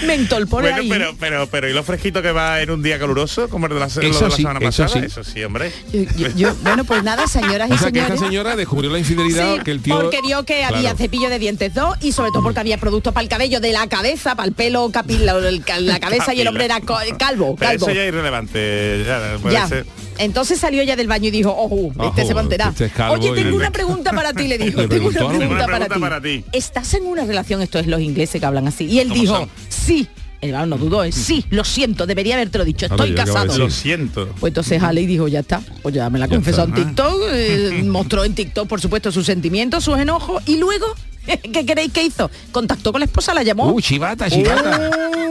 Mentol 0.05 0.47
por 0.47 0.61
Bueno, 0.61 0.77
ahí. 0.77 0.89
pero, 0.89 1.15
pero, 1.19 1.47
pero, 1.49 1.69
¿y 1.69 1.73
lo 1.73 1.83
fresquito 1.83 2.21
que 2.21 2.31
va 2.31 2.61
en 2.61 2.69
un 2.71 2.81
día 2.83 2.99
caluroso, 2.99 3.49
como 3.49 3.67
el 3.67 3.73
de 3.73 3.79
la, 3.79 3.87
lo 3.87 3.93
de 4.01 4.09
Eso 4.09 4.27
la 4.27 4.35
sí, 4.35 4.41
semana 4.41 4.59
eso 4.59 4.83
pasada? 4.83 4.89
sí. 5.01 5.05
Eso 5.05 5.23
sí, 5.23 5.43
hombre. 5.43 5.71
Yo- 5.91 6.03
yo- 6.15 6.29
yo- 6.35 6.55
bueno, 6.61 6.83
pues 6.83 7.03
nada, 7.03 7.27
señoras 7.27 7.69
y 7.69 7.73
O 7.73 7.77
sea 7.77 7.91
que 7.91 7.99
señores. 7.99 8.13
esta 8.15 8.25
señora 8.27 8.55
descubrió 8.55 8.91
la 8.91 8.99
infidelidad 8.99 9.55
Sí, 9.55 9.61
que 9.63 9.71
el 9.71 9.81
tío 9.81 9.99
porque 9.99 10.21
vio 10.21 10.43
que 10.43 10.63
había 10.63 10.95
cepillo 10.95 11.29
de 11.29 11.39
dientes 11.39 11.73
dos 11.73 11.97
y 12.01 12.11
sobre 12.11 12.31
todo 12.31 12.43
porque 12.43 12.59
había 12.59 12.77
productos 12.77 13.13
para 13.13 13.23
el 13.23 13.29
cabello 13.29 13.59
de 13.59 13.71
la 13.73 13.87
cabeza, 13.87 14.35
para 14.35 14.47
el 14.47 14.53
pelo 14.53 14.89
capilar, 14.91 15.34
la 15.41 15.99
cabeza 15.99 16.33
y 16.33 16.41
el 16.41 16.47
hombre 16.47 16.65
era 16.65 16.79
co- 16.81 16.97
calvo, 17.17 17.55
Pero 17.57 17.71
calvo. 17.71 17.85
eso 17.87 17.95
ya 17.95 18.03
es 18.03 18.07
irrelevante. 18.09 19.03
Ya, 19.05 19.37
puede 19.41 19.53
Ya. 19.55 19.67
ser. 19.67 19.85
Entonces 20.17 20.59
salió 20.59 20.81
ella 20.81 20.95
del 20.95 21.07
baño 21.07 21.27
y 21.27 21.31
dijo, 21.31 21.53
ojo, 21.55 21.91
este 22.07 22.25
se 22.25 22.33
va 22.33 22.41
a 22.41 22.43
enterar. 22.43 22.69
este 22.71 22.85
es 22.85 22.91
calvo 22.93 23.15
Oye, 23.15 23.31
tengo 23.33 23.55
una 23.57 23.71
pregunta 23.71 24.11
para 24.13 24.31
ti, 24.33 24.47
le 24.47 24.57
dijo. 24.57 24.81
Tengo 24.87 25.09
una 25.09 25.27
pregunta, 25.37 25.65
para, 25.67 25.87
ti. 25.89 25.99
para 25.99 26.21
ti. 26.21 26.45
¿Estás 26.53 26.93
en 26.93 27.05
una 27.05 27.25
relación? 27.25 27.61
Esto 27.61 27.79
es 27.79 27.87
los 27.87 27.99
ingleses 28.01 28.39
que 28.39 28.45
hablan 28.45 28.67
así. 28.67 28.85
Y 28.85 28.99
él 28.99 29.09
¿Cómo 29.09 29.21
dijo, 29.21 29.35
son? 29.37 29.49
sí. 29.69 30.07
El 30.41 30.51
varón 30.51 30.69
no 30.69 30.77
dudó, 30.77 31.03
¿eh? 31.03 31.11
sí, 31.11 31.43
lo 31.49 31.63
siento, 31.63 32.05
debería 32.05 32.35
haberte 32.35 32.59
lo 32.59 32.65
dicho, 32.65 32.85
estoy 32.85 33.15
casado. 33.15 33.57
Lo 33.57 33.71
siento. 33.71 34.27
Pues 34.39 34.51
entonces 34.51 34.83
Ale 34.83 35.07
dijo, 35.07 35.27
ya 35.27 35.39
está, 35.39 35.59
pues 35.81 35.95
ya 35.95 36.07
me 36.11 36.19
la 36.19 36.27
confesó 36.27 36.65
en 36.65 36.69
está. 36.75 36.85
TikTok, 36.85 37.21
eh, 37.31 37.81
mostró 37.87 38.23
en 38.23 38.35
TikTok, 38.35 38.67
por 38.67 38.79
supuesto, 38.79 39.11
sus 39.11 39.25
sentimientos, 39.25 39.83
sus 39.83 39.97
enojos, 39.97 40.43
y 40.45 40.57
luego, 40.57 40.85
¿qué 41.25 41.65
queréis 41.65 41.91
que 41.91 42.03
hizo? 42.03 42.29
Contactó 42.51 42.91
con 42.91 42.99
la 42.99 43.05
esposa, 43.05 43.33
la 43.33 43.41
llamó, 43.41 43.71
Uh, 43.71 43.81
chivata, 43.81 44.29
chivata. 44.29 44.77
la 44.77 45.24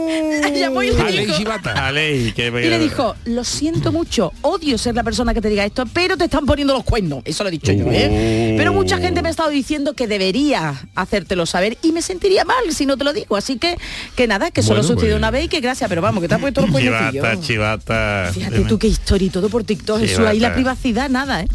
llamó 0.59 0.83
y 0.83 0.91
le 0.91 1.01
Ale 1.01 1.25
dijo, 1.25 1.37
chivata. 1.37 1.91
Que 1.93 2.47
y 2.47 2.69
le 2.69 2.79
dijo, 2.79 3.15
lo 3.25 3.43
siento 3.43 3.91
mucho, 3.91 4.31
odio 4.41 4.77
ser 4.77 4.95
la 4.95 5.03
persona 5.03 5.33
que 5.33 5.41
te 5.41 5.49
diga 5.49 5.65
esto, 5.65 5.85
pero 5.93 6.17
te 6.17 6.25
están 6.25 6.45
poniendo 6.45 6.73
los 6.73 6.83
cuernos. 6.83 7.21
Eso 7.25 7.43
lo 7.43 7.49
he 7.49 7.51
dicho 7.51 7.71
yo, 7.71 7.85
¿eh? 7.91 8.55
Pero 8.57 8.73
mucha 8.73 8.97
gente 8.97 9.21
me 9.21 9.27
ha 9.29 9.31
estado 9.31 9.49
diciendo 9.49 9.93
que 9.93 10.07
debería 10.07 10.73
hacértelo 10.95 11.45
saber 11.45 11.77
y 11.81 11.91
me 11.91 12.01
sentiría 12.01 12.45
mal 12.45 12.71
si 12.71 12.85
no 12.85 12.97
te 12.97 13.03
lo 13.03 13.13
digo. 13.13 13.35
Así 13.35 13.57
que, 13.57 13.77
que 14.15 14.27
nada, 14.27 14.51
que 14.51 14.61
solo 14.61 14.81
Bueno, 14.81 14.87
sucedió 14.95 15.13
pues- 15.13 15.19
una 15.19 15.31
vez 15.31 15.45
y 15.45 15.47
que 15.47 15.59
gracias, 15.61 15.87
pero 15.89 16.01
vamos, 16.01 16.21
que 16.21 16.27
te 16.27 16.35
has 16.35 16.41
puesto 16.41 16.61
los 16.61 16.69
Chivata, 16.75 17.11
cuernecillos. 17.11 17.45
chivata. 17.47 18.31
Fíjate 18.33 18.59
tú 18.61 18.77
qué 18.79 18.87
historia 18.87 19.27
y 19.27 19.29
todo 19.29 19.49
por 19.49 19.63
TikTok, 19.63 19.99
Jesús, 19.99 20.19
ahí 20.19 20.39
la 20.39 20.47
Chivata. 20.49 20.55
privacidad, 20.55 21.09
nada, 21.09 21.41
¿eh? 21.41 21.47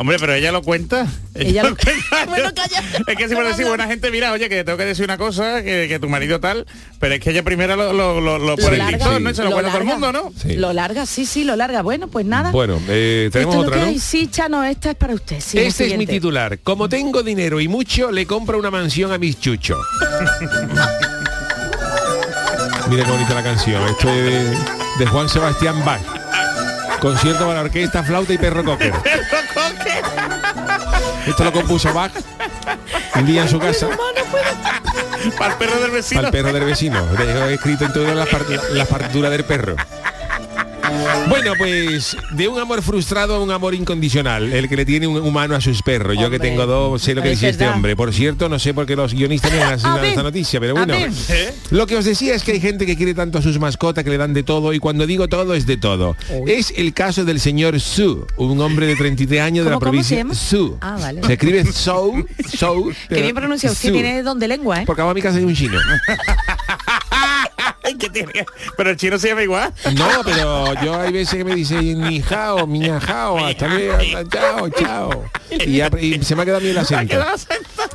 Hombre, 0.00 0.16
pero 0.20 0.32
ella 0.32 0.52
lo 0.52 0.62
cuenta. 0.62 1.08
Ella 1.34 1.64
lo- 1.64 1.76
cuenta. 1.76 1.92
Bueno, 2.28 2.50
calla. 2.54 2.82
Es 3.06 3.16
que 3.16 3.28
si 3.28 3.34
por 3.34 3.44
decir 3.46 3.66
buena 3.66 3.86
gente, 3.88 4.10
mira, 4.12 4.30
oye, 4.32 4.48
que 4.48 4.54
te 4.56 4.64
tengo 4.64 4.78
que 4.78 4.84
decir 4.84 5.04
una 5.04 5.18
cosa, 5.18 5.60
que, 5.62 5.86
que 5.88 5.98
tu 5.98 6.08
marido 6.08 6.38
tal, 6.40 6.66
pero 7.00 7.14
es 7.14 7.20
que 7.20 7.30
ella 7.30 7.42
primero 7.42 7.74
lo, 7.74 7.92
lo, 7.92 8.20
lo, 8.20 8.38
lo 8.38 8.56
pone 8.56 8.76
larga, 8.76 8.96
TikTok, 8.98 9.20
¿no? 9.20 9.30
Y 9.30 9.34
se 9.34 9.42
lo, 9.42 9.48
lo 9.50 9.54
cuenta 9.56 9.72
todo 9.72 9.82
el 9.82 9.88
larga. 9.88 10.12
mundo, 10.12 10.12
¿no? 10.12 10.32
Sí. 10.40 10.54
Lo 10.56 10.72
larga, 10.72 11.04
sí, 11.04 11.26
sí, 11.26 11.42
lo 11.44 11.56
larga. 11.56 11.82
Bueno, 11.82 12.06
pues 12.08 12.24
nada. 12.26 12.50
Bueno, 12.52 12.80
eh, 12.88 13.28
tenemos 13.32 13.54
Esto 13.56 13.64
es 13.64 13.66
lo 13.66 13.72
otra, 13.72 13.74
que 13.74 13.80
¿no? 13.80 13.86
hay. 13.88 13.98
Sí, 13.98 14.28
Chano, 14.30 14.62
esta 14.64 14.90
es 14.90 14.96
para 14.96 15.14
usted. 15.14 15.40
Sí, 15.40 15.58
Este 15.58 15.86
es 15.92 15.98
mi 15.98 16.06
titular. 16.06 16.58
Como 16.60 16.88
tengo 16.88 17.22
dinero 17.24 17.60
y 17.60 17.66
mucho, 17.68 18.10
le 18.12 18.24
compro 18.26 18.56
una 18.58 18.70
mansión 18.70 19.10
a 19.12 19.18
mis 19.18 19.38
chuchos. 19.40 19.78
Mira 22.88 23.04
qué 23.04 23.10
bonita 23.10 23.34
la 23.34 23.42
canción. 23.42 23.86
Esto 23.88 24.08
es 24.10 24.24
de, 24.24 24.58
de 24.98 25.06
Juan 25.06 25.28
Sebastián 25.28 25.84
Bach. 25.84 26.00
Concierto 27.00 27.46
para 27.46 27.60
orquesta, 27.60 28.02
flauta 28.02 28.32
y 28.32 28.38
perro 28.38 28.64
cocker. 28.64 28.92
Esto 31.28 31.44
lo 31.44 31.52
compuso 31.52 31.92
Bach 31.92 32.12
un 33.14 33.26
día 33.26 33.42
en 33.42 33.48
su 33.48 33.58
casa 33.58 33.88
Para 35.38 35.52
el 35.52 35.58
perro 35.58 35.80
del 35.80 35.90
vecino. 35.90 36.20
al 36.20 36.30
perro 36.30 36.52
del 36.52 36.64
vecino. 36.64 37.06
Dejó 37.06 37.44
escrito 37.46 37.84
en 37.84 37.92
todas 37.92 38.14
las, 38.16 38.28
part- 38.28 38.68
las 38.70 38.88
partituras 38.88 39.30
del 39.30 39.44
perro. 39.44 39.76
Bueno, 41.28 41.52
pues 41.58 42.16
de 42.32 42.48
un 42.48 42.58
amor 42.58 42.82
frustrado 42.82 43.34
a 43.36 43.42
un 43.42 43.50
amor 43.50 43.74
incondicional, 43.74 44.52
el 44.52 44.68
que 44.68 44.76
le 44.76 44.84
tiene 44.84 45.06
un 45.06 45.16
humano 45.16 45.54
a 45.54 45.60
sus 45.60 45.82
perros. 45.82 46.16
Yo 46.18 46.30
que 46.30 46.38
tengo 46.38 46.66
dos, 46.66 47.02
sé 47.02 47.14
lo 47.14 47.22
que 47.22 47.32
es 47.32 47.40
dice 47.40 47.50
este 47.50 47.68
hombre. 47.68 47.96
Por 47.96 48.12
cierto, 48.12 48.48
no 48.48 48.58
sé 48.58 48.74
por 48.74 48.86
qué 48.86 48.96
los 48.96 49.14
guionistas 49.14 49.52
me 49.52 49.62
han 49.62 49.72
asignado 49.74 50.04
esta 50.04 50.22
noticia, 50.22 50.60
pero 50.60 50.74
bueno. 50.74 50.94
¿Eh? 50.94 51.54
Lo 51.70 51.86
que 51.86 51.96
os 51.96 52.04
decía 52.04 52.34
es 52.34 52.42
que 52.42 52.52
hay 52.52 52.60
gente 52.60 52.86
que 52.86 52.96
quiere 52.96 53.14
tanto 53.14 53.38
a 53.38 53.42
sus 53.42 53.58
mascotas 53.58 54.04
que 54.04 54.10
le 54.10 54.18
dan 54.18 54.34
de 54.34 54.42
todo 54.42 54.72
y 54.72 54.78
cuando 54.78 55.06
digo 55.06 55.28
todo 55.28 55.54
es 55.54 55.66
de 55.66 55.76
todo. 55.76 56.16
Es 56.46 56.72
el 56.76 56.92
caso 56.94 57.24
del 57.24 57.40
señor 57.40 57.78
Su, 57.80 58.26
un 58.36 58.60
hombre 58.60 58.86
de 58.86 58.96
33 58.96 59.40
años 59.40 59.64
de 59.64 59.70
la 59.70 59.76
¿Cómo, 59.76 59.90
cómo 59.90 60.02
se 60.02 60.14
provincia 60.14 60.16
llama? 60.18 60.34
Su. 60.34 60.78
Ah, 60.80 60.96
vale. 61.00 61.22
Se 61.22 61.32
escribe 61.34 61.64
Sou, 61.72 62.26
Sou. 62.56 62.92
Qué 63.08 63.22
bien 63.22 63.34
pronunciado. 63.34 63.72
Usted 63.74 63.88
Su. 63.88 63.94
tiene 63.94 64.22
don 64.22 64.38
de 64.38 64.48
lengua, 64.48 64.82
¿eh? 64.82 64.84
Porque 64.86 65.02
vamos 65.02 65.12
a 65.12 65.14
mi 65.14 65.22
casa 65.22 65.38
de 65.38 65.44
un 65.44 65.54
chino. 65.54 65.78
Ay, 67.98 68.06
¿qué 68.06 68.10
tiene 68.10 68.32
que- 68.32 68.46
Pero 68.76 68.90
el 68.90 68.96
chino 68.96 69.18
se 69.18 69.28
llama 69.28 69.42
igual. 69.42 69.72
No, 69.96 70.08
pero 70.24 70.74
yo 70.82 71.00
hay 71.00 71.12
veces 71.12 71.34
que 71.36 71.44
me 71.44 71.54
dice 71.54 71.80
ni 71.80 72.20
jao, 72.22 72.66
miña 72.66 73.00
jao, 73.00 73.44
hasta 73.44 73.68
luego, 73.68 73.98
chao, 74.30 74.68
chao. 74.70 75.24
Y, 75.50 75.76
ya- 75.78 75.90
y 76.00 76.22
se 76.22 76.34
me 76.36 76.42
ha 76.42 76.44
quedado 76.44 76.60
bien 76.60 76.72
el 76.72 76.78
acento. 76.82 77.16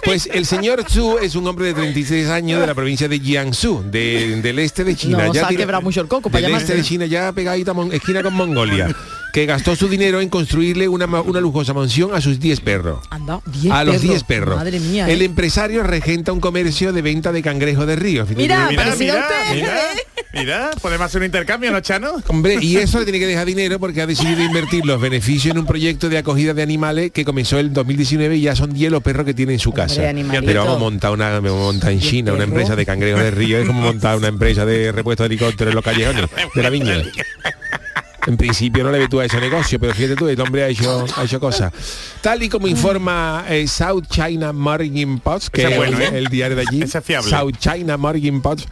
Pues 0.04 0.30
el 0.32 0.46
señor 0.46 0.84
Zhu 0.90 1.18
es 1.20 1.36
un 1.36 1.48
hombre 1.48 1.68
de 1.68 1.74
36 1.74 2.28
años 2.30 2.60
de 2.62 2.68
la 2.68 2.74
provincia 2.76 3.08
de 3.08 3.20
Jiangsu, 3.20 3.84
de- 3.86 4.42
del 4.42 4.60
este 4.60 4.84
de 4.84 4.96
China. 4.96 5.26
No, 5.28 5.34
se 5.34 5.40
ha 5.40 5.48
tiene- 5.48 5.62
quebrado 5.64 5.82
mucho 5.84 6.02
el 6.02 6.08
coco 6.08 6.30
para 6.30 6.46
Del 6.48 6.56
este 6.56 6.76
de 6.76 6.84
China, 6.84 7.06
ya 7.06 7.32
pegadita 7.32 7.74
esquina 7.92 8.22
con 8.24 8.34
Mongolia, 8.34 8.94
que 9.34 9.48
gastó 9.48 9.76
su 9.76 9.90
dinero 9.90 10.22
en 10.22 10.30
construirle 10.30 10.88
una, 10.88 11.08
una 11.08 11.42
lujosa 11.42 11.74
mansión 11.74 12.14
a 12.14 12.22
sus 12.22 12.40
10 12.40 12.60
perros. 12.60 13.00
Anda, 13.10 13.42
10 13.48 13.74
A 13.74 13.84
los 13.84 13.96
perros. 13.96 14.10
10 14.12 14.24
perros. 14.26 14.56
Madre 14.58 14.80
mía. 14.80 15.10
El 15.10 15.24
¿eh? 15.24 15.26
empresario 15.26 15.82
regenta 15.82 16.32
un 16.32 16.40
comercio 16.40 16.94
de 16.94 17.02
venta 17.02 17.32
de 17.32 17.42
cangrejo 17.42 17.88
de 17.88 17.96
río. 17.96 18.28
Mira, 18.38 18.70
Mira, 18.70 18.96
mira, 18.96 19.28
mira, 19.52 19.76
¿eh? 19.92 19.98
mira, 20.36 20.70
podemos 20.80 21.06
hacer 21.08 21.22
un 21.22 21.26
intercambio, 21.26 21.72
¿no, 21.72 21.82
Chano? 21.82 22.14
Hombre, 22.28 22.60
y 22.62 22.78
eso 22.78 23.00
le 23.00 23.06
tiene 23.06 23.18
que 23.18 23.26
dejar 23.26 23.48
dinero 23.48 23.80
porque 23.80 24.04
ha 24.04 24.06
decidido 24.06 24.44
invertir 24.44 24.86
los 24.86 25.02
beneficios 25.02 25.52
en 25.56 25.58
un 25.58 25.66
proyecto 25.66 26.10
de 26.10 26.20
acogida 26.20 26.54
de 26.54 26.62
animales 26.62 27.10
que 27.12 27.26
comenzó 27.26 27.58
en 27.58 27.74
2019 27.74 28.36
y 28.38 28.42
ya 28.42 28.56
son 28.56 28.72
10 28.72 28.92
los 28.92 29.02
perros 29.02 29.26
que 29.26 29.34
tiene 29.34 29.54
en 29.54 29.60
su 29.60 29.70
Hombre, 29.70 29.84
casa. 29.86 30.10
animalito. 30.10 30.46
Pero 30.46 30.60
vamos 30.64 30.78
a 30.78 30.80
montar 30.80 31.12
una 31.12 31.40
vamos 31.40 31.52
a 31.60 31.64
montar 31.72 31.92
en 31.92 31.98
¿Y 31.98 32.04
el 32.04 32.08
China 32.08 32.34
una 32.34 32.44
empresa 32.44 32.76
de 32.76 32.86
cangrejos 32.86 33.24
de 33.24 33.32
río, 33.32 33.58
es 33.58 33.66
como 33.66 33.82
montar 33.82 34.16
una 34.16 34.28
empresa 34.28 34.64
de 34.64 34.92
repuesto 34.92 35.24
de 35.24 35.28
helicópteros 35.28 35.72
en 35.72 35.76
los 35.76 35.84
callejones 35.84 36.30
de 36.54 36.62
la 36.62 36.70
viña. 36.70 37.02
En 38.26 38.38
principio 38.38 38.84
no 38.84 38.92
le 38.92 39.00
ve 39.00 39.08
tú 39.08 39.20
a 39.20 39.26
ese 39.26 39.40
negocio, 39.40 39.80
pero 39.80 39.94
fíjate 39.94 40.16
tú, 40.16 40.28
el 40.28 40.40
hombre 40.40 40.64
ha 40.64 40.68
hecho, 40.68 41.06
ha 41.16 41.24
hecho 41.24 41.40
cosas. 41.40 41.74
Tal 42.22 42.42
y 42.44 42.50
como 42.50 42.68
informa 42.68 43.46
eh, 43.50 43.68
South 43.68 44.04
China 44.10 44.54
Morning 44.54 45.20
Post, 45.20 45.50
que 45.50 45.64
es 45.64 45.76
bueno, 45.76 45.98
el, 45.98 46.04
¿eh? 46.04 46.18
el 46.18 46.28
diario 46.28 46.56
de 46.56 46.64
allí, 46.68 46.82
Ese 46.84 47.00
es 47.00 47.04
fiable. 47.04 47.30
South 47.30 47.54
China 47.60 47.98
Morning 47.98 48.42
Post, 48.42 48.68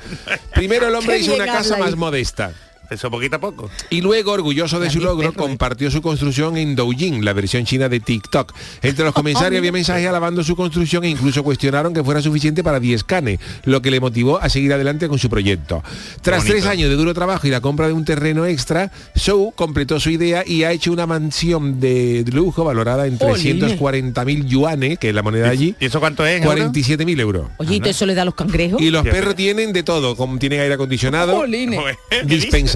primero 0.54 0.88
el 0.88 0.96
hombre 0.96 1.20
hizo 1.20 1.36
una 1.36 1.46
casa 1.46 1.78
más 1.78 1.96
modesta. 1.96 2.54
Eso 2.92 3.10
poquito 3.10 3.38
a 3.38 3.40
poco. 3.40 3.70
Y 3.90 4.02
luego, 4.02 4.34
orgulloso 4.34 4.78
de 4.80 4.90
su 4.90 5.00
logro, 5.00 5.32
perro, 5.32 5.46
¿eh? 5.46 5.48
compartió 5.48 5.90
su 5.90 6.02
construcción 6.02 6.58
en 6.58 6.76
Douyin, 6.76 7.24
la 7.24 7.32
versión 7.32 7.64
china 7.64 7.88
de 7.88 8.02
TikTok. 8.02 8.54
Entre 8.82 9.06
los 9.06 9.14
comentarios 9.14 9.58
había 9.60 9.72
mensajes 9.72 10.06
alabando 10.06 10.44
su 10.44 10.58
construcción 10.58 11.06
e 11.06 11.10
incluso 11.10 11.42
cuestionaron 11.42 11.94
que 11.94 12.04
fuera 12.04 12.22
suficiente 12.22 12.66
para 12.66 12.82
10 12.82 13.06
canes, 13.06 13.40
lo 13.64 13.82
que 13.82 13.92
le 13.92 14.02
motivó 14.02 14.40
a 14.42 14.50
seguir 14.50 14.74
adelante 14.74 15.08
con 15.08 15.18
su 15.20 15.30
proyecto. 15.30 15.82
Tras 16.22 16.40
Bonito. 16.40 16.54
tres 16.54 16.66
años 16.66 16.90
de 16.90 16.98
duro 16.98 17.14
trabajo 17.14 17.48
y 17.48 17.50
la 17.50 17.62
compra 17.62 17.88
de 17.88 17.94
un 17.94 18.04
terreno 18.04 18.46
extra, 18.46 18.92
Shou 19.16 19.54
completó 19.54 19.98
su 20.02 20.10
idea 20.10 20.44
y 20.46 20.64
ha 20.64 20.74
hecho 20.74 20.92
una 20.92 21.08
mansión 21.08 21.80
de 21.80 22.26
lujo 22.30 22.66
valorada 22.66 23.08
en 23.08 23.18
Jolines. 23.18 23.80
340.000 23.80 24.46
yuanes, 24.48 25.00
que 25.00 25.10
es 25.10 25.16
la 25.16 25.24
moneda 25.24 25.46
de 25.46 25.52
allí, 25.52 25.76
¿Y 25.80 25.86
eso 25.86 26.02
cuánto 26.02 26.26
es? 26.26 26.42
en 26.42 26.44
euros? 26.44 26.72
47.000 26.74 27.20
euros. 27.22 27.48
Oye, 27.58 27.80
¿y 27.82 27.90
eso 27.90 28.06
le 28.06 28.16
da 28.16 28.24
a 28.24 28.26
los 28.26 28.36
cangrejos? 28.36 28.82
Y 28.82 28.90
los 28.90 29.04
perros 29.04 29.36
tienen 29.36 29.72
de 29.72 29.84
todo, 29.84 30.18
como 30.18 30.38
tienen 30.40 30.60
aire 30.60 30.74
acondicionado, 30.74 31.38
Jolines. 31.38 31.80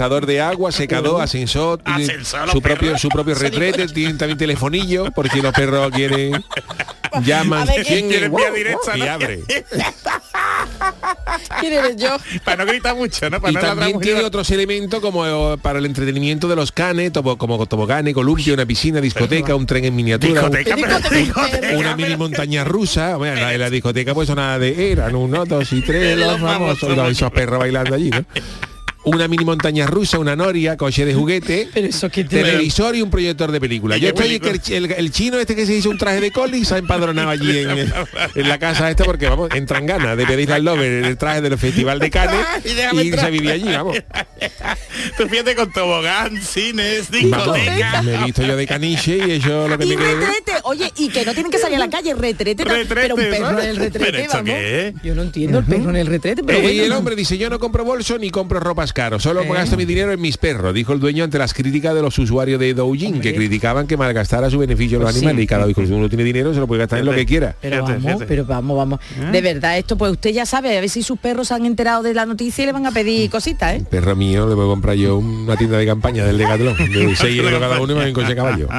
De 0.06 0.40
agua, 0.40 0.70
secador, 0.72 1.20
ascensor, 1.20 1.78
tiene 1.82 2.04
Ascensor, 2.04 2.50
su 2.50 2.62
propio 2.62 2.96
su 2.96 3.08
propio 3.08 3.34
retrete, 3.34 3.86
tienen 3.88 4.16
también 4.16 4.38
telefonillo, 4.38 5.10
por 5.10 5.28
si 5.28 5.40
los 5.42 5.52
perros 5.52 5.90
quieren 5.90 6.44
llaman 7.24 7.66
¿quién 7.66 7.84
¿quién 7.84 8.08
quiere 8.08 8.30
directa, 8.54 8.96
y 8.96 9.00
no? 9.00 9.10
abre. 9.10 9.40
¿Quién 11.60 11.72
eres 11.72 11.96
yo? 11.96 12.16
Para 12.44 12.64
no 12.64 12.70
gritar 12.70 12.94
mucho, 12.94 13.28
¿no? 13.30 13.40
Para 13.40 13.50
Y 13.52 13.54
no 13.54 13.60
también 13.60 14.00
tiene 14.00 14.16
mucho. 14.16 14.26
otros 14.28 14.50
elementos 14.50 15.00
como 15.00 15.26
eh, 15.26 15.58
para 15.60 15.78
el 15.78 15.86
entretenimiento 15.86 16.48
de 16.48 16.56
los 16.56 16.72
canes, 16.72 17.12
como 17.38 17.66
toboganes, 17.66 18.14
columpio, 18.14 18.54
una 18.54 18.66
piscina, 18.66 19.00
discoteca, 19.00 19.54
un 19.54 19.66
tren 19.66 19.84
en 19.86 19.96
miniatura, 19.96 20.44
un- 20.44 20.50
Discoteca, 20.52 20.76
pero 20.76 20.96
Discoteca. 20.98 21.16
discoteca, 21.46 21.78
una 21.78 21.96
mini 21.96 22.16
montaña 22.16 22.64
rusa. 22.64 23.16
Bueno, 23.16 23.40
la, 23.40 23.56
la 23.56 23.70
discoteca 23.70 24.14
pues 24.14 24.28
nada 24.30 24.58
de 24.58 24.92
eran 24.92 25.14
uno, 25.14 25.44
dos 25.46 25.72
y 25.72 25.80
tres, 25.82 26.16
los 26.18 26.40
famosos. 26.40 26.96
esos 27.10 27.30
perros 27.32 27.58
bailando 27.60 27.94
allí, 27.94 28.10
¿no? 28.10 28.24
Una 29.06 29.28
mini 29.28 29.44
montaña 29.44 29.86
rusa, 29.86 30.18
una 30.18 30.34
noria, 30.34 30.76
coche 30.76 31.04
de 31.04 31.14
juguete, 31.14 31.68
Pero 31.74 31.86
eso 31.86 32.10
que 32.10 32.24
te... 32.24 32.42
televisor 32.42 32.96
y 32.96 33.02
un 33.02 33.10
proyector 33.10 33.52
de 33.52 33.60
película. 33.60 33.96
¿Y 33.96 34.00
Yo 34.00 34.08
estoy 34.08 34.40
que 34.40 34.50
el, 34.50 34.60
chi- 34.60 34.74
el- 34.74 34.90
el 34.90 35.10
chino 35.12 35.38
este 35.38 35.54
que 35.54 35.64
se 35.64 35.74
hizo 35.74 35.90
un 35.90 35.96
traje 35.96 36.20
de 36.20 36.32
coli 36.32 36.64
se 36.64 36.74
ha 36.74 36.78
empadronado 36.78 37.30
allí 37.30 37.58
en, 37.58 37.70
en 38.34 38.48
la 38.48 38.58
casa 38.58 38.90
esta 38.90 39.04
porque 39.04 39.28
vamos, 39.28 39.50
entran 39.54 39.86
ganas 39.86 40.16
de 40.16 40.26
pedirle 40.26 40.56
al 40.56 40.64
Lover 40.64 41.04
el 41.04 41.16
traje 41.16 41.40
del 41.40 41.56
Festival 41.56 42.00
de 42.00 42.10
Cannes 42.10 42.44
Y 42.66 43.10
se 43.12 43.30
vivía 43.30 43.52
allí, 43.52 43.68
vamos. 43.72 43.96
Tú 45.16 45.28
fíjate 45.28 45.54
con 45.54 45.70
tobogán, 45.72 46.36
cines, 46.42 47.10
discoteca. 47.10 48.02
me 48.02 48.14
he 48.14 48.24
visto 48.24 48.42
yo 48.42 48.56
de 48.56 48.66
caniche 48.66 49.18
y 49.18 49.30
eso 49.32 49.68
lo 49.68 49.78
que 49.78 49.84
Y 49.84 49.88
me 49.90 49.96
quedé. 49.96 50.14
retrete, 50.16 50.52
oye, 50.64 50.92
y 50.96 51.08
que 51.10 51.24
no 51.24 51.32
tienen 51.32 51.52
que 51.52 51.58
salir 51.58 51.76
a 51.76 51.80
la 51.80 51.90
calle, 51.90 52.12
retrete, 52.14 52.64
pero 52.64 53.14
un 53.14 53.20
perro 53.20 53.60
en 53.60 53.68
el 53.68 53.76
retrete, 53.76 54.04
¿Pero 54.10 54.18
esto 54.18 54.32
vamos. 54.38 54.50
qué? 54.50 54.94
Yo 55.04 55.14
no 55.14 55.22
entiendo 55.22 55.58
el 55.60 55.64
perro 55.64 55.90
en 55.90 55.96
el 55.96 56.06
retrete, 56.08 56.42
pero 56.42 56.58
Eh, 56.58 56.62
bueno, 56.62 56.76
y 56.76 56.80
el 56.80 56.88
no. 56.90 56.98
hombre 56.98 57.14
dice, 57.14 57.38
yo 57.38 57.48
no 57.50 57.60
compro 57.60 57.84
bolso 57.84 58.18
ni 58.18 58.30
compro 58.30 58.58
ropas 58.58 58.92
caros, 58.96 59.22
solo 59.22 59.42
Eh. 59.42 59.48
gasto 59.52 59.76
mi 59.76 59.84
dinero 59.84 60.10
en 60.10 60.20
mis 60.20 60.38
perros, 60.38 60.72
dijo 60.72 60.94
el 60.94 61.00
dueño 61.00 61.22
ante 61.24 61.38
las 61.38 61.52
críticas 61.52 61.94
de 61.94 62.00
los 62.00 62.18
usuarios 62.18 62.58
de 62.58 62.72
Douyin, 62.72 63.20
que 63.20 63.34
criticaban 63.34 63.86
que 63.86 63.98
malgastara 63.98 64.48
su 64.48 64.58
beneficio 64.58 64.96
en 64.96 65.02
los 65.02 65.10
Pues 65.12 65.20
sí. 65.20 65.26
animales 65.26 65.44
y 65.44 65.46
cada 65.46 65.66
vez 65.66 65.74
que 65.76 65.82
uno 65.82 66.08
tiene 66.08 66.24
dinero 66.24 66.54
se 66.54 66.60
lo 66.60 66.66
puede 66.66 66.78
gastar 66.80 67.00
en 67.00 67.04
lo 67.04 67.12
que 67.14 67.26
quiera. 67.26 67.54
Pero 67.60 67.82
vamos, 67.84 68.22
pero 68.26 68.44
vamos, 68.46 68.76
vamos. 68.76 69.00
De 69.30 69.40
verdad, 69.42 69.76
esto 69.76 69.98
pues 69.98 70.12
usted 70.12 70.30
ya 70.30 70.46
sabe, 70.46 70.76
a 70.76 70.80
ver 70.80 70.88
si 70.88 71.02
sus 71.02 71.18
perros 71.18 71.48
se 71.48 71.54
han 71.54 71.66
enterado 71.66 72.02
de 72.02 72.14
la 72.14 72.24
noticia 72.24 72.62
y 72.62 72.66
le 72.66 72.72
van 72.72 72.86
a 72.86 72.90
pedir 72.92 73.28
cositas, 73.30 73.74
¿eh? 73.74 73.84
Perro 73.90 74.16
mío, 74.16 74.48
le 74.48 74.54
voy 74.54 74.64
a 74.64 74.68
comprar 74.68 74.96
yo 74.96 75.18
una 75.18 75.56
tienda 75.56 75.76
de 75.76 75.84
campaña 75.86 76.24
del 76.24 76.38
Decathlon, 76.38 76.76
de 76.76 77.14
6 77.20 77.38
euros 77.38 77.60
cada 77.60 77.80
uno 77.80 77.92
y 77.92 77.96
me 77.96 78.00
voy 78.00 78.08
en 78.08 78.14
coche 78.14 78.28
de 78.28 78.36
caballo. 78.36 78.68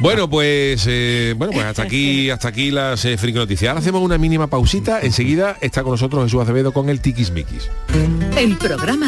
Bueno, 0.00 0.28
pues 0.30 0.84
eh, 0.88 1.34
bueno, 1.36 1.52
pues 1.52 1.64
hasta 1.66 1.82
aquí, 1.82 2.30
hasta 2.30 2.48
aquí 2.48 2.70
las 2.70 3.04
eh, 3.04 3.16
friki 3.18 3.38
noticias. 3.38 3.68
Ahora 3.68 3.80
hacemos 3.80 4.02
una 4.02 4.16
mínima 4.18 4.46
pausita. 4.46 5.00
Enseguida 5.02 5.56
está 5.60 5.82
con 5.82 5.92
nosotros 5.92 6.24
Jesús 6.24 6.40
Acevedo 6.42 6.72
con 6.72 6.88
el 6.88 7.00
Tiquismiquis. 7.00 7.68
El 8.36 8.56
programa 8.56 9.07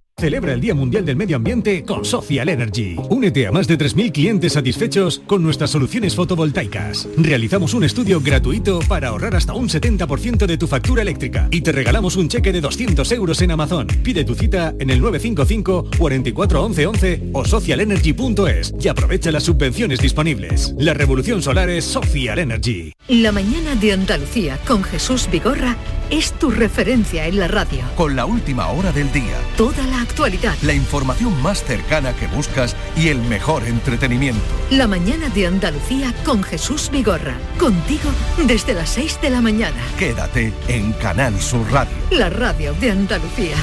Celebra 0.21 0.53
el 0.53 0.61
Día 0.61 0.75
Mundial 0.75 1.03
del 1.03 1.15
Medio 1.15 1.37
Ambiente 1.37 1.83
con 1.83 2.05
Social 2.05 2.47
Energy. 2.47 2.95
Únete 3.09 3.47
a 3.47 3.51
más 3.51 3.67
de 3.67 3.75
3.000 3.75 4.11
clientes 4.11 4.53
satisfechos 4.53 5.19
con 5.25 5.41
nuestras 5.41 5.71
soluciones 5.71 6.15
fotovoltaicas. 6.15 7.07
Realizamos 7.17 7.73
un 7.73 7.85
estudio 7.85 8.21
gratuito 8.21 8.81
para 8.87 9.07
ahorrar 9.07 9.35
hasta 9.35 9.53
un 9.53 9.67
70% 9.67 10.45
de 10.45 10.59
tu 10.59 10.67
factura 10.67 11.01
eléctrica 11.01 11.47
y 11.49 11.61
te 11.61 11.71
regalamos 11.71 12.17
un 12.17 12.29
cheque 12.29 12.51
de 12.51 12.61
200 12.61 13.11
euros 13.13 13.41
en 13.41 13.49
Amazon. 13.49 13.87
Pide 13.87 14.23
tu 14.23 14.35
cita 14.35 14.75
en 14.77 14.91
el 14.91 15.01
955 15.01 15.89
44 15.97 16.65
11 16.65 16.85
11 16.85 17.23
o 17.33 17.43
socialenergy.es 17.43 18.75
y 18.79 18.87
aprovecha 18.89 19.31
las 19.31 19.41
subvenciones 19.41 20.01
disponibles. 20.01 20.75
La 20.77 20.93
revolución 20.93 21.41
solar 21.41 21.71
es 21.71 21.83
Social 21.83 22.37
Energy. 22.37 22.93
La 23.07 23.31
mañana 23.31 23.73
de 23.73 23.93
Andalucía 23.93 24.59
con 24.67 24.83
Jesús 24.83 25.27
Vigorra 25.31 25.75
es 26.11 26.33
tu 26.33 26.51
referencia 26.51 27.25
en 27.25 27.39
la 27.39 27.47
radio. 27.47 27.79
Con 27.95 28.15
la 28.15 28.25
última 28.25 28.67
hora 28.67 28.91
del 28.91 29.11
día, 29.11 29.37
Toda 29.57 29.87
la 29.87 30.01
actualidad. 30.11 30.55
la 30.61 30.73
información 30.73 31.41
más 31.41 31.63
cercana 31.63 32.13
que 32.13 32.27
buscas 32.27 32.75
y 32.95 33.07
el 33.07 33.19
mejor 33.21 33.63
entretenimiento. 33.63 34.41
La 34.69 34.87
mañana 34.87 35.29
de 35.29 35.47
Andalucía 35.47 36.13
con 36.25 36.43
Jesús 36.43 36.89
Vigorra. 36.91 37.35
Contigo 37.57 38.09
desde 38.45 38.73
las 38.73 38.89
6 38.89 39.19
de 39.21 39.29
la 39.29 39.41
mañana. 39.41 39.81
Quédate 39.97 40.53
en 40.67 40.91
Canal 40.93 41.39
Sur 41.39 41.65
Radio. 41.71 41.93
La 42.11 42.29
radio 42.29 42.73
de 42.73 42.91
Andalucía. 42.91 43.55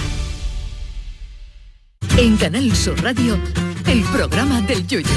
En 2.16 2.36
Canal 2.36 2.74
Sur 2.74 3.00
Radio, 3.02 3.38
el 3.86 4.02
programa 4.04 4.60
del 4.62 4.86
Yoyo. 4.86 5.08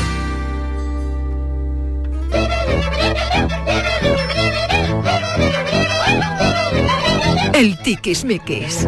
El 7.62 7.78
tiquismiquis. 7.78 8.88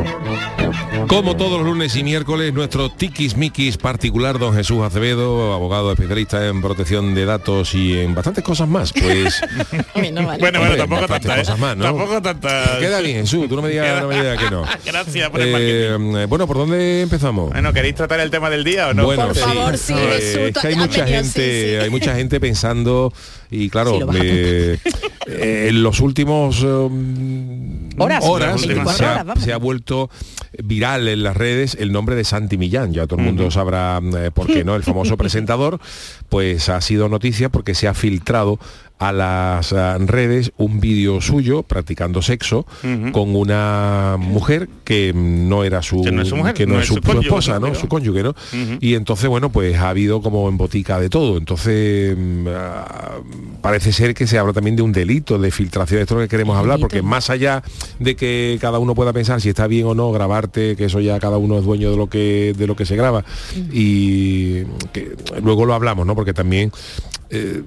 Como 1.08 1.38
todos 1.38 1.60
los 1.60 1.68
lunes 1.68 1.96
y 1.96 2.04
miércoles, 2.04 2.52
nuestro 2.56 2.90
tiquismiquis 2.90 3.78
particular, 3.78 4.40
don 4.40 4.56
Jesús 4.56 4.82
Acevedo, 4.82 5.54
abogado 5.54 5.92
especialista 5.92 6.48
en 6.48 6.60
protección 6.60 7.14
de 7.14 7.24
datos 7.26 7.76
y 7.76 8.00
en 8.00 8.16
bastantes 8.16 8.44
cosas 8.44 8.68
más. 8.68 8.92
Pues 8.92 9.44
Bueno, 9.94 10.24
bueno, 10.24 10.76
tampoco 10.76 11.02
bastantes 11.02 11.10
tanta, 11.10 11.36
¿eh? 11.36 11.40
cosas 11.42 11.60
más, 11.60 11.78
¿no? 11.78 11.84
Tampoco 11.84 12.20
tanta. 12.20 12.80
Queda 12.80 13.00
bien, 13.02 13.18
Jesús, 13.18 13.48
tú 13.48 13.58
no 13.58 13.62
me 13.62 13.70
digas, 13.70 14.02
no 14.02 14.08
me 14.08 14.16
digas 14.16 14.40
que 14.40 14.50
no. 14.50 14.64
Gracias 14.86 15.30
por 15.30 15.42
el 15.42 15.54
Eh, 15.56 16.26
bueno, 16.28 16.48
¿por 16.48 16.58
dónde 16.58 17.04
empezamos? 17.04 17.52
Bueno, 17.52 17.74
¿queréis 17.74 17.94
tratar 17.94 18.22
el 18.22 18.32
tema 18.32 18.50
del 18.50 18.64
día 18.64 18.88
o 18.88 18.96
no? 18.96 19.06
Bueno, 19.06 19.36
sí. 19.76 19.94
Eh, 19.96 20.48
es 20.50 20.60
que 20.60 20.68
hay 20.68 20.76
mucha 20.76 21.06
gente, 21.06 21.80
hay 21.80 21.92
mucha 21.92 22.16
gente 22.16 22.40
pensando 22.40 23.14
y 23.52 23.70
claro, 23.70 23.94
Sí, 23.94 24.00
lo 24.00 24.14
eh, 24.16 24.80
eh, 25.28 25.68
en 25.70 25.84
los 25.84 26.00
últimos 26.00 26.64
um, 26.64 27.83
Horas. 27.98 28.24
horas, 28.26 28.66
24 28.66 28.94
se, 28.94 29.06
ha, 29.06 29.12
horas, 29.12 29.26
vamos. 29.26 29.44
se 29.44 29.54
ha 29.54 29.58
vuelto 29.58 30.10
viral 30.64 31.08
en 31.08 31.24
las 31.24 31.36
redes 31.36 31.76
el 31.80 31.92
nombre 31.92 32.16
de 32.16 32.24
Santi 32.24 32.58
Millán. 32.58 32.94
Ya 32.94 33.08
todo 33.08 33.20
el 33.20 33.26
mundo 33.26 33.50
sabrá 33.52 34.00
eh, 34.18 34.32
por 34.34 34.48
qué 34.48 34.64
no. 34.64 34.76
El 34.76 34.84
famoso 34.84 35.18
presentador, 35.18 35.80
pues 36.30 36.70
ha 36.70 36.80
sido 36.82 37.10
noticia 37.10 37.50
porque 37.50 37.76
se 37.76 37.88
ha 37.88 37.94
filtrado 37.94 38.60
a 39.00 39.12
las 39.12 39.74
ah, 39.74 39.98
redes 40.00 40.52
un 40.58 40.80
vídeo 40.80 41.20
suyo 41.22 41.64
practicando 41.64 42.22
sexo 42.22 42.66
con 43.12 43.36
una 43.36 44.16
mujer 44.20 44.70
que 44.84 45.14
no 45.14 45.64
era 45.64 45.82
su 45.82 46.04
Que 46.04 46.12
no 46.12 46.22
es 46.22 46.30
su 46.30 46.36
mujer, 46.36 46.54
que 46.54 46.66
no, 46.66 46.76
no 46.76 46.80
es 46.80 46.84
es 46.84 46.88
su, 46.90 46.96
su 46.96 47.02
cónyuge, 47.02 47.28
esposa, 47.28 47.60
¿no? 47.60 47.76
Su 47.76 47.88
cónyuge, 47.88 48.24
¿no? 48.24 48.36
Y 48.80 48.96
entonces, 48.96 49.30
bueno, 49.30 49.52
pues 49.52 49.78
ha 49.78 49.90
habido 49.90 50.22
como 50.22 50.48
en 50.50 50.58
botica 50.58 51.00
de 51.00 51.10
todo. 51.10 51.38
Entonces, 51.38 52.16
mm, 52.18 52.48
ah, 52.50 53.20
parece 53.62 53.92
ser 53.92 54.14
que 54.14 54.28
se 54.28 54.38
habla 54.38 54.54
también 54.54 54.76
de 54.76 54.84
un 54.84 54.92
delito 54.92 55.38
de 55.38 55.52
filtración, 55.52 56.02
esto 56.02 56.16
es 56.16 56.18
lo 56.18 56.24
que 56.26 56.30
queremos 56.30 56.58
hablar, 56.58 56.80
porque 56.80 57.02
más 57.02 57.30
allá 57.30 57.64
de 58.00 58.16
que 58.16 58.58
cada 58.62 58.80
uno 58.80 58.96
pueda 58.96 59.14
pensar 59.14 59.42
si 59.42 59.50
está 59.50 59.68
bien 59.68 59.86
o 59.86 59.96
no 59.96 60.12
grabarte, 60.12 60.76
que 60.76 60.86
eso 60.86 61.00
ya 61.00 61.20
cada 61.20 61.38
uno 61.38 61.58
es 61.58 61.66
dueño 61.66 61.92
de 61.92 61.98
lo 61.98 62.08
que 62.08 62.54
de 62.58 62.68
lo 62.68 62.76
que 62.76 62.86
se 62.86 62.96
graba 62.96 63.24
y 63.72 64.64
que 64.92 65.16
luego 65.42 65.66
lo 65.66 65.74
hablamos, 65.74 66.06
¿no? 66.06 66.16
Porque 66.16 66.34
también 66.34 66.72
eh, 67.30 67.64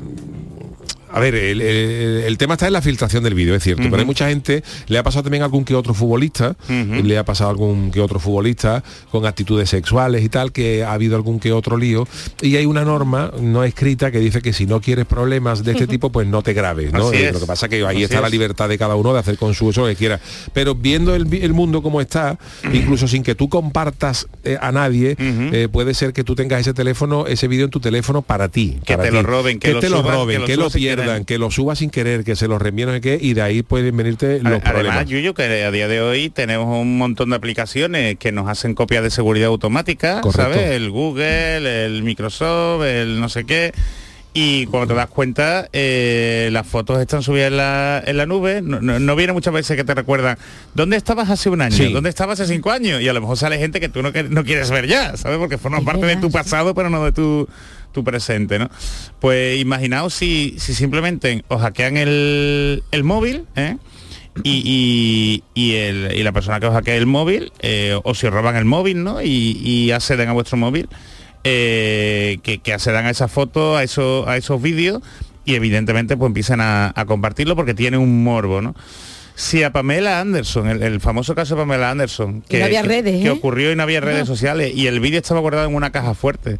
a 1.12 1.20
ver, 1.20 1.34
el, 1.34 1.60
el- 1.60 2.22
el 2.26 2.38
tema 2.38 2.54
está 2.54 2.66
en 2.66 2.72
la 2.72 2.82
filtración 2.82 3.22
del 3.22 3.34
vídeo, 3.34 3.54
es 3.54 3.62
cierto, 3.62 3.84
pero 3.84 3.96
hay 3.98 4.04
mucha 4.04 4.28
gente, 4.28 4.62
le 4.88 4.98
ha 4.98 5.02
pasado 5.02 5.24
también 5.24 5.42
a 5.42 5.46
algún 5.46 5.64
que 5.64 5.74
otro 5.74 5.94
futbolista, 5.94 6.56
le 6.68 7.18
ha 7.18 7.24
pasado 7.24 7.48
a 7.48 7.52
algún 7.52 7.90
que 7.90 8.00
otro 8.00 8.18
futbolista 8.20 8.82
con 9.10 9.24
actitudes 9.26 9.70
sexuales 9.70 10.24
y 10.24 10.28
tal, 10.28 10.52
que 10.52 10.84
ha 10.84 10.92
habido 10.92 11.16
algún 11.16 11.38
que 11.40 11.52
otro 11.52 11.76
lío, 11.76 12.06
y 12.42 12.56
hay 12.56 12.66
una 12.66 12.84
norma 12.84 13.30
no 13.40 13.64
escrita 13.64 14.10
que 14.10 14.18
dice 14.18 14.42
que 14.42 14.52
si 14.52 14.66
no 14.66 14.80
quieres 14.80 15.06
problemas 15.06 15.64
de 15.64 15.72
este 15.72 15.86
tipo, 15.86 16.10
pues 16.10 16.26
no 16.26 16.42
te 16.42 16.52
grabes, 16.52 16.92
¿no? 16.92 17.12
Eh, 17.12 17.26
es. 17.28 17.32
Lo 17.34 17.40
que 17.40 17.46
pasa 17.46 17.68
que 17.68 17.76
ahí 17.86 17.96
Así 17.96 18.04
está 18.04 18.20
la 18.20 18.26
es. 18.26 18.32
libertad 18.32 18.68
de 18.68 18.76
cada 18.78 18.94
uno 18.96 19.12
de 19.12 19.20
hacer 19.20 19.36
con 19.38 19.54
su 19.54 19.66
uso 19.66 19.82
lo 19.82 19.86
que 19.88 19.96
quiera. 19.96 20.20
Pero 20.52 20.74
viendo 20.74 21.14
el, 21.14 21.26
mundo 21.54 21.82
como 21.82 22.00
está, 22.00 22.38
incluso 22.72 23.08
sin 23.08 23.22
que 23.22 23.34
tú 23.34 23.48
compartas 23.48 24.26
eh, 24.44 24.58
a 24.60 24.72
nadie, 24.72 25.16
eh, 25.18 25.68
puede 25.70 25.94
ser 25.94 26.12
que 26.12 26.24
tú 26.24 26.34
tengas 26.34 26.60
ese 26.60 26.74
teléfono, 26.74 27.26
ese 27.26 27.48
vídeo 27.48 27.64
en 27.64 27.70
tu 27.70 27.80
teléfono 27.80 28.22
para 28.22 28.48
ti. 28.48 28.78
Que 28.84 28.96
para 28.96 29.08
te 29.08 29.14
lo 29.14 29.22
roben, 29.22 29.58
que 29.58 29.72
lo 29.72 29.80
te 29.80 29.88
lo 29.88 30.02
roben, 30.02 30.40
que 30.40 30.46
que 30.46 30.56
lo 30.56 30.64
lo, 30.64 30.70
pierdan, 31.04 31.24
que 31.24 31.38
lo 31.38 31.50
subas 31.50 31.78
sin 31.78 31.90
querer, 31.90 32.24
que 32.24 32.36
se 32.36 32.48
lo 32.48 32.58
reenvíen 32.58 32.88
no 32.88 33.00
sé 33.00 33.18
y 33.20 33.34
de 33.34 33.42
ahí 33.42 33.62
pueden 33.62 33.96
venirte 33.96 34.34
los 34.40 34.46
Además, 34.46 34.62
problemas. 34.72 35.06
Yuyo, 35.06 35.34
que 35.34 35.42
a 35.64 35.70
día 35.70 35.88
de 35.88 36.00
hoy 36.00 36.30
tenemos 36.30 36.66
un 36.80 36.98
montón 36.98 37.30
de 37.30 37.36
aplicaciones 37.36 38.16
que 38.18 38.32
nos 38.32 38.48
hacen 38.48 38.74
copias 38.74 39.02
de 39.02 39.10
seguridad 39.10 39.48
automática, 39.48 40.20
Correcto. 40.20 40.42
¿sabes? 40.54 40.70
El 40.72 40.90
Google, 40.90 41.86
el 41.86 42.02
Microsoft, 42.02 42.82
el 42.84 43.20
no 43.20 43.28
sé 43.28 43.44
qué. 43.44 43.72
Y 44.38 44.66
cuando 44.66 44.88
te 44.88 44.94
das 44.94 45.06
cuenta, 45.08 45.66
eh, 45.72 46.50
las 46.52 46.66
fotos 46.66 47.00
están 47.00 47.22
subidas 47.22 47.46
en 47.50 47.56
la, 47.56 48.02
en 48.06 48.18
la 48.18 48.26
nube. 48.26 48.60
No, 48.60 48.82
no- 48.82 48.98
no 49.00 49.16
viene 49.16 49.32
muchas 49.32 49.54
veces 49.54 49.78
que 49.78 49.84
te 49.84 49.94
recuerdan, 49.94 50.36
¿dónde 50.74 50.98
estabas 50.98 51.30
hace 51.30 51.48
un 51.48 51.62
año? 51.62 51.74
Sí. 51.74 51.90
¿Dónde 51.90 52.10
estabas 52.10 52.38
hace 52.38 52.52
cinco 52.52 52.70
años? 52.70 53.00
Y 53.00 53.08
a 53.08 53.14
lo 53.14 53.22
mejor 53.22 53.38
sale 53.38 53.56
gente 53.58 53.80
que 53.80 53.88
tú 53.88 54.02
no, 54.02 54.10
no 54.28 54.44
quieres 54.44 54.70
ver 54.70 54.86
ya, 54.88 55.16
¿sabes? 55.16 55.38
Porque 55.38 55.56
forman 55.56 55.86
parte 55.86 56.04
de 56.04 56.16
tu 56.16 56.30
pasado, 56.30 56.74
pero 56.74 56.90
no 56.90 57.02
de 57.06 57.12
tu, 57.12 57.48
tu 57.96 58.04
presente, 58.04 58.58
¿no? 58.60 58.68
Pues 59.20 59.58
imaginaos 59.60 60.14
si, 60.14 60.54
si 60.58 60.74
simplemente 60.74 61.42
os 61.48 61.60
hackean 61.60 61.96
el, 61.96 62.82
el 62.92 63.02
móvil, 63.04 63.46
¿eh? 63.56 63.76
y, 64.44 65.42
y- 65.54 65.60
y 65.60 65.74
el- 65.76 66.12
y 66.14 66.22
la 66.22 66.30
persona 66.32 66.60
que 66.60 66.66
os 66.66 66.74
hackea 66.74 66.94
el 66.96 67.06
móvil, 67.06 67.52
eh, 67.60 67.98
o 68.04 68.14
si 68.14 68.26
os 68.26 68.32
roban 68.34 68.54
el 68.56 68.66
móvil, 68.66 69.02
¿no? 69.02 69.22
Y, 69.22 69.58
y 69.64 69.90
acceden 69.92 70.28
a 70.28 70.32
vuestro 70.32 70.58
móvil, 70.58 70.88
eh, 71.44 72.38
que, 72.42 72.58
que 72.58 72.72
accedan 72.74 73.06
a 73.06 73.10
esa 73.10 73.28
foto, 73.28 73.76
a, 73.76 73.82
eso, 73.82 74.28
a 74.28 74.36
esos 74.36 74.60
vídeos, 74.60 75.00
y 75.44 75.54
evidentemente 75.54 76.16
pues 76.16 76.28
empiezan 76.28 76.60
a, 76.60 76.92
a 76.94 77.04
compartirlo 77.06 77.56
porque 77.56 77.72
tiene 77.72 77.96
un 77.98 78.22
morbo, 78.24 78.60
¿no? 78.60 78.74
Si 79.36 79.62
a 79.62 79.70
Pamela 79.70 80.20
Anderson, 80.20 80.68
el, 80.68 80.82
el 80.82 81.00
famoso 81.00 81.34
caso 81.34 81.54
de 81.54 81.60
Pamela 81.62 81.90
Anderson, 81.90 82.42
que, 82.42 82.58
no 82.58 82.64
había 82.64 82.82
que- 82.82 82.88
redes, 82.88 83.22
que 83.22 83.28
¿eh? 83.28 83.30
ocurrió 83.30 83.70
y 83.70 83.76
no 83.76 83.82
había 83.82 84.00
redes 84.00 84.20
No. 84.20 84.26
sociales, 84.26 84.72
y 84.74 84.86
el 84.86 84.98
vídeo 85.00 85.18
estaba 85.18 85.40
guardado 85.40 85.68
en 85.68 85.74
una 85.74 85.92
caja 85.92 86.14
fuerte, 86.14 86.58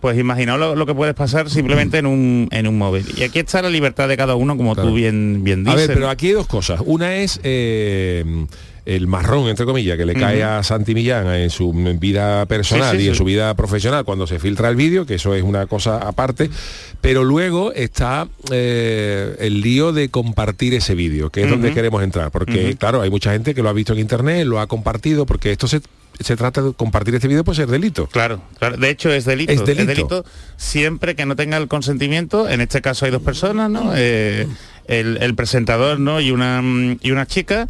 pues 0.00 0.18
imaginaos 0.18 0.60
lo, 0.60 0.76
lo 0.76 0.86
que 0.86 0.94
puedes 0.94 1.14
pasar 1.14 1.48
simplemente 1.50 1.98
en 1.98 2.06
un, 2.06 2.48
en 2.52 2.66
un 2.66 2.78
móvil. 2.78 3.04
Y 3.16 3.22
aquí 3.22 3.38
está 3.38 3.62
la 3.62 3.70
libertad 3.70 4.08
de 4.08 4.16
cada 4.16 4.34
uno, 4.34 4.56
como 4.56 4.74
Claro. 4.74 4.90
tú 4.90 4.94
bien, 4.94 5.42
bien 5.42 5.66
A 5.66 5.72
dices. 5.72 5.88
ver, 5.88 5.96
pero 5.96 6.08
aquí 6.10 6.28
hay 6.28 6.32
dos 6.34 6.46
cosas. 6.46 6.80
Una 6.84 7.16
es 7.16 7.40
eh, 7.44 8.24
el 8.84 9.06
marrón, 9.08 9.48
entre 9.48 9.64
comillas, 9.66 9.96
que 9.96 10.06
le 10.06 10.14
cae 10.14 10.44
a 10.44 10.62
Santi 10.62 10.94
Millán 10.94 11.26
en 11.34 11.50
su 11.50 11.72
vida 11.72 12.46
personal 12.46 12.92
Sí, 12.92 12.98
sí, 12.98 13.04
y 13.04 13.08
en 13.08 13.14
sí. 13.14 13.18
su 13.18 13.24
vida 13.24 13.52
profesional 13.54 14.04
cuando 14.04 14.26
se 14.28 14.38
filtra 14.38 14.68
el 14.68 14.76
vídeo, 14.76 15.06
que 15.06 15.14
eso 15.16 15.34
es 15.34 15.42
una 15.42 15.66
cosa 15.66 15.96
aparte. 15.98 16.50
Pero 17.00 17.24
luego 17.24 17.72
está 17.72 18.28
eh, 18.52 19.34
el 19.40 19.60
lío 19.60 19.92
de 19.92 20.08
compartir 20.08 20.74
ese 20.74 20.94
vídeo, 20.94 21.30
que 21.30 21.42
es 21.44 21.50
donde 21.50 21.72
queremos 21.72 22.02
entrar. 22.02 22.30
Porque, 22.30 22.76
claro, 22.78 23.02
hay 23.02 23.10
mucha 23.10 23.32
gente 23.32 23.54
que 23.54 23.62
lo 23.62 23.68
ha 23.68 23.72
visto 23.72 23.92
en 23.92 23.98
internet, 23.98 24.46
lo 24.46 24.60
ha 24.60 24.66
compartido, 24.68 25.26
porque 25.26 25.50
esto 25.50 25.66
se, 25.66 25.80
se 26.20 26.36
trata 26.36 26.62
de 26.62 26.72
compartir 26.72 27.14
este 27.14 27.28
vídeo, 27.28 27.44
puede 27.44 27.56
ser 27.56 27.68
delito. 27.68 28.06
Claro, 28.06 28.42
claro. 28.58 28.76
De 28.76 28.90
hecho 28.90 29.10
es 29.10 29.24
delito. 29.24 29.52
Es 29.52 29.64
delito. 29.64 30.24
siempre 30.56 31.14
que 31.14 31.26
no 31.26 31.36
tenga 31.36 31.56
el 31.56 31.68
consentimiento. 31.68 32.48
En 32.48 32.60
este 32.60 32.80
caso 32.80 33.04
hay 33.04 33.10
dos 33.10 33.22
personas, 33.22 33.70
¿no? 33.70 33.92
Eh, 33.94 34.46
el, 34.86 35.18
el 35.20 35.34
presentador, 35.34 36.00
¿no? 36.00 36.20
Y 36.20 36.30
una 36.30 36.62
mm, 36.62 36.98
y 37.02 37.10
una 37.10 37.26
chica. 37.26 37.68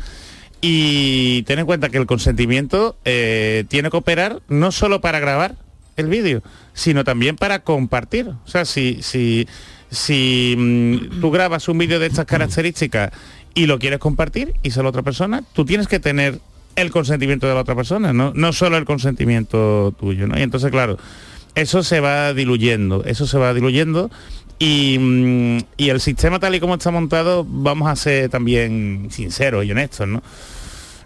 Y 0.61 1.43
ten 1.43 1.59
en 1.59 1.67
cuenta 1.67 1.91
que 1.91 1.99
el 1.99 2.07
consentimiento 2.07 2.97
eh, 3.05 3.65
tiene 3.69 3.91
que 3.91 3.97
operar 3.97 4.41
no 4.49 4.73
solo 4.73 5.01
para 5.01 5.21
grabar 5.21 5.55
el 5.97 6.07
vídeo, 6.09 6.43
sino 6.73 7.05
también 7.05 7.37
para 7.37 7.61
compartir. 7.61 8.29
O 8.29 8.49
sea, 8.49 8.65
si, 8.65 9.03
si, 9.03 9.47
si 9.91 10.55
mm, 10.57 11.21
tú 11.21 11.31
grabas 11.31 11.69
un 11.69 11.79
vídeo 11.79 11.99
de 11.99 12.07
estas 12.07 12.27
características 12.27 13.13
y 13.55 13.67
lo 13.67 13.79
quieres 13.79 13.99
compartir 13.99 14.55
y 14.63 14.71
solo 14.71 14.89
otra 14.91 15.03
persona, 15.03 15.43
tú 15.53 15.65
tienes 15.65 15.89
que 15.89 16.01
tener 16.01 16.41
el 16.77 16.91
consentimiento 16.91 17.49
de 17.49 17.55
la 17.55 17.61
otra 17.61 17.75
persona, 17.75 18.13
no, 18.13 18.33
no 18.35 18.53
solo 18.53 18.77
el 18.77 18.85
consentimiento 18.85 19.95
tuyo, 19.99 20.27
¿no? 20.27 20.39
Y 20.39 20.43
entonces, 20.43 20.71
claro, 20.71 20.99
eso 21.55 21.83
se 21.83 22.01
va 22.01 22.35
diluyendo, 22.35 23.03
eso 23.05 23.27
se 23.27 23.39
va 23.39 23.55
diluyendo 23.55 24.11
y, 24.59 24.99
mm, 24.99 25.59
y 25.77 25.89
el 25.89 26.01
sistema 26.01 26.39
tal 26.39 26.55
y 26.55 26.61
como 26.61 26.75
está 26.75 26.91
montado, 26.91 27.47
vamos 27.49 27.89
a 27.89 27.97
ser 27.97 28.29
también 28.29 29.09
sinceros 29.11 29.65
y 29.65 29.73
honestos, 29.73 30.07
¿no? 30.07 30.23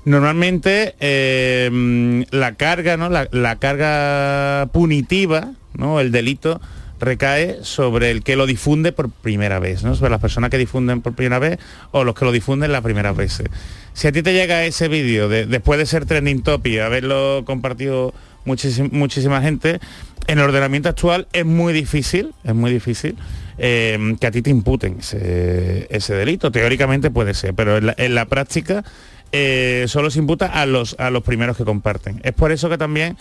Normalmente 0.05 0.95
eh, 0.99 1.69
mm, 1.71 2.23
la 2.31 2.55
carga, 2.57 2.97
¿no? 2.97 3.09
La, 3.09 3.29
la 3.33 3.57
carga 3.57 4.69
punitiva, 4.73 5.53
¿no? 5.75 6.01
El 6.01 6.11
delito 6.11 6.61
recae 7.01 7.59
sobre 7.63 8.11
el 8.11 8.23
que 8.23 8.37
lo 8.37 8.47
difunde 8.47 8.93
por 8.93 9.11
primera 9.11 9.59
vez, 9.59 9.83
¿no? 9.83 9.95
Sobre 9.95 10.11
las 10.11 10.21
personas 10.21 10.51
que 10.51 10.59
difunden 10.59 11.01
por 11.01 11.15
primera 11.15 11.39
vez 11.39 11.59
o 11.91 12.05
los 12.05 12.15
que 12.15 12.25
lo 12.25 12.33
difunden 12.33 12.71
las 12.73 12.83
primeras 12.83 13.17
veces. 13.17 13.49
Si 13.95 14.07
a 14.07 14.13
ti 14.13 14.23
te 14.23 14.33
llega 14.33 14.65
ese 14.65 14.89
vídeo 14.89 15.29
de- 15.29 15.47
después 15.47 15.79
de 15.79 15.87
ser 15.87 16.05
trending 16.07 16.43
topic, 16.43 16.81
haberlo 16.81 17.43
compartido 17.45 18.15
muchísim- 18.45 18.91
muchísima 18.93 19.41
gente, 19.43 19.81
en 20.27 20.39
el 20.39 20.45
ordenamiento 20.45 20.89
actual 20.89 21.27
es 21.33 21.45
muy 21.45 21.73
difícil, 21.73 22.33
es 22.45 22.55
muy 22.55 22.71
difícil 22.73 23.17
eh, 23.59 23.99
que 24.21 24.27
a 24.27 24.31
ti 24.31 24.43
te 24.43 24.51
imputen 24.51 24.99
ese, 25.01 26.15
delito. 26.15 26.53
Teóricamente 26.53 27.11
puede 27.11 27.35
ser, 27.35 27.53
pero 27.55 27.79
en 27.79 27.87
la, 27.87 27.95
en 27.99 28.15
la 28.15 28.27
práctica 28.27 28.85
eh, 29.33 29.85
solo 29.89 30.11
se 30.11 30.19
imputa 30.19 30.47
a 30.47 30.67
los, 30.67 30.97
a 30.99 31.11
los 31.11 31.23
primeros 31.23 31.57
que 31.57 31.65
comparten. 31.65 32.21
Es 32.25 32.33
por 32.33 32.53
eso 32.53 32.69
que 32.69 32.79
también 32.79 33.17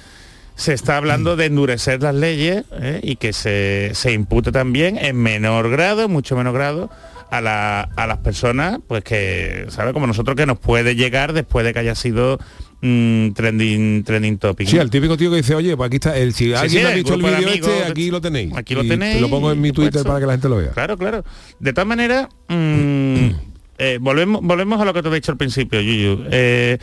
se 0.60 0.74
está 0.74 0.98
hablando 0.98 1.38
de 1.38 1.46
endurecer 1.46 2.02
las 2.04 2.14
leyes 2.14 2.66
¿eh? 2.82 3.00
y 3.02 3.16
que 3.16 3.32
se, 3.32 3.92
se 3.94 4.12
impute 4.12 4.52
también 4.52 4.98
en 4.98 5.16
menor 5.16 5.70
grado, 5.70 6.10
mucho 6.10 6.36
menor 6.36 6.54
grado, 6.54 6.90
a, 7.32 7.40
la- 7.40 7.82
a 7.96 8.08
las 8.08 8.18
personas, 8.18 8.80
pues 8.88 9.04
que, 9.04 9.66
¿sabe? 9.70 9.94
Como 9.94 10.06
nosotros 10.06 10.36
que 10.36 10.46
nos 10.46 10.60
puede 10.60 10.96
llegar 10.96 11.32
después 11.32 11.66
de 11.66 11.72
que 11.74 11.80
haya 11.80 11.96
sido 11.96 12.40
mm, 12.82 13.30
trending, 13.32 14.04
trending 14.04 14.38
topic. 14.38 14.68
Sí, 14.68 14.76
¿no? 14.76 14.82
al 14.82 14.90
típico 14.90 15.16
tío 15.16 15.30
que 15.30 15.38
dice, 15.38 15.56
oye, 15.56 15.78
pues 15.78 15.88
aquí 15.88 15.96
está, 15.96 16.18
el, 16.18 16.34
si 16.34 16.46
Sí, 16.48 16.54
alguien 16.54 16.70
sí, 16.82 16.86
ha 16.88 16.90
el 16.90 16.96
visto 16.96 17.14
el 17.14 17.22
vídeo 17.22 17.50
este, 17.50 17.84
aquí 17.86 18.10
lo 18.12 18.20
tenéis. 18.20 18.52
aquí 18.58 18.74
lo 18.76 18.84
Y 18.84 18.90
tenéis, 18.90 19.22
Lo 19.22 19.30
pongo 19.30 19.52
en 19.54 19.62
mi 19.62 19.72
Twitter 19.72 20.00
supuesto. 20.02 20.08
para 20.10 20.20
que 20.20 20.26
la 20.26 20.32
gente 20.34 20.50
lo 20.50 20.58
vea. 20.58 20.72
Claro, 20.72 20.98
claro. 20.98 21.24
De 21.60 21.72
todas 21.72 21.88
maneras, 21.88 22.28
mm, 22.50 23.28
eh, 23.78 23.98
volvemos, 24.02 24.42
volvemos 24.44 24.82
a 24.82 24.86
lo 24.86 24.94
que 24.94 25.02
te 25.04 25.08
he 25.10 25.14
dicho 25.14 25.32
al 25.32 25.38
principio, 25.38 25.80
Yuyu. 25.80 26.26
Eh, 26.32 26.78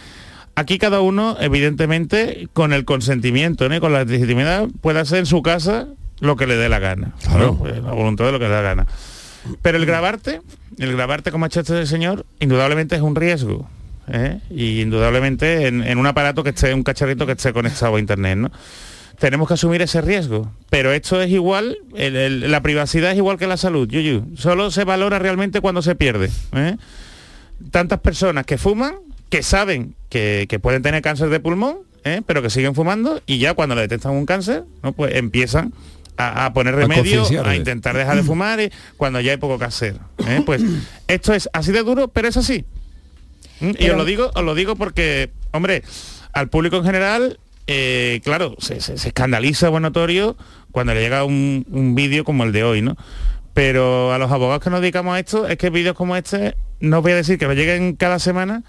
aquí 0.57 0.79
cada 0.79 1.01
uno, 1.01 1.37
evidentemente, 1.41 2.49
con 2.53 2.73
el 2.73 2.85
consentimiento, 2.85 3.69
¿no? 3.69 3.81
con 3.81 3.93
la 3.93 4.05
legitimidad, 4.05 4.67
puede 4.81 4.99
hacer 5.01 5.19
en 5.21 5.27
su 5.27 5.43
casa 5.43 5.87
lo 6.21 6.35
que 6.37 6.47
le 6.47 6.57
dé 6.57 6.69
la 6.69 6.79
gana. 6.81 7.13
Claro. 7.23 7.57
Pues, 7.57 7.81
la 7.83 7.93
voluntad 7.93 8.25
de 8.27 8.33
lo 8.33 8.39
que 8.39 8.45
le 8.47 8.51
dé 8.51 8.57
la 8.57 8.63
gana. 8.63 8.87
Pero 9.63 9.79
el 9.79 9.87
grabarte, 9.87 10.41
el 10.79 10.93
grabarte 10.97 11.31
como 11.31 11.45
ha 11.45 11.49
hecho 11.49 11.61
este 11.61 11.87
señor, 11.87 12.27
indudablemente 12.41 12.97
es 12.97 13.03
un 13.03 13.15
riesgo. 13.15 13.69
¿eh? 14.09 14.39
y 14.51 14.83
indudablemente 14.83 15.67
en, 15.67 15.83
en 15.83 15.99
un 15.99 16.07
aparato 16.07 16.45
que 16.45 16.51
esté, 16.51 16.73
un 16.73 16.85
cacharrito 16.85 17.27
que 17.27 17.33
esté 17.33 17.53
conectado 17.53 17.97
a 17.97 17.99
internet, 17.99 18.39
¿no? 18.39 18.53
tenemos 19.19 19.49
que 19.49 19.55
asumir 19.55 19.83
ese 19.83 20.01
riesgo. 20.01 20.53
Pero 20.71 20.93
esto 20.93 21.21
es 21.21 21.29
igual, 21.31 21.79
el- 21.97 22.15
el- 22.17 22.51
la 22.53 22.61
privacidad 22.63 23.11
es 23.11 23.17
igual 23.17 23.37
que 23.39 23.47
la 23.49 23.57
salud, 23.57 23.89
Yuyu. 23.89 24.37
Solo 24.37 24.71
se 24.71 24.85
valora 24.85 25.19
realmente 25.19 25.61
cuando 25.61 25.83
se 25.83 25.95
pierde. 25.97 26.31
¿eh? 26.55 26.77
Tantas 27.73 27.99
personas 28.01 28.47
que 28.47 28.59
fuman, 28.59 28.95
que 29.29 29.43
saben 29.43 29.95
que, 30.09 30.47
que 30.49 30.59
pueden 30.59 30.83
tener 30.83 31.03
cáncer 31.03 31.29
de 31.29 31.41
pulmón, 31.41 31.79
¿eh? 32.05 32.23
pero 32.27 32.43
que 32.43 32.51
siguen 32.51 32.75
fumando 32.75 33.21
y 33.27 33.39
ya 33.39 33.55
cuando 33.55 33.75
le 33.75 33.83
detectan 33.83 34.13
un 34.13 34.27
cáncer, 34.27 34.65
¿no? 34.83 34.93
pues 34.93 35.15
empiezan 35.15 35.73
a, 36.17 36.47
a 36.47 36.53
poner 36.53 36.75
remedio, 36.75 37.25
a 37.45 37.57
intentar 37.57 37.97
dejar 37.97 38.17
de 38.17 38.23
fumar 38.23 38.61
y 38.61 38.71
cuando 38.97 39.21
ya 39.21 39.33
hay 39.33 39.37
poco 39.39 39.59
que 39.59 39.65
hacer. 39.67 39.97
¿eh? 40.27 40.43
Pues 40.47 40.63
esto 41.09 41.35
es 41.35 41.49
así 41.53 41.73
de 41.73 41.83
duro, 41.83 42.09
pero 42.09 42.29
es 42.29 42.37
así. 42.37 42.65
¿Mm? 43.61 43.69
Y 43.71 43.73
Pero- 43.75 43.93
os 43.95 43.99
lo 43.99 44.05
digo, 44.05 44.31
os 44.35 44.45
lo 44.45 44.55
digo 44.55 44.77
porque, 44.77 45.31
hombre, 45.53 45.83
al 46.33 46.49
público 46.49 46.77
en 46.77 46.85
general, 46.85 47.39
eh, 47.67 48.21
claro, 48.25 48.55
se, 48.59 48.81
se- 48.81 48.97
se 48.99 49.09
escandaliza 49.09 49.69
buen 49.71 49.83
notorio 49.83 50.37
cuando 50.71 50.95
le 50.95 51.01
llega 51.01 51.25
un, 51.25 51.67
un 51.71 51.95
vídeo 51.95 52.23
como 52.25 52.45
el 52.45 52.53
de 52.53 52.63
hoy, 52.65 52.81
¿no? 52.83 52.97
Pero 53.55 54.13
a 54.13 54.19
los 54.19 54.31
abogados 54.31 54.63
que 54.63 54.69
nos 54.71 54.81
dedicamos 54.83 55.15
a 55.17 55.19
esto, 55.19 55.49
es 55.49 55.57
que 55.57 55.71
vídeos 55.71 55.97
como 55.97 56.15
este, 56.17 56.55
no 56.81 56.99
os 56.99 57.03
voy 57.03 57.13
a 57.13 57.17
decir 57.17 57.39
que 57.39 57.49
me 57.49 57.55
lleguen 57.55 57.97
cada 57.97 58.19
semana, 58.19 58.63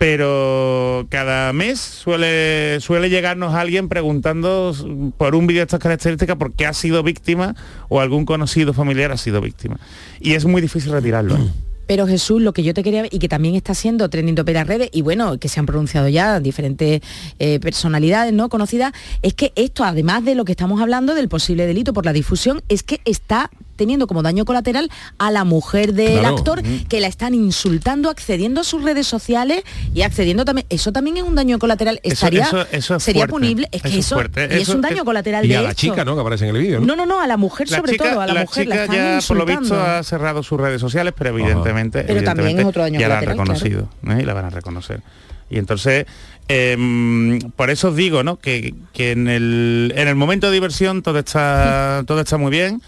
pero 0.00 1.06
cada 1.10 1.52
mes 1.52 1.78
suele, 1.78 2.80
suele 2.80 3.10
llegarnos 3.10 3.54
alguien 3.54 3.90
preguntando 3.90 4.74
por 5.18 5.34
un 5.34 5.46
vídeo 5.46 5.60
de 5.60 5.64
estas 5.64 5.78
características 5.78 6.36
por 6.36 6.54
qué 6.54 6.64
ha 6.64 6.72
sido 6.72 7.02
víctima 7.02 7.54
o 7.90 8.00
algún 8.00 8.24
conocido 8.24 8.72
familiar 8.72 9.12
ha 9.12 9.18
sido 9.18 9.42
víctima. 9.42 9.78
Y 10.18 10.32
es 10.32 10.46
muy 10.46 10.62
difícil 10.62 10.92
retirarlo. 10.92 11.36
¿eh? 11.36 11.50
Pero 11.86 12.06
Jesús, 12.06 12.40
lo 12.40 12.54
que 12.54 12.62
yo 12.62 12.72
te 12.72 12.82
quería 12.82 13.04
y 13.10 13.18
que 13.18 13.28
también 13.28 13.56
está 13.56 13.74
siendo 13.74 14.08
trending 14.08 14.36
topic 14.36 14.50
en 14.50 14.54
las 14.54 14.66
redes 14.68 14.88
y 14.90 15.02
bueno, 15.02 15.36
que 15.38 15.50
se 15.50 15.60
han 15.60 15.66
pronunciado 15.66 16.08
ya 16.08 16.40
diferentes 16.40 17.02
eh, 17.38 17.60
personalidades 17.60 18.32
no 18.32 18.48
conocidas, 18.48 18.94
es 19.20 19.34
que 19.34 19.52
esto, 19.54 19.84
además 19.84 20.24
de 20.24 20.34
lo 20.34 20.46
que 20.46 20.52
estamos 20.52 20.80
hablando 20.80 21.14
del 21.14 21.28
posible 21.28 21.66
delito 21.66 21.92
por 21.92 22.06
la 22.06 22.14
difusión, 22.14 22.62
es 22.70 22.84
que 22.84 23.02
está 23.04 23.50
teniendo 23.80 24.06
como 24.06 24.22
daño 24.22 24.44
colateral 24.44 24.90
a 25.16 25.30
la 25.30 25.44
mujer 25.44 25.94
del 25.94 26.18
Claro. 26.20 26.36
actor 26.36 26.62
que 26.88 27.00
la 27.00 27.06
están 27.06 27.32
insultando, 27.34 28.10
accediendo 28.10 28.60
a 28.60 28.64
sus 28.64 28.84
redes 28.84 29.06
sociales 29.06 29.62
y 29.94 30.02
accediendo 30.02 30.44
también. 30.44 30.66
Eso 30.68 30.92
también 30.92 31.16
es 31.16 31.22
un 31.22 31.34
daño 31.34 31.58
colateral. 31.58 31.98
Estaría, 32.02 32.42
eso- 32.44 32.66
eso 32.70 32.96
es 32.96 33.02
sería 33.02 33.20
fuerte. 33.22 33.32
punible. 33.32 33.68
Es 33.72 33.80
que 33.80 33.98
Eso 33.98 34.20
es 34.20 34.28
y 34.58 34.62
es 34.62 34.68
un 34.68 34.82
daño 34.82 35.02
colateral 35.06 35.46
Y 35.46 35.48
de 35.48 35.56
a 35.56 35.62
la 35.62 35.74
chica, 35.74 36.04
¿no? 36.04 36.14
Que 36.14 36.20
aparece 36.20 36.46
en 36.46 36.54
el 36.54 36.60
vídeo, 36.62 36.80
¿no? 36.80 36.86
No, 36.88 36.96
no, 36.96 37.06
no, 37.06 37.20
a 37.22 37.26
la 37.26 37.38
mujer 37.38 37.70
La 37.70 37.78
sobre 37.78 37.92
chica, 37.92 38.10
todo, 38.10 38.20
a 38.20 38.26
la, 38.26 38.34
la 38.34 38.40
mujer 38.42 38.66
la 38.68 38.82
están 38.82 38.96
ya 38.96 39.18
por 39.26 39.36
lo 39.38 39.46
visto 39.46 39.62
insultando. 39.62 39.90
ha 39.92 40.02
cerrado 40.02 40.42
sus 40.42 40.60
redes 40.60 40.80
sociales, 40.80 41.14
pero 41.16 41.30
evidentemente, 41.30 42.02
Pero 42.02 42.22
también 42.22 42.58
es 42.60 42.66
otro 42.66 42.82
daño 42.82 43.00
ya 43.00 43.08
la 43.08 43.14
han 43.18 43.24
colateral, 43.24 43.46
reconocido 43.56 43.88
¿eh? 44.14 44.22
y 44.22 44.24
la 44.26 44.34
van 44.34 44.44
a 44.44 44.50
reconocer. 44.50 45.00
Y 45.48 45.58
entonces, 45.58 46.06
em, 46.48 47.38
por 47.56 47.70
eso 47.70 47.88
os 47.88 47.96
digo, 47.96 48.22
¿no? 48.22 48.38
Que, 48.38 48.74
que 48.92 49.12
en, 49.12 49.28
el, 49.28 49.92
en 49.96 50.08
el 50.08 50.14
momento 50.14 50.48
de 50.48 50.52
diversión 50.54 51.02
todo 51.02 51.18
está, 51.18 52.02
todo 52.06 52.20
está 52.20 52.36
muy 52.36 52.50
bien, 52.50 52.82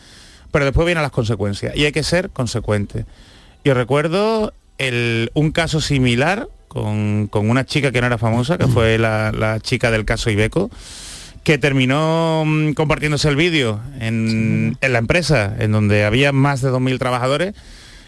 pero 0.53 0.65
después 0.65 0.87
vienen 0.87 1.03
las 1.03 1.11
consecuencias 1.11 1.75
y 1.75 1.85
hay 1.85 1.91
que 1.93 2.05
ser 2.05 2.31
consecuente. 2.31 3.05
Yo 3.65 3.75
recuerdo 3.75 4.53
el- 4.79 5.31
un 5.35 5.51
caso 5.51 5.81
similar 5.81 6.49
con, 6.69 7.27
con 7.27 7.51
una 7.51 7.65
chica 7.67 7.91
que 7.91 8.01
no 8.01 8.07
era 8.07 8.19
famosa, 8.19 8.57
que 8.59 8.67
fue 8.69 8.97
la, 8.99 9.33
la 9.33 9.59
chica 9.61 9.91
del 9.91 10.05
caso 10.05 10.31
Ibeco, 10.31 10.71
que 11.45 11.59
terminó 11.59 12.45
mm, 12.47 12.73
compartiéndose 12.75 13.29
el 13.29 13.37
vídeo 13.37 13.81
en, 14.01 14.77
en 14.81 14.93
la 14.93 14.99
empresa, 14.99 15.55
en 15.59 15.73
donde 15.73 16.05
había 16.05 16.33
más 16.33 16.61
de 16.63 16.71
2.000 16.71 16.99
trabajadores, 16.99 17.55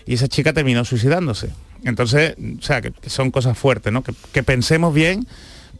y 0.06 0.14
esa 0.14 0.28
chica 0.28 0.52
terminó 0.52 0.84
suicidándose. 0.84 1.50
Entonces, 1.84 2.34
o 2.58 2.62
sea, 2.62 2.80
que, 2.80 2.92
que 2.92 3.10
son 3.10 3.30
cosas 3.30 3.58
fuertes, 3.58 3.92
¿no? 3.92 4.02
Que, 4.02 4.12
que 4.32 4.42
pensemos 4.42 4.94
bien, 4.94 5.26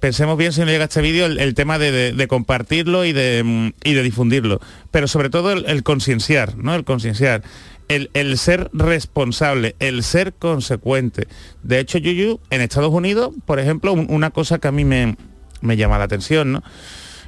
pensemos 0.04 0.36
bien 0.36 0.52
si 0.52 0.60
nos 0.60 0.68
llega 0.68 0.84
este 0.84 1.00
vídeo 1.00 1.24
el, 1.24 1.54
tema 1.54 1.78
de, 1.78 2.12
de- 2.12 2.28
compartirlo 2.28 3.06
y 3.06 3.14
de, 3.14 3.42
mm, 3.42 3.68
y 3.84 3.94
de 3.94 4.02
difundirlo. 4.02 4.60
Pero 4.90 5.08
sobre 5.08 5.30
todo 5.30 5.50
el, 5.52 5.82
concienciar, 5.82 6.58
¿no? 6.58 6.74
El 6.74 6.84
concienciar. 6.84 7.42
El, 7.88 8.10
el 8.12 8.36
ser 8.36 8.68
responsable, 8.74 9.76
el 9.78 10.02
ser 10.02 10.34
consecuente. 10.34 11.26
De 11.62 11.78
hecho, 11.78 11.96
Yuyu, 11.96 12.38
en 12.50 12.60
Estados 12.60 12.92
Unidos, 12.92 13.30
por 13.46 13.58
ejemplo, 13.60 13.94
un- 13.94 14.06
una 14.10 14.28
cosa 14.28 14.58
que 14.58 14.68
a 14.68 14.72
mí 14.72 14.84
me, 14.84 15.16
me 15.62 15.78
llama 15.78 15.96
la 15.96 16.04
atención, 16.04 16.52
¿no? 16.52 16.62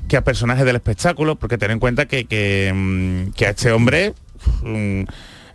que 0.07 0.19
a 0.19 0.23
personajes 0.23 0.67
del 0.67 0.77
espectáculo, 0.77 1.37
porque 1.37 1.57
ten 1.57 1.71
en 1.71 1.79
cuenta 1.79 2.05
que, 2.05 2.27
que, 2.27 2.73
mm, 2.75 3.43
a 3.43 3.49
este 3.49 3.73
hombre 3.73 4.13
mm, 4.63 5.01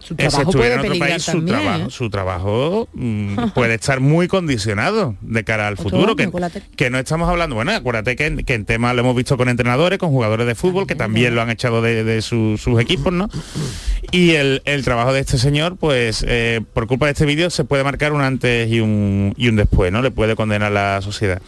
Su 0.01 0.15
trabajo 0.15 0.41
estuviera 0.49 0.75
puede 0.81 0.87
en 0.87 0.91
otro 0.93 0.99
país, 1.07 1.23
su 1.23 1.45
trabajo, 1.45 1.81
¿eh? 1.83 1.85
su 1.89 2.09
trabajo 2.09 2.89
mm, 2.93 3.35
puede 3.55 3.75
estar 3.75 3.99
muy 3.99 4.27
condicionado 4.27 5.15
de 5.21 5.43
cara 5.43 5.67
al 5.67 5.77
futuro, 5.77 6.15
que, 6.15 6.23
que 6.75 6.89
no 6.89 6.97
estamos 6.99 7.29
hablando, 7.29 7.55
bueno, 7.55 7.71
acuérdate 7.71 8.15
que, 8.15 8.25
en- 8.25 8.43
que 8.43 8.53
en 8.55 8.65
tema 8.65 8.93
lo 8.93 9.01
hemos 9.01 9.15
visto 9.15 9.37
con 9.37 9.47
entrenadores, 9.49 9.99
con 9.99 10.09
jugadores 10.09 10.47
de 10.47 10.55
fútbol, 10.55 10.87
que 10.87 10.95
también 10.95 11.35
lo 11.35 11.41
han 11.41 11.49
echado 11.49 11.81
de, 11.81 12.03
de 12.03 12.21
su- 12.21 12.57
sus 12.57 12.79
equipos, 12.81 13.13
¿no? 13.13 13.29
Y 14.11 14.31
el, 14.31 14.61
el 14.65 14.83
trabajo 14.83 15.13
de 15.13 15.19
este 15.21 15.37
señor, 15.37 15.77
pues 15.77 16.25
eh, 16.27 16.61
por 16.73 16.87
culpa 16.87 17.05
de 17.05 17.13
este 17.13 17.25
vídeo 17.25 17.49
se 17.49 17.63
puede 17.63 17.83
marcar 17.83 18.11
un 18.13 18.21
antes 18.21 18.69
y 18.69 18.79
un, 18.79 19.33
y 19.37 19.47
un 19.49 19.55
después, 19.55 19.91
¿no? 19.91 20.01
Le 20.01 20.11
puede 20.11 20.35
condenar 20.35 20.71
la 20.71 21.01
sociedad. 21.01 21.41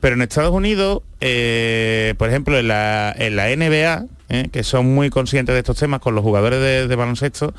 Pero 0.00 0.14
en 0.14 0.22
Estados 0.22 0.50
Unidos, 0.52 1.02
eh, 1.20 2.14
por 2.18 2.28
ejemplo, 2.28 2.58
en 2.58 2.68
la, 2.68 3.14
en 3.16 3.34
la 3.36 3.46
NBA, 3.48 4.04
eh, 4.28 4.48
que 4.52 4.62
son 4.64 4.86
muy 4.94 5.10
conscientes 5.10 5.54
de 5.54 5.60
estos 5.60 5.78
temas 5.78 6.00
con 6.00 6.14
los 6.14 6.22
jugadores 6.24 6.88
de, 6.88 6.94
baloncesto, 6.96 7.54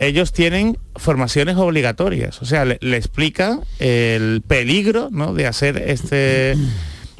ellos 0.00 0.32
tienen 0.32 0.76
formaciones 0.96 1.56
obligatorias. 1.56 2.42
O 2.42 2.44
sea, 2.44 2.64
le, 2.64 2.78
explican 2.96 3.60
el 3.78 4.42
peligro 4.46 5.08
¿no? 5.12 5.34
de 5.34 5.46
hacer 5.46 5.82
este 5.86 6.56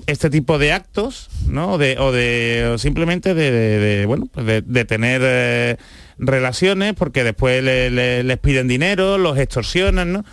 este 0.07 0.29
tipo 0.29 0.59
de 0.59 0.71
actos, 0.73 1.31
¿no? 1.47 1.79
De, 1.79 1.97
o 1.99 2.13
de 2.13 2.75
simplemente 2.77 3.33
de, 3.33 4.05
bueno, 4.07 4.29
pues 4.31 4.45
de, 4.67 4.85
tener 4.85 5.23
eh, 5.25 5.77
relaciones 6.19 6.93
porque 6.93 7.25
después 7.25 7.65
le- 7.65 7.91
le- 7.91 8.23
les 8.23 8.39
piden 8.39 8.69
dinero, 8.69 9.17
los 9.17 9.39
extorsionan, 9.39 10.13
¿no? 10.13 10.25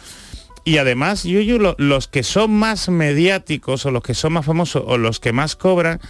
Y 0.65 0.77
además, 0.77 1.23
Yuyu, 1.23 1.57
lo- 1.57 1.75
los 1.77 2.09
que 2.09 2.23
son 2.23 2.51
más 2.51 2.89
mediáticos 2.89 3.85
o 3.85 3.91
los 3.91 4.03
que 4.03 4.13
son 4.13 4.33
más 4.33 4.45
famosos 4.45 4.83
o 4.85 4.97
los 4.97 5.21
que 5.21 5.31
más 5.31 5.55
cobran, 5.55 6.01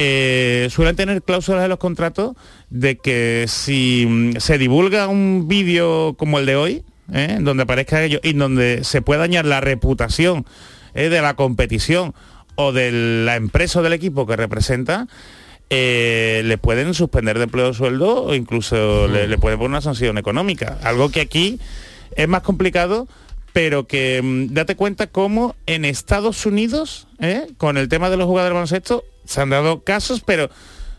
eh, 0.00 0.68
suelen 0.70 0.94
tener 0.94 1.20
cláusulas 1.22 1.64
en 1.64 1.70
los 1.70 1.78
contratos 1.78 2.36
de 2.70 2.98
que 2.98 3.46
si 3.48 4.06
mm, 4.08 4.36
se 4.38 4.56
divulga 4.56 5.08
un 5.08 5.48
vídeo 5.48 6.14
como 6.16 6.38
el 6.38 6.46
de 6.46 6.54
hoy, 6.54 6.84
¿eh? 7.12 7.38
donde 7.40 7.64
aparezca 7.64 8.02
ello 8.04 8.20
y 8.22 8.32
donde 8.32 8.84
se 8.84 9.02
puede 9.02 9.18
dañar 9.18 9.44
la 9.44 9.60
reputación 9.60 10.46
¿eh? 10.94 11.08
de 11.08 11.20
la 11.20 11.34
competición 11.34 12.14
o 12.54 12.70
de 12.70 12.92
la 13.24 13.34
empresa 13.34 13.80
o 13.80 13.82
del 13.82 13.92
equipo 13.92 14.24
que 14.24 14.36
representa, 14.36 15.08
eh, 15.68 16.42
le 16.44 16.58
pueden 16.58 16.94
suspender 16.94 17.36
de 17.36 17.44
empleo 17.44 17.74
sueldo 17.74 18.22
o 18.22 18.34
incluso 18.36 19.08
le, 19.08 19.26
le 19.26 19.36
pueden 19.36 19.58
poner 19.58 19.70
una 19.70 19.80
sanción 19.80 20.16
económica. 20.16 20.78
Algo 20.84 21.10
que 21.10 21.22
aquí 21.22 21.58
es 22.14 22.28
más 22.28 22.42
complicado, 22.42 23.08
pero 23.52 23.88
que 23.88 24.20
mm, 24.22 24.54
date 24.54 24.76
cuenta 24.76 25.08
cómo 25.08 25.56
en 25.66 25.84
Estados 25.84 26.46
Unidos, 26.46 27.08
con 27.56 27.76
el 27.76 27.88
tema 27.88 28.10
de 28.10 28.16
los 28.16 28.26
jugadores 28.26 28.50
de 28.50 28.54
baloncesto, 28.54 29.04
se 29.28 29.42
han 29.42 29.50
dado 29.50 29.84
casos, 29.84 30.22
pero 30.24 30.48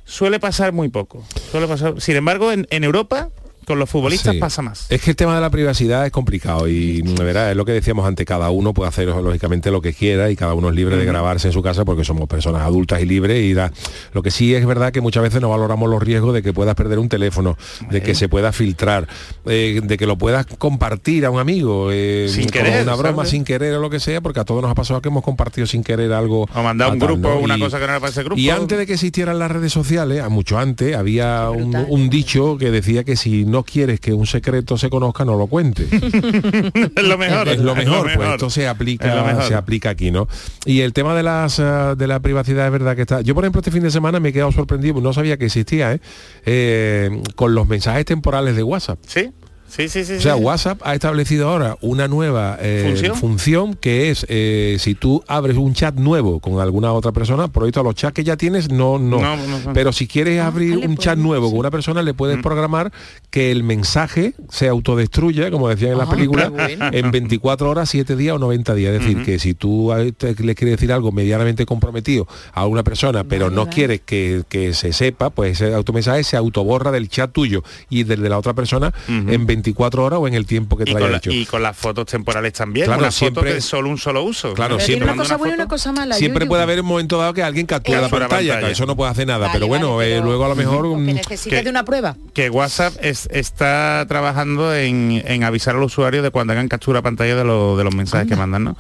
suele 0.06 0.40
pasar 0.40 0.72
muy 0.72 0.90
poco. 0.90 1.26
Pasar. 1.52 2.00
Sin 2.00 2.16
embargo, 2.16 2.52
en 2.52 2.84
Europa, 2.84 3.30
con 3.70 3.80
los 3.80 3.90
futbolistas 3.90 4.34
Sí. 4.34 4.40
pasa 4.40 4.62
más. 4.62 4.86
Es 4.90 5.02
que 5.02 5.12
el 5.12 5.16
tema 5.16 5.36
de 5.36 5.42
la 5.42 5.50
privacidad 5.50 6.06
es 6.06 6.12
complicado 6.12 6.68
y 6.68 7.02
de 7.04 7.24
verdad 7.24 7.52
es 7.52 7.56
lo 7.56 7.64
que 7.66 7.72
decíamos 7.72 8.06
antes, 8.08 8.26
cada 8.26 8.50
uno 8.50 8.74
puede 8.74 8.90
hacer 8.90 9.08
lógicamente 9.08 9.70
lo 9.72 9.80
que 9.82 9.94
quiera 9.94 10.30
y 10.32 10.36
cada 10.36 10.54
uno 10.56 10.70
es 10.70 10.76
libre 10.76 10.98
de 10.98 11.06
grabarse 11.06 11.48
en 11.48 11.54
su 11.54 11.62
casa 11.62 11.86
porque 11.86 12.04
somos 12.04 12.28
personas 12.28 12.64
adultas 12.64 13.02
y 13.02 13.06
libres 13.06 13.44
y 13.44 13.54
da. 13.54 13.72
Lo 14.14 14.24
que 14.24 14.32
sí 14.32 14.54
es 14.56 14.66
verdad 14.66 14.92
que 14.92 15.02
muchas 15.02 15.24
veces 15.24 15.40
no 15.40 15.50
valoramos 15.50 15.90
los 15.90 16.02
riesgos 16.02 16.34
de 16.34 16.42
que 16.42 16.52
puedas 16.52 16.74
perder 16.76 17.00
un 17.00 17.08
teléfono, 17.10 17.58
de 17.92 18.02
que 18.02 18.16
se 18.16 18.28
pueda 18.28 18.52
filtrar, 18.52 19.08
eh, 19.46 19.80
de 19.84 19.98
que 19.98 20.06
lo 20.08 20.18
puedas 20.18 20.46
compartir 20.48 21.26
a 21.26 21.30
un 21.32 21.40
amigo, 21.40 21.90
eh, 21.92 22.28
Sin 22.30 22.50
como 22.50 22.54
querer, 22.64 22.84
una 22.84 22.96
broma 22.96 23.18
¿sabes? 23.18 23.30
sin 23.30 23.44
querer 23.44 23.76
o 23.76 23.80
lo 23.80 23.90
que 23.90 24.00
sea, 24.00 24.22
porque 24.22 24.40
a 24.40 24.46
todos 24.46 24.62
nos 24.62 24.72
ha 24.72 24.76
pasado 24.76 25.02
que 25.02 25.10
hemos 25.10 25.24
compartido 25.24 25.68
sin 25.68 25.84
querer 25.84 26.12
algo. 26.14 26.48
O 26.56 26.64
mandar 26.64 26.92
un 26.92 27.00
grupo, 27.00 27.30
¿no? 27.30 27.40
una 27.40 27.58
Y- 27.58 27.60
cosa 27.62 27.78
que 27.80 27.86
no 27.86 27.92
era 27.92 28.00
para 28.00 28.12
ese 28.12 28.24
grupo. 28.24 28.40
y 28.42 28.50
antes 28.50 28.78
de 28.78 28.86
que 28.88 28.94
existieran 28.94 29.38
las 29.40 29.52
redes 29.52 29.72
sociales, 29.72 30.22
a 30.24 30.30
mucho 30.30 30.58
antes, 30.58 30.96
había 30.96 31.50
un, 31.52 31.76
un 31.76 32.10
dicho 32.10 32.58
que 32.58 32.72
decía 32.72 33.04
que 33.04 33.16
si 33.16 33.46
no 33.46 33.59
quieres 33.64 34.00
que 34.00 34.14
un 34.14 34.26
secreto 34.26 34.78
se 34.78 34.90
conozca, 34.90 35.26
no 35.26 35.38
lo 35.38 35.48
cuente. 35.48 35.88
es 35.92 37.04
lo 37.04 37.18
mejor. 37.18 37.48
es 37.48 37.60
lo 37.60 37.76
mejor, 37.76 38.04
pues 38.04 38.18
mejor. 38.18 38.36
esto 38.36 38.50
se 38.50 38.68
aplica, 38.68 39.42
se 39.44 39.56
aplica 39.56 39.90
aquí, 39.90 40.12
¿no? 40.12 40.28
Y 40.66 40.82
el 40.82 40.94
tema 40.94 41.16
de 41.16 41.24
las 41.24 41.60
eh, 41.60 41.96
de 41.98 42.08
la 42.08 42.20
privacidad 42.20 42.66
es 42.66 42.72
verdad 42.72 42.96
que 42.96 43.02
está. 43.02 43.22
Yo, 43.22 43.36
por 43.36 43.44
ejemplo, 43.44 43.60
este 43.60 43.72
fin 43.72 43.84
de 43.84 43.92
semana 43.92 44.20
me 44.20 44.30
he 44.30 44.34
quedado 44.34 44.52
sorprendido, 44.52 45.02
no 45.02 45.14
sabía 45.14 45.38
que 45.38 45.46
existía, 45.46 45.94
¿eh? 45.94 46.02
Eh, 46.46 47.22
con 47.36 47.56
los 47.56 47.68
mensajes 47.68 48.06
temporales 48.06 48.56
de 48.56 48.64
WhatsApp. 48.64 49.00
Sí. 49.08 49.32
Sí, 49.70 49.88
sí, 49.90 50.04
sí. 50.04 50.14
O 50.14 50.22
sea, 50.22 50.36
sí. 50.36 50.42
WhatsApp 50.44 50.82
ha 50.84 50.94
establecido 50.94 51.50
ahora 51.50 51.78
una 51.82 52.08
nueva 52.08 52.58
eh, 52.62 52.84
¿Función? 52.88 53.16
¿Función? 53.16 53.74
que 53.76 54.10
es 54.10 54.26
eh, 54.30 54.78
si 54.80 54.96
tú 54.96 55.24
abres 55.28 55.58
un 55.58 55.74
chat 55.74 55.96
nuevo 55.96 56.40
con 56.40 56.60
alguna 56.60 56.92
otra 56.94 57.12
persona, 57.12 57.48
por 57.48 57.64
ahorita 57.64 57.84
los 57.84 57.96
chats 57.96 58.14
que 58.14 58.24
ya 58.24 58.36
tienes 58.38 58.70
no, 58.72 58.98
no. 59.00 59.20
No, 59.22 59.36
no 59.38 59.60
son. 59.60 59.74
Pero 59.74 59.94
si 59.94 60.08
quieres 60.08 60.42
abrir 60.42 60.76
le 60.78 60.88
un 60.88 60.98
chat 60.98 61.14
podemos, 61.16 61.26
nuevo 61.28 61.50
con 61.52 61.60
una 61.60 61.72
persona, 61.72 62.02
le 62.02 62.14
puedes 62.14 62.38
programar 62.42 62.92
que 63.30 63.52
el 63.52 63.64
mensaje 63.64 64.34
se 64.50 64.68
autodestruya, 64.68 65.52
como 65.52 65.70
decían 65.70 65.92
en 65.92 65.98
la 66.00 66.04
Ah, 66.06 66.10
película, 66.10 66.44
qué 66.46 66.50
bueno. 66.78 66.90
en 66.92 67.12
24 67.12 67.70
horas, 67.70 67.90
7 67.90 68.16
días 68.16 68.36
o 68.36 68.40
90 68.40 68.74
días. 68.74 68.94
Es 68.96 69.02
decir, 69.02 69.24
que 69.24 69.38
si 69.40 69.54
tú 69.54 69.92
a- 69.94 70.04
te- 70.12 70.34
le 70.44 70.56
quieres 70.56 70.78
decir 70.78 70.92
algo 70.92 71.12
medianamente 71.12 71.66
comprometido 71.66 72.28
a 72.54 72.66
una 72.66 72.84
persona, 72.84 73.24
pero 73.24 73.46
Vale, 73.46 73.56
no 73.56 73.66
vale. 73.66 73.76
quieres 73.76 74.02
que, 74.06 74.42
que 74.50 74.74
se 74.74 74.94
sepa, 74.94 75.30
pues 75.30 75.62
ese 75.62 75.74
automensaje 75.76 76.24
se 76.24 76.38
autoborra 76.38 76.92
del 76.92 77.08
chat 77.10 77.32
tuyo 77.32 77.64
y 77.90 78.04
del 78.04 78.22
de 78.24 78.30
la 78.30 78.38
otra 78.40 78.54
persona 78.54 78.94
en 79.08 79.46
24 79.46 79.59
horas 80.00 80.20
o 80.20 80.28
en 80.28 80.34
el 80.34 80.46
tiempo 80.46 80.78
que 80.78 80.86
te 80.86 80.92
Y 80.92 80.94
lo 80.94 81.00
con, 81.00 81.04
haya 81.08 81.12
la- 81.14 81.18
hecho. 81.18 81.32
y 81.32 81.46
con 81.46 81.64
las 81.64 81.76
fotos 81.78 82.06
temporales 82.06 82.54
también, 82.54 82.86
Claro, 82.86 83.00
una 83.00 83.12
foto 83.12 83.18
siempre- 83.18 83.54
de 83.56 83.62
solo 83.62 83.90
un 83.90 83.98
solo 83.98 84.24
uso. 84.24 84.54
Claro, 84.54 84.76
Pero 84.78 84.86
siempre- 84.86 84.86
tiene 84.86 85.04
una 85.04 85.12
Mando 85.12 85.24
cosa 85.24 85.38
buena 85.38 85.50
y 85.50 85.56
foto. 85.56 85.64
una 85.64 85.70
cosa 85.70 85.92
mala. 85.92 86.16
Siempre 86.16 86.46
puede 86.46 86.64
haber 86.64 86.82
un 86.82 86.86
momento 86.86 87.18
dado 87.20 87.34
que 87.34 87.44
alguien 87.44 87.66
captura 87.66 88.02
la 88.02 88.10
pantalla, 88.10 88.30
pantalla. 88.54 88.66
que 88.68 88.72
eso 88.74 88.86
no 88.86 88.96
puede 88.96 89.12
hacer 89.12 89.28
nada, 89.28 89.40
Vale, 89.48 89.54
pero 89.54 89.68
bueno, 89.68 89.96
vale, 89.98 90.18
eh, 90.18 90.22
luego 90.22 90.46
a 90.46 90.50
lo 90.50 90.56
mejor 90.56 90.98
necesitas 91.00 91.60
que- 91.60 91.64
de 91.64 91.70
una 91.70 91.84
prueba. 91.86 92.16
que 92.34 92.50
WhatsApp 92.50 92.94
es- 93.02 93.28
está 93.32 94.06
trabajando 94.08 94.74
en, 94.76 95.22
en 95.26 95.44
avisar 95.44 95.76
al 95.76 95.84
usuario 95.84 96.22
de 96.22 96.32
cuando 96.32 96.54
hagan 96.54 96.68
captura 96.68 97.02
pantalla 97.02 97.36
de, 97.36 97.44
lo- 97.44 97.78
de 97.78 97.84
los 97.84 97.94
mensajes 97.96 98.28
que 98.28 98.36
mandan, 98.36 98.64
¿no? 98.64 98.78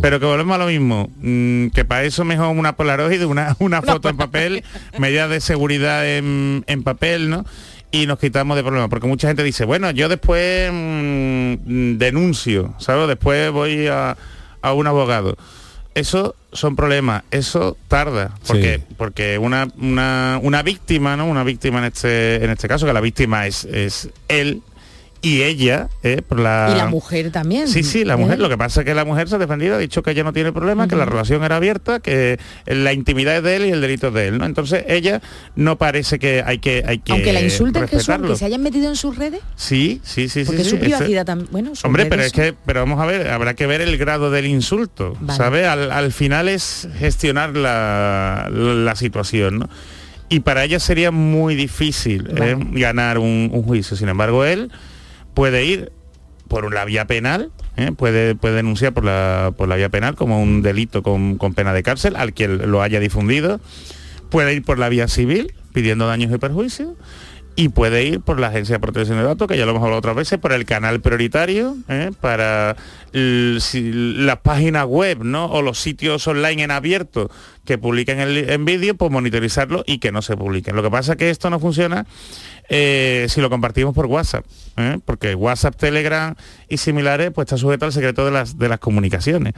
Pero 0.00 0.18
que 0.20 0.26
volvemos 0.26 0.54
a 0.54 0.58
lo 0.58 0.66
mismo, 0.66 1.10
mm, 1.20 1.68
que 1.68 1.84
para 1.84 2.04
eso 2.04 2.24
mejor 2.24 2.48
una 2.48 2.74
Polaroid, 2.76 3.24
una, 3.24 3.56
una 3.58 3.82
foto 3.82 4.08
en 4.08 4.16
papel, 4.16 4.64
medidas 4.98 5.30
de 5.30 5.40
seguridad 5.40 6.06
en, 6.08 6.64
en 6.66 6.82
papel, 6.82 7.30
¿no? 7.30 7.44
Y 7.92 8.06
nos 8.06 8.18
quitamos 8.18 8.56
de 8.56 8.62
problemas, 8.62 8.88
porque 8.88 9.06
mucha 9.06 9.28
gente 9.28 9.42
dice, 9.44 9.64
bueno, 9.66 9.90
yo 9.90 10.08
después 10.08 10.70
mm, 10.72 11.98
denuncio, 11.98 12.74
¿sabes? 12.78 13.06
Después 13.06 13.50
voy 13.52 13.86
a, 13.86 14.16
a 14.62 14.72
un 14.72 14.86
abogado. 14.86 15.36
Eso 15.94 16.34
son 16.52 16.74
problemas, 16.74 17.22
eso 17.30 17.76
tarda, 17.88 18.34
porque, 18.46 18.78
Sí. 18.88 18.94
porque 18.96 19.36
una, 19.38 19.68
una, 19.78 20.38
una 20.42 20.62
víctima, 20.62 21.16
¿no? 21.18 21.26
Una 21.26 21.44
víctima 21.44 21.80
en 21.80 21.84
este, 21.84 22.42
en 22.42 22.48
este 22.50 22.66
caso, 22.66 22.86
que 22.86 22.94
la 22.94 23.02
víctima 23.02 23.46
es, 23.46 23.64
es 23.66 24.08
él 24.28 24.62
y 25.24 25.42
ella, 25.42 25.88
¿eh? 26.02 26.20
por 26.26 26.40
la... 26.40 26.70
Y 26.74 26.76
la 26.76 26.86
mujer 26.88 27.30
también. 27.30 27.68
Sí, 27.68 27.84
sí, 27.84 28.04
la 28.04 28.16
mujer. 28.16 28.40
¿eh? 28.40 28.42
Lo 28.42 28.48
que 28.48 28.58
pasa 28.58 28.80
es 28.80 28.86
que 28.86 28.92
la 28.94 29.04
mujer 29.04 29.28
se 29.28 29.36
ha 29.36 29.38
defendido, 29.38 29.76
ha 29.76 29.78
dicho 29.78 30.02
que 30.02 30.10
ella 30.10 30.24
no 30.24 30.32
tiene 30.32 30.52
problema, 30.52 30.88
que 30.88 30.96
la 30.96 31.04
relación 31.04 31.44
era 31.44 31.56
abierta, 31.56 32.00
que 32.00 32.40
la 32.66 32.92
intimidad 32.92 33.36
es 33.36 33.42
de 33.44 33.56
él 33.56 33.66
y 33.66 33.70
el 33.70 33.80
delito 33.80 34.08
es 34.08 34.14
de 34.14 34.26
él, 34.28 34.38
¿no? 34.38 34.46
Entonces 34.46 34.84
ella 34.88 35.22
no 35.54 35.78
parece 35.78 36.18
que 36.18 36.42
hay 36.44 36.58
que 36.58 36.82
hay 36.86 36.98
que 36.98 37.12
Aunque 37.12 37.32
la 37.32 37.40
insulten, 37.40 37.82
Jesús, 37.82 37.98
respetarlo. 37.98 38.26
aunque 38.26 38.38
se 38.40 38.44
hayan 38.46 38.62
metido 38.62 38.88
en 38.88 38.96
sus 38.96 39.16
redes, 39.16 39.40
Sí, 39.54 40.00
sí, 40.02 40.28
sí, 40.28 40.40
sí. 40.40 40.44
porque 40.44 40.64
sí, 40.64 40.70
su 40.70 40.78
privacidad 40.80 41.24
también. 41.24 41.48
Bueno, 41.52 41.72
Hombre, 41.84 42.06
pero 42.06 42.22
es 42.22 42.32
que, 42.32 42.52
pero 42.66 42.80
vamos 42.80 43.00
a 43.00 43.06
ver, 43.06 43.28
habrá 43.28 43.54
que 43.54 43.66
ver 43.68 43.80
el 43.80 43.96
grado 43.98 44.32
del 44.32 44.46
insulto, 44.46 45.16
Vale. 45.20 45.36
¿sabe? 45.38 45.66
Al, 45.66 45.92
al 45.92 46.12
final 46.12 46.48
es 46.48 46.88
gestionar 46.98 47.56
la, 47.56 48.48
la 48.50 48.96
situación, 48.96 49.60
¿no? 49.60 49.68
Y 50.28 50.40
para 50.40 50.64
ella 50.64 50.80
sería 50.80 51.10
muy 51.10 51.54
difícil 51.54 52.28
¿eh? 52.36 52.56
ganar 52.72 53.18
un, 53.18 53.50
un 53.52 53.62
juicio. 53.62 53.96
Sin 53.96 54.08
embargo, 54.08 54.44
él 54.46 54.72
puede 55.34 55.64
ir 55.64 55.92
por 56.48 56.72
la 56.72 56.84
vía 56.84 57.06
penal, 57.06 57.50
¿eh? 57.76 57.92
puede, 57.96 58.34
puede 58.34 58.56
denunciar 58.56 58.92
por 58.92 59.04
la, 59.04 59.52
por 59.56 59.68
la 59.68 59.76
vía 59.76 59.88
penal 59.88 60.14
como 60.14 60.42
un 60.42 60.62
delito 60.62 61.02
con, 61.02 61.38
con 61.38 61.54
pena 61.54 61.72
de 61.72 61.82
cárcel 61.82 62.16
al 62.16 62.34
que 62.34 62.48
lo 62.48 62.82
haya 62.82 63.00
difundido, 63.00 63.60
puede 64.30 64.54
ir 64.54 64.62
por 64.62 64.78
la 64.78 64.88
vía 64.88 65.08
civil 65.08 65.54
pidiendo 65.72 66.06
daños 66.06 66.32
y 66.32 66.38
perjuicios 66.38 66.90
y 67.54 67.68
puede 67.68 68.04
ir 68.04 68.20
por 68.20 68.40
la 68.40 68.48
Agencia 68.48 68.76
de 68.76 68.80
Protección 68.80 69.18
de 69.18 69.24
Datos, 69.24 69.46
que 69.46 69.56
ya 69.56 69.64
lo 69.64 69.72
hemos 69.72 69.82
hablado 69.82 69.98
otras 69.98 70.16
veces, 70.16 70.38
por 70.38 70.52
el 70.52 70.64
canal 70.64 71.00
prioritario, 71.00 71.76
¿eh? 71.88 72.10
para 72.20 72.76
las 73.12 74.38
páginas 74.38 74.86
web 74.86 75.22
¿no? 75.22 75.46
o 75.46 75.60
los 75.60 75.78
sitios 75.78 76.26
online 76.26 76.62
en 76.62 76.70
abierto 76.70 77.30
que 77.64 77.76
publiquen 77.78 78.20
el, 78.20 78.50
en 78.50 78.64
vídeo, 78.64 78.94
pues 78.94 79.10
monitorizarlo 79.10 79.84
y 79.86 79.98
que 79.98 80.12
no 80.12 80.22
se 80.22 80.36
publiquen. 80.36 80.74
Lo 80.76 80.82
que 80.82 80.90
pasa 80.90 81.12
es 81.12 81.18
que 81.18 81.30
esto 81.30 81.50
no 81.50 81.60
funciona 81.60 82.06
eh, 82.68 83.26
si 83.28 83.40
lo 83.40 83.50
compartimos 83.50 83.94
por 83.94 84.06
WhatsApp, 84.06 84.46
¿eh? 84.78 84.98
porque 85.04 85.34
WhatsApp, 85.34 85.76
Telegram 85.76 86.34
y 86.68 86.78
similares 86.78 87.30
pues 87.34 87.46
está 87.46 87.58
sujeto 87.58 87.84
al 87.84 87.92
secreto 87.92 88.24
de 88.24 88.30
las, 88.30 88.58
de 88.58 88.68
las 88.68 88.78
comunicaciones. 88.78 89.52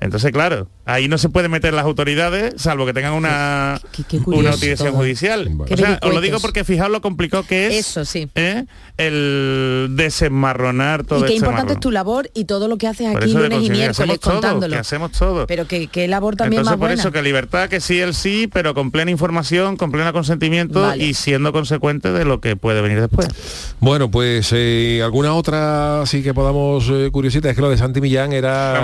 Entonces, 0.00 0.30
claro, 0.30 0.68
ahí 0.84 1.08
no 1.08 1.18
se 1.18 1.28
puede 1.28 1.48
meter 1.48 1.74
las 1.74 1.84
autoridades, 1.84 2.54
salvo 2.56 2.86
que 2.86 2.92
tengan 2.92 3.14
una, 3.14 3.80
Qué- 3.92 4.04
qué 4.04 4.18
una 4.24 4.50
autorización 4.50 4.90
todo. 4.90 4.98
judicial. 4.98 5.50
O 5.68 5.76
sea, 5.76 5.98
os 6.02 6.14
lo 6.14 6.20
digo 6.20 6.38
porque 6.40 6.62
fijaos 6.64 6.90
lo 6.90 7.00
complicado 7.00 7.42
que 7.42 7.66
es 7.66 7.74
Eso 7.88 8.04
sí. 8.04 8.28
¿eh? 8.36 8.64
el 8.96 9.88
desenmarronar 9.92 11.04
todo 11.04 11.20
y 11.20 11.22
qué 11.22 11.26
este 11.34 11.36
importante 11.46 11.72
es 11.74 11.80
tu 11.80 11.90
labor 11.90 12.30
y 12.34 12.44
todo 12.44 12.68
lo 12.68 12.78
que 12.78 12.86
haces 12.86 13.10
Por 13.12 13.22
aquí 13.22 13.32
lunes 13.32 13.62
y 13.62 13.70
miércoles 13.70 13.90
hacemos 13.98 14.20
todo, 14.20 14.32
contándolo. 14.34 14.72
que 14.74 14.78
hacemos 14.78 15.12
todo. 15.12 15.46
Pero 15.46 15.66
que, 15.66 15.86
que 15.88 16.06
labor 16.08 16.36
también 16.36 16.60
Entonces 16.60 16.70
más 16.72 16.78
por 16.80 16.88
buena. 16.88 17.00
eso 17.02 17.12
que 17.12 17.22
libertad, 17.22 17.68
que 17.68 17.80
sí, 17.80 18.00
el 18.00 18.14
sí, 18.14 18.48
pero 18.52 18.74
con 18.74 18.90
plena 18.90 19.10
información, 19.10 19.76
con 19.76 19.90
pleno 19.90 20.12
consentimiento 20.12 20.82
Vale. 20.82 21.04
y 21.04 21.14
siendo 21.14 21.52
consecuente 21.52 22.12
de 22.12 22.24
lo 22.24 22.40
que 22.40 22.56
puede 22.56 22.80
venir 22.82 23.00
después. 23.00 23.28
Bueno, 23.80 24.10
pues 24.10 24.50
eh, 24.52 25.00
alguna 25.04 25.34
otra 25.34 26.02
sí 26.06 26.22
que 26.22 26.34
podamos 26.34 26.88
eh, 26.90 27.10
curiosita, 27.12 27.50
es 27.50 27.56
que 27.56 27.62
lo 27.62 27.70
de 27.70 27.78
Santi 27.78 28.00
Millán 28.00 28.32
era, 28.32 28.80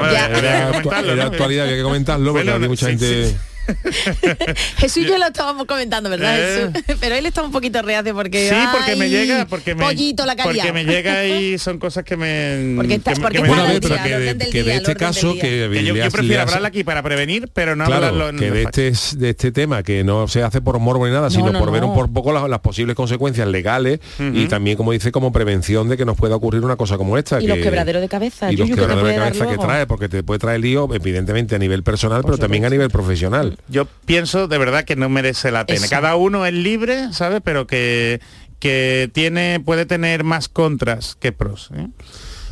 comentarlo, 1.04 1.12
era 1.12 1.24
¿no? 1.24 1.30
actualidad, 1.32 1.64
había 1.66 1.76
que 1.76 1.82
comentarlo, 1.82 2.32
porque 2.32 2.42
Bueno, 2.44 2.56
había 2.56 2.68
mucha 2.68 2.86
sí, 2.86 2.92
gente... 2.92 3.28
sí, 3.30 3.36
Jesús 4.78 5.02
y 5.04 5.06
yo 5.06 5.18
lo 5.18 5.26
estábamos 5.26 5.66
comentando, 5.66 6.10
¿verdad, 6.10 6.36
Eh. 6.38 6.70
Jesús? 6.74 6.96
Pero 7.00 7.14
él 7.14 7.26
está 7.26 7.42
un 7.42 7.52
poquito 7.52 7.80
reacio 7.82 8.14
porque... 8.14 8.48
Sí, 8.48 8.54
porque 8.72 8.96
me 8.96 9.08
llega, 9.08 9.46
porque 9.46 9.74
me, 9.74 9.84
Pollito 9.84 10.24
la 10.26 10.36
porque 10.36 10.58
calidad. 10.58 10.74
me 10.74 10.84
llega 10.84 11.26
y 11.26 11.58
son 11.58 11.78
cosas 11.78 12.04
que 12.04 12.16
me 12.16 12.74
Porque 12.76 12.94
está- 12.94 13.14
que 13.14 13.20
porque 13.20 13.36
que 13.38 13.42
me 13.42 13.48
está 13.48 13.68
día, 13.68 13.78
que, 13.78 14.50
que 14.50 14.58
de 14.58 14.62
día, 14.64 14.76
este 14.76 14.96
caso 14.96 15.34
que, 15.40 15.60
yo, 15.60 15.68
le 15.68 15.84
yo 15.84 16.04
has- 16.04 16.12
prefiero 16.12 16.42
hablarla 16.42 16.68
aquí 16.68 16.84
para 16.84 17.02
prevenir, 17.02 17.48
pero 17.52 17.76
no 17.76 17.84
Claro, 17.86 18.06
hablarlo 18.06 18.28
en 18.30 18.38
que 18.38 18.50
de 18.50 18.62
este, 18.62 18.92
de 19.18 19.30
este 19.30 19.52
tema, 19.52 19.82
que 19.82 20.04
no 20.04 20.28
se 20.28 20.42
hace 20.42 20.60
por 20.60 20.78
morbo 20.78 21.06
ni 21.06 21.12
nada, 21.12 21.30
sino 21.30 21.50
no, 21.52 21.58
por 21.58 21.70
ver 21.70 21.84
un 21.84 21.94
poco 22.12 22.32
las, 22.32 22.48
las 22.48 22.60
posibles 22.60 22.96
consecuencias 22.96 23.48
legales 23.48 24.00
y 24.18 24.46
también, 24.46 24.76
como 24.76 24.92
dice, 24.92 25.12
como 25.12 25.32
prevención 25.32 25.88
de 25.88 25.96
que 25.96 26.04
nos 26.04 26.16
pueda 26.16 26.36
ocurrir 26.36 26.62
una 26.64 26.76
cosa 26.76 26.96
como 26.96 27.16
esta. 27.18 27.38
Y 27.38 27.42
que- 27.42 27.48
los 27.48 27.58
quebraderos 27.58 28.02
de 28.02 28.08
cabeza, 28.08 28.52
Y 28.52 28.56
los 28.56 28.68
quebraderos 28.68 29.08
de 29.08 29.14
cabeza 29.16 29.46
que 29.48 29.58
trae, 29.58 29.86
porque 29.86 30.08
te 30.08 30.22
puede 30.22 30.38
traer 30.38 30.60
lío, 30.60 30.88
evidentemente, 30.94 31.54
a 31.54 31.58
nivel 31.58 31.82
personal, 31.82 32.22
pero 32.24 32.38
también 32.38 32.64
a 32.64 32.70
nivel 32.70 32.90
profesional. 32.90 33.53
Yo 33.68 33.86
pienso 34.06 34.48
de 34.48 34.58
verdad 34.58 34.84
que 34.84 34.96
no 34.96 35.08
merece 35.08 35.50
la 35.50 35.66
pena. 35.66 35.80
Eso. 35.80 35.90
Cada 35.90 36.16
uno 36.16 36.46
es 36.46 36.52
libre, 36.54 37.12
¿sabes? 37.12 37.40
Pero 37.44 37.66
que, 37.66 38.20
que 38.58 39.10
tiene, 39.12 39.60
puede 39.64 39.86
tener 39.86 40.24
más 40.24 40.48
contras 40.48 41.16
que 41.18 41.32
pros. 41.32 41.70
¿eh? 41.76 41.88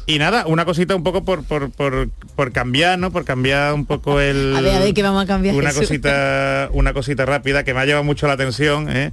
Y 0.07 0.19
nada, 0.19 0.47
una 0.47 0.65
cosita 0.65 0.97
un 0.97 1.03
poco 1.05 1.25
por, 1.25 1.45
por, 1.45 1.71
por, 1.71 2.11
por 2.35 2.53
cambiar, 2.53 2.99
¿no? 2.99 3.13
Por 3.13 3.25
cambiar 3.25 3.73
un 3.75 3.87
poco 3.87 4.21
el. 4.21 4.55
A 4.57 4.61
ver, 4.61 4.75
a 4.75 4.79
ver, 4.81 4.95
¿qué 4.95 5.03
vamos 5.03 5.23
a 5.23 5.27
cambiar, 5.27 5.55
Una 5.55 5.69
Jesús? 5.69 5.89
cosita, 5.89 6.69
una 6.73 6.93
cosita 6.93 7.25
rápida 7.25 7.63
que 7.65 7.73
me 7.73 7.81
ha 7.81 7.85
llevado 7.85 8.05
mucho 8.05 8.27
la 8.27 8.33
atención, 8.35 8.89
¿eh? 8.91 9.13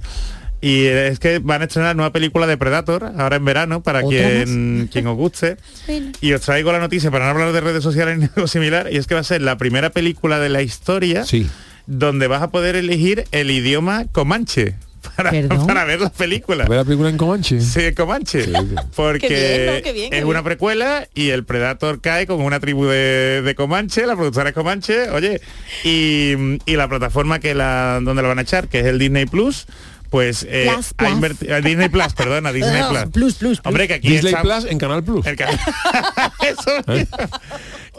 Y 0.62 0.84
es 0.84 1.18
que 1.18 1.38
van 1.38 1.62
a 1.62 1.64
estrenar 1.64 1.96
nueva 1.96 2.12
película 2.12 2.46
de 2.46 2.58
Predator 2.58 3.12
ahora 3.16 3.36
en 3.36 3.44
verano 3.46 3.82
para 3.82 4.00
¿Otra 4.00 4.10
quien, 4.10 4.88
quien 4.92 5.06
os 5.06 5.16
guste. 5.16 5.56
Bueno. 5.86 6.12
Y 6.20 6.34
os 6.34 6.42
traigo 6.42 6.70
la 6.70 6.78
noticia 6.80 7.10
para 7.10 7.24
no 7.24 7.30
hablar 7.30 7.52
de 7.52 7.60
redes 7.62 7.82
sociales 7.82 8.18
ni 8.18 8.24
algo 8.36 8.46
similar. 8.46 8.88
Y 8.92 8.96
es 8.98 9.06
que 9.06 9.14
va 9.14 9.20
a 9.20 9.24
ser 9.24 9.40
la 9.40 9.56
primera 9.56 9.88
película 9.88 10.38
de 10.38 10.50
la 10.50 10.60
historia 10.60 11.24
Sí. 11.24 11.48
Donde 11.90 12.26
vas 12.28 12.40
a 12.42 12.50
poder 12.50 12.76
elegir 12.76 13.24
el 13.32 13.50
idioma 13.50 14.04
comanche 14.12 14.74
para, 15.16 15.30
para 15.66 15.84
ver 15.84 16.00
las 16.00 16.12
películas. 16.12 16.68
¿Ver 16.68 16.78
la 16.78 16.84
película 16.84 17.08
en 17.08 17.16
Comanche? 17.16 17.60
Sí, 17.60 17.92
Comanche. 17.94 18.44
Sí. 18.44 18.52
Porque 18.94 19.26
Qué 19.28 19.28
bien, 19.28 19.66
¿no? 19.66 19.82
Qué 19.82 19.92
bien, 19.92 20.10
qué 20.10 20.16
es 20.18 20.22
bien. 20.22 20.24
una 20.26 20.42
precuela 20.44 21.08
y 21.14 21.30
el 21.30 21.44
Predator 21.44 22.00
cae 22.00 22.26
con 22.26 22.40
una 22.42 22.60
tribu 22.60 22.84
de, 22.86 23.40
de 23.42 23.54
Comanche, 23.54 24.06
la 24.06 24.14
productora 24.14 24.50
es 24.50 24.54
Comanche, 24.54 25.10
oye, 25.10 25.40
y, 25.84 26.34
y 26.66 26.76
la 26.76 26.86
plataforma 26.88 27.38
que 27.40 27.54
la 27.54 27.98
donde 28.02 28.20
la 28.22 28.28
van 28.28 28.38
a 28.38 28.42
echar, 28.42 28.68
que 28.68 28.80
es 28.80 28.86
el 28.86 28.98
Disney 28.98 29.24
Plus, 29.26 29.66
pues 30.10 30.44
eh, 30.48 30.68
Plus, 30.72 30.90
ha 30.90 30.94
plus. 30.96 31.10
invertido 31.12 31.56
eh, 31.56 31.62
Disney 31.62 31.88
Plus, 31.88 32.12
perdona, 32.12 32.52
Disney 32.52 32.82
Plus. 32.90 33.00
plus, 33.04 33.10
plus, 33.12 33.36
plus. 33.36 33.60
Hombre, 33.64 33.88
que 33.88 33.94
aquí 33.94 34.08
Disney 34.10 34.34
está- 34.34 34.42
Plus 34.42 34.64
en 34.70 34.78
Canal 34.78 35.02
Plus. 35.02 35.24
el 35.26 35.36
ca- 35.36 35.48
Eso 36.46 36.92
mismo. 36.92 37.16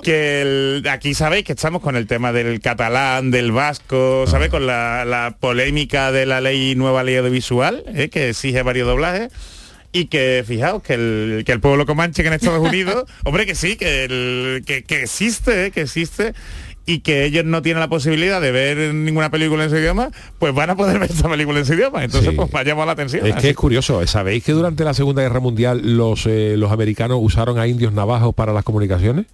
Que 0.02 0.42
el- 0.42 0.84
aquí 0.90 1.14
sabéis 1.14 1.44
que 1.46 1.54
estamos 1.54 1.82
con 1.82 1.96
el 1.96 2.08
tema 2.08 2.32
del 2.34 2.60
catalán, 2.60 3.32
del 3.32 3.52
vasco, 3.52 4.26
¿sabes? 4.28 4.50
Con 4.50 4.66
la, 4.68 5.06
la 5.06 5.38
polémica 5.40 6.12
de 6.12 6.26
la 6.26 6.42
ley 6.42 6.76
nueva 6.76 7.04
ley 7.04 7.16
audiovisual, 7.18 7.84
¿eh? 7.96 8.10
que 8.10 8.30
exige 8.30 8.62
varios 8.64 8.88
doblajes. 8.88 9.32
Y 9.94 10.06
que 10.06 10.44
fijaos 10.48 10.82
que 10.82 10.94
el, 10.94 11.44
que 11.46 11.52
el 11.52 11.60
pueblo 11.60 11.86
comanche 11.86 12.22
que 12.22 12.30
en 12.30 12.34
Estados 12.36 12.66
Unidos, 12.66 13.04
hombre 13.26 13.46
que 13.46 13.56
sí, 13.56 13.76
que, 13.76 14.06
el- 14.06 14.64
que, 14.66 14.84
que 14.84 15.04
existe, 15.04 15.66
¿eh? 15.66 15.72
que 15.72 15.82
existe, 15.82 16.34
y 16.86 17.00
que 17.00 17.26
ellos 17.26 17.44
no 17.46 17.62
tienen 17.62 17.80
la 17.82 17.90
posibilidad 17.90 18.40
de 18.42 18.52
ver 18.52 18.94
ninguna 18.94 19.30
película 19.30 19.66
en 19.66 19.70
su 19.70 19.76
idioma, 19.78 20.10
pues 20.40 20.54
van 20.54 20.70
a 20.70 20.76
poder 20.76 20.98
ver 20.98 21.12
esta 21.12 21.30
película 21.30 21.60
en 21.60 21.66
su 21.66 21.74
idioma. 21.74 22.04
Entonces, 22.06 22.32
Sí. 22.32 22.36
pues 22.38 22.50
ha 22.56 22.64
llamado 22.64 22.86
la 22.88 22.94
atención. 22.94 23.26
Es 23.28 23.34
Así 23.34 23.42
que 23.44 23.50
es 23.50 23.56
curioso, 23.56 24.06
¿sabéis 24.08 24.44
que 24.46 24.54
durante 24.54 24.84
la 24.86 24.94
Segunda 24.94 25.22
Guerra 25.22 25.42
Mundial 25.42 25.82
los, 25.98 26.26
eh, 26.26 26.56
los 26.58 26.72
americanos 26.72 27.20
usaron 27.22 27.60
a 27.60 27.68
indios 27.68 27.92
navajos 27.94 28.34
para 28.34 28.54
las 28.54 28.64
comunicaciones? 28.64 29.26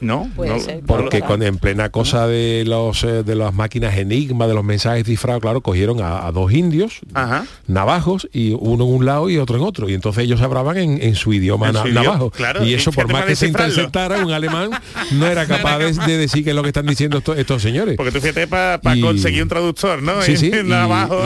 No, 0.00 0.28
Puede 0.36 0.50
no, 0.50 0.60
ser, 0.60 0.80
Porque 0.86 1.22
con, 1.22 1.42
en 1.42 1.56
plena 1.58 1.88
cosa 1.88 2.26
de 2.26 2.64
los 2.66 3.02
eh, 3.04 3.22
de 3.22 3.34
las 3.34 3.54
máquinas 3.54 3.96
enigma, 3.96 4.46
de 4.46 4.54
los 4.54 4.62
mensajes 4.64 5.06
cifrados, 5.06 5.40
claro, 5.40 5.60
cogieron 5.62 6.02
a, 6.02 6.26
a 6.26 6.32
dos 6.32 6.52
indios, 6.52 7.00
Ajá. 7.14 7.46
navajos, 7.66 8.28
y 8.32 8.52
uno 8.58 8.84
en 8.84 8.94
un 8.94 9.06
lado 9.06 9.30
y 9.30 9.38
otro 9.38 9.56
en 9.56 9.62
otro. 9.62 9.88
Y 9.88 9.94
entonces 9.94 10.24
ellos 10.24 10.40
hablaban 10.42 10.76
en, 10.76 11.02
en 11.02 11.14
su 11.14 11.32
idioma 11.32 11.68
En 11.70 11.94
navajo. 11.94 12.30
claro, 12.30 12.64
y 12.64 12.74
eso, 12.74 12.92
por 12.92 13.10
más 13.10 13.24
que 13.24 13.36
se 13.36 13.46
interceptara, 13.46 14.24
un 14.24 14.32
alemán 14.32 14.70
no 15.12 15.26
era 15.26 15.46
capaz 15.46 15.78
de, 15.78 15.92
de 15.92 16.18
decir 16.18 16.44
qué 16.44 16.50
es 16.50 16.56
lo 16.56 16.62
que 16.62 16.68
están 16.68 16.86
diciendo 16.86 17.18
estos, 17.18 17.38
estos 17.38 17.62
señores. 17.62 17.96
Porque 17.96 18.12
tú 18.12 18.20
fíjate 18.20 18.46
para 18.46 18.80
conseguir 19.00 19.42
un 19.42 19.48
traductor, 19.48 20.02
¿no? 20.02 20.20
Sí, 20.22 20.32
En- 20.32 20.38
sí, 20.38 20.50
en 20.52 20.66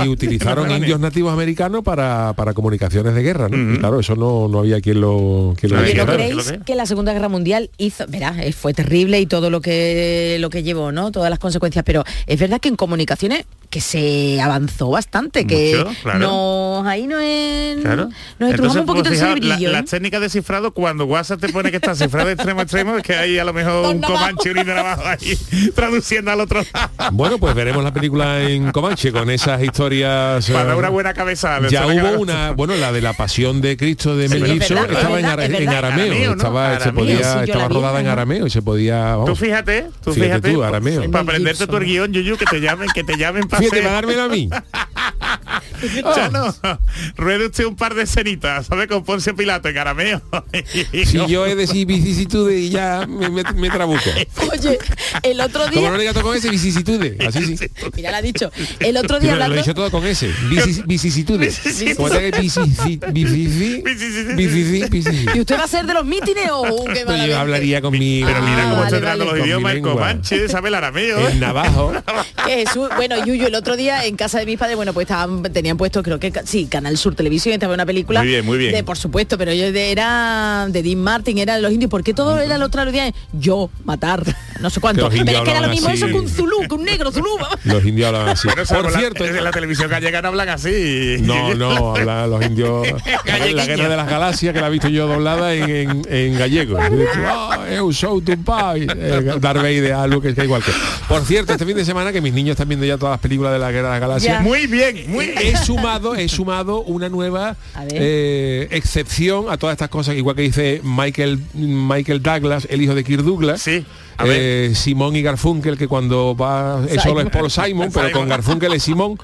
y, 0.04 0.08
utilizaron 0.08 0.70
indios 0.76 1.00
nativos 1.00 1.32
americanos 1.32 1.82
para, 1.82 2.32
para 2.34 2.54
comunicaciones 2.54 3.14
de 3.14 3.22
guerra, 3.22 3.48
¿no? 3.48 3.74
Y 3.74 3.78
claro, 3.78 4.00
eso 4.00 4.14
no, 4.16 4.48
no 4.48 4.60
había 4.60 4.80
quien 4.80 5.00
lo, 5.00 5.54
quien 5.58 5.72
lo 5.72 5.78
Oye, 5.80 5.92
Oye, 5.92 5.94
¿no 5.94 6.02
dijera. 6.02 6.04
Claro, 6.04 6.12
creéis 6.18 6.48
¿qué 6.50 6.54
es 6.56 6.62
que? 6.64 6.74
la 6.74 6.86
Segunda 6.86 7.12
Guerra 7.12 7.28
Mundial 7.28 7.70
hizo, 7.78 8.04
verá, 8.08 8.34
eh, 8.42 8.52
fue 8.60 8.74
terrible 8.74 9.18
y 9.20 9.26
todo 9.26 9.50
lo 9.50 9.60
que 9.60 10.36
lo 10.40 10.50
que 10.50 10.62
llevó, 10.62 10.92
¿no? 10.92 11.10
Todas 11.10 11.30
las 11.30 11.38
consecuencias, 11.38 11.84
pero 11.84 12.04
es 12.26 12.38
verdad 12.38 12.60
que 12.60 12.68
en 12.68 12.76
comunicaciones 12.76 13.44
que 13.70 13.80
se 13.80 14.40
avanzó 14.40 14.90
bastante, 14.90 15.46
que 15.46 15.76
Mucho, 15.78 15.90
claro. 16.02 16.18
no 16.18 16.82
ahí 16.88 17.06
no 17.06 17.20
es 17.20 17.78
Claro. 17.80 18.08
nos 18.40 18.50
estrujamos 18.50 18.80
un 18.80 18.86
poquito 18.86 19.08
el 19.10 19.14
pues, 19.16 19.20
la- 19.20 19.28
cerebrillo. 19.28 19.68
¿eh? 19.68 19.72
las 19.72 19.84
técnicas 19.84 20.20
de 20.20 20.28
cifrado, 20.28 20.72
cuando 20.72 21.04
WhatsApp 21.04 21.40
te 21.40 21.48
pone 21.50 21.70
que 21.70 21.76
está 21.76 21.94
cifrado 21.94 22.26
de 22.26 22.34
extremo 22.34 22.60
a 22.60 22.62
extremo, 22.64 22.96
es 22.96 23.02
que 23.04 23.14
hay 23.14 23.38
a 23.38 23.44
lo 23.44 23.52
mejor 23.52 23.82
Dos 23.84 23.94
un 23.94 24.00
comanche 24.00 24.50
unido 24.50 24.72
abajo 24.76 25.02
ahí, 25.06 25.38
traduciendo 25.74 26.32
al 26.32 26.40
otro 26.40 26.62
lado. 26.72 26.90
Bueno, 27.12 27.38
pues 27.38 27.54
veremos 27.54 27.84
la 27.84 27.92
película 27.92 28.42
en 28.42 28.72
Comanche 28.72 29.12
con 29.12 29.30
esas 29.30 29.62
historias. 29.62 30.48
eh, 30.48 30.52
Para 30.52 30.74
una 30.76 30.88
buena 30.88 31.14
cabezada. 31.14 31.68
ya 31.68 31.86
hubo 31.86 32.18
una, 32.20 32.50
bueno, 32.50 32.74
la 32.74 32.90
de 32.92 33.00
la 33.00 33.12
pasión 33.12 33.60
de 33.60 33.76
Cristo 33.76 34.16
de 34.16 34.28
Sí, 34.28 34.34
Mel 34.34 34.42
es 34.44 34.50
Gibson 34.52 34.76
verdad, 34.78 34.90
es 34.90 34.96
estaba 34.98 35.18
en, 35.20 35.24
arameo, 35.26 35.78
Arameo, 35.78 36.26
¿no? 36.30 36.32
estaba, 36.36 36.70
se 36.70 36.74
Arameo. 36.82 36.94
podía, 36.94 37.16
Sí, 37.18 37.22
yo 37.22 37.34
la 37.36 37.44
estaba 37.44 37.68
vi, 37.68 37.74
rodada 37.74 38.00
en 38.00 38.06
arameo 38.08 38.46
y 38.50 38.52
se 38.52 38.62
podía, 38.62 39.12
Tú 39.14 39.20
vamos, 39.20 39.38
fíjate, 39.38 39.86
tú 40.02 40.12
Fíjate 40.12 40.28
fíjate. 40.32 40.52
tú, 40.52 40.62
arameo. 40.64 41.10
Para 41.10 41.22
aprenderte 41.22 41.66
tu 41.66 41.78
guion, 41.78 42.12
Yuyu, 42.12 42.36
que 42.36 42.44
te 42.46 42.60
llamen, 42.60 42.88
que 42.92 43.04
te 43.04 43.16
llamen 43.16 43.48
para 43.48 43.62
fíjate, 43.62 43.82
para 43.82 43.94
dármelo 43.94 44.22
a 44.24 44.28
mí. 44.28 44.48
Chano, 46.14 46.54
ruede 47.16 47.46
usted 47.46 47.64
un 47.64 47.76
par 47.76 47.94
de 47.94 48.02
escenitas, 48.02 48.66
¿sabe? 48.66 48.86
Con 48.86 49.02
Poncio 49.04 49.34
Pilato 49.34 49.68
en 49.68 49.78
arameo. 49.78 50.20
Si 51.04 51.26
yo 51.26 51.46
he 51.46 51.54
decir 51.54 51.86
vicisitudes 51.86 52.60
y 52.60 52.70
ya 52.70 53.06
me, 53.08 53.28
me, 53.30 53.42
me 53.54 53.70
trabuco. 53.70 54.00
Oye, 54.52 54.78
el 55.22 55.40
otro 55.40 55.62
Como 55.64 55.80
día, 55.80 55.90
no 55.90 55.96
le 55.96 56.04
gato 56.04 56.22
con 56.22 56.36
ese, 56.36 56.50
vicisitudes. 56.50 57.18
Así 57.26 57.56
sí. 57.56 57.66
mira, 57.96 58.10
lo 58.10 58.16
ha 58.18 58.22
dicho, 58.22 58.50
el 58.80 58.96
otro 58.96 59.18
día 59.20 59.30
pero 59.30 59.36
lo 59.36 59.40
he 59.40 59.44
hablando 59.44 59.56
dicho 59.62 59.74
todo 59.74 59.90
con 59.90 60.06
ese. 60.06 60.30
Vicis- 60.48 60.84
Vicisitudes. 60.86 61.60
¿Cómo 61.96 62.10
te 62.10 62.28
¿Y 65.34 65.40
usted 65.40 65.58
va 65.58 65.64
a 65.64 65.68
ser 65.68 65.86
de 65.86 65.94
los 65.94 66.04
mítines 66.04 66.48
o 66.52 66.64
qué 66.84 66.92
Pues 66.92 67.04
malamente? 67.06 67.28
yo 67.30 67.38
hablaría 67.38 67.80
con 67.80 67.92
mi... 67.92 68.22
Pero 68.40 68.50
mira 68.50 68.62
Ah, 68.62 68.70
cómo 68.70 68.82
vale, 68.82 68.98
tratando 68.98 69.24
vale. 69.26 69.38
los 69.38 69.46
idiomas, 69.46 69.70
en 69.70 69.74
lengua. 69.76 69.92
comanche, 69.92 70.48
sabe 70.48 70.68
el 70.68 70.74
arameo. 70.74 71.18
¿eh? 71.20 71.28
En 71.32 71.40
navajo. 71.40 71.92
Que 72.46 72.64
Jesús, 72.66 72.88
bueno, 72.96 73.22
Yuyu, 73.24 73.46
el 73.46 73.54
otro 73.54 73.76
día 73.76 74.04
en 74.06 74.16
casa 74.16 74.38
de 74.38 74.46
mis 74.46 74.58
padres, 74.58 74.74
bueno, 74.74 74.92
pues 74.94 75.04
estaban, 75.04 75.42
tenían 75.52 75.76
puesto, 75.76 76.02
creo 76.02 76.18
que 76.18 76.32
sí, 76.44 76.66
Canal 76.66 76.96
Sur 76.96 77.14
Televisión, 77.14 77.52
estaba 77.52 77.74
una 77.74 77.84
película. 77.86 78.20
Muy 78.20 78.28
bien, 78.28 78.44
muy 78.46 78.58
bien. 78.58 78.72
De, 78.72 78.82
por 78.82 78.96
supuesto, 78.96 79.36
pero 79.36 79.52
yo 79.52 79.70
de- 79.72 79.92
era 79.92 80.66
de 80.68 80.82
Dean 80.82 80.98
Martin, 81.00 81.38
era 81.38 81.56
de 81.56 81.62
los 81.62 81.70
indios, 81.70 81.90
porque 81.90 82.14
todo 82.14 82.38
era 82.40 82.56
lo 82.58 82.66
otro 82.66 82.90
día, 82.90 83.12
yo, 83.32 83.70
matar, 83.84 84.22
no 84.60 84.70
sé 84.70 84.80
cuánto. 84.80 85.08
Pero 85.10 85.22
es 85.38 85.40
que 85.42 85.50
era 85.50 85.60
lo 85.60 85.68
mismo 85.68 85.88
así. 85.88 85.98
eso 85.98 86.06
que 86.06 86.14
un 86.14 86.28
zulú, 86.28 86.66
que 86.66 86.74
un 86.74 86.84
negro 86.84 87.12
zulú. 87.12 87.28
Los 87.64 87.84
indios 87.84 88.08
hablan 88.08 88.28
así. 88.30 88.48
Por 88.48 88.90
la- 88.90 88.98
cierto, 88.98 89.24
en 89.26 89.44
la 89.44 89.50
televisión 89.50 89.90
gallega 89.90 90.22
no 90.22 90.28
hablan 90.28 90.48
así. 90.48 91.16
No, 91.20 91.54
no, 91.54 91.94
habla 91.94 92.26
los 92.26 92.42
indios. 92.44 92.86
la 93.52 93.66
guerra 93.66 93.88
de 93.88 93.96
las 93.96 94.08
galaxias 94.08 94.54
que 94.54 94.60
la 94.60 94.68
he 94.68 94.70
visto 94.70 94.88
yo 94.88 95.06
doblada 95.06 95.54
en, 95.54 95.70
en, 95.70 96.02
en 96.08 96.38
gallego. 96.38 96.78
Dice, 96.90 97.08
"Ah, 97.26 97.66
eu 97.70 97.92
sou 97.92 98.20
tu 98.36 98.44
pai. 98.44 98.86
Eh, 98.88 99.36
Darth 99.40 99.56
Vader, 99.56 99.92
algo 99.92 100.20
que 100.20 100.28
es 100.30 100.34
que 100.34 100.44
igual 100.44 100.62
que. 100.62 100.72
Por 101.08 101.24
cierto, 101.24 101.52
este 101.52 101.66
fin 101.66 101.76
de 101.76 101.84
semana 101.84 102.12
que 102.12 102.20
mis 102.20 102.32
niños 102.32 102.52
están 102.52 102.68
viendo 102.68 102.86
ya 102.86 102.98
todas 102.98 103.14
las 103.14 103.20
películas 103.20 103.52
de 103.52 103.58
la 103.58 103.70
guerra 103.70 103.88
de 103.88 103.92
las 103.94 104.00
galaxias. 104.00 104.38
Ya. 104.38 104.42
Muy 104.42 104.66
bien, 104.66 105.04
muy 105.08 105.26
bien. 105.26 105.38
He 105.38 105.56
sumado, 105.56 106.14
he 106.14 106.28
sumado 106.28 106.82
una 106.82 107.08
nueva 107.08 107.56
A 107.74 107.84
eh, 107.90 108.68
excepción 108.70 109.46
a 109.50 109.56
todas 109.56 109.74
estas 109.74 109.88
cosas, 109.88 110.16
igual 110.16 110.36
que 110.36 110.42
dice 110.42 110.80
Michael 110.84 111.40
Michael 111.54 112.22
Douglas, 112.22 112.66
el 112.70 112.82
hijo 112.82 112.94
de 112.94 113.04
Kirk 113.04 113.22
Douglas. 113.22 113.62
Sí, 113.62 113.84
a 113.84 113.99
eh, 114.26 114.72
Simón 114.74 115.16
y 115.16 115.22
Garfunkel, 115.22 115.76
que 115.76 115.88
cuando 115.88 116.36
va 116.36 116.84
es 116.88 117.02
solo 117.02 117.20
es 117.20 117.30
Paul 117.30 117.50
Simon, 117.50 117.90
pero 117.92 118.10
con. 118.12 118.28
Garfunkel 118.28 118.72
es 118.72 118.82
Simón. 118.82 119.18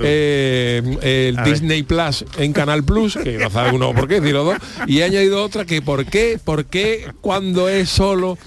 Eh, 0.00 0.82
el 1.02 1.38
A 1.38 1.42
ver. 1.42 1.52
Disney 1.52 1.82
Plus 1.82 2.24
en 2.38 2.52
Canal 2.52 2.84
Plus, 2.84 3.16
que 3.22 3.38
no 3.38 3.50
sabe 3.50 3.72
uno 3.72 3.92
por 3.94 4.08
qué, 4.08 4.20
los 4.20 4.44
dos. 4.44 4.56
Y 4.86 5.00
he 5.00 5.04
añadido 5.04 5.42
otra 5.42 5.64
que 5.64 5.82
por 5.82 6.04
qué, 6.06 6.38
por 6.42 6.66
qué 6.66 7.10
cuando 7.20 7.68
es 7.68 7.88
solo 7.88 8.38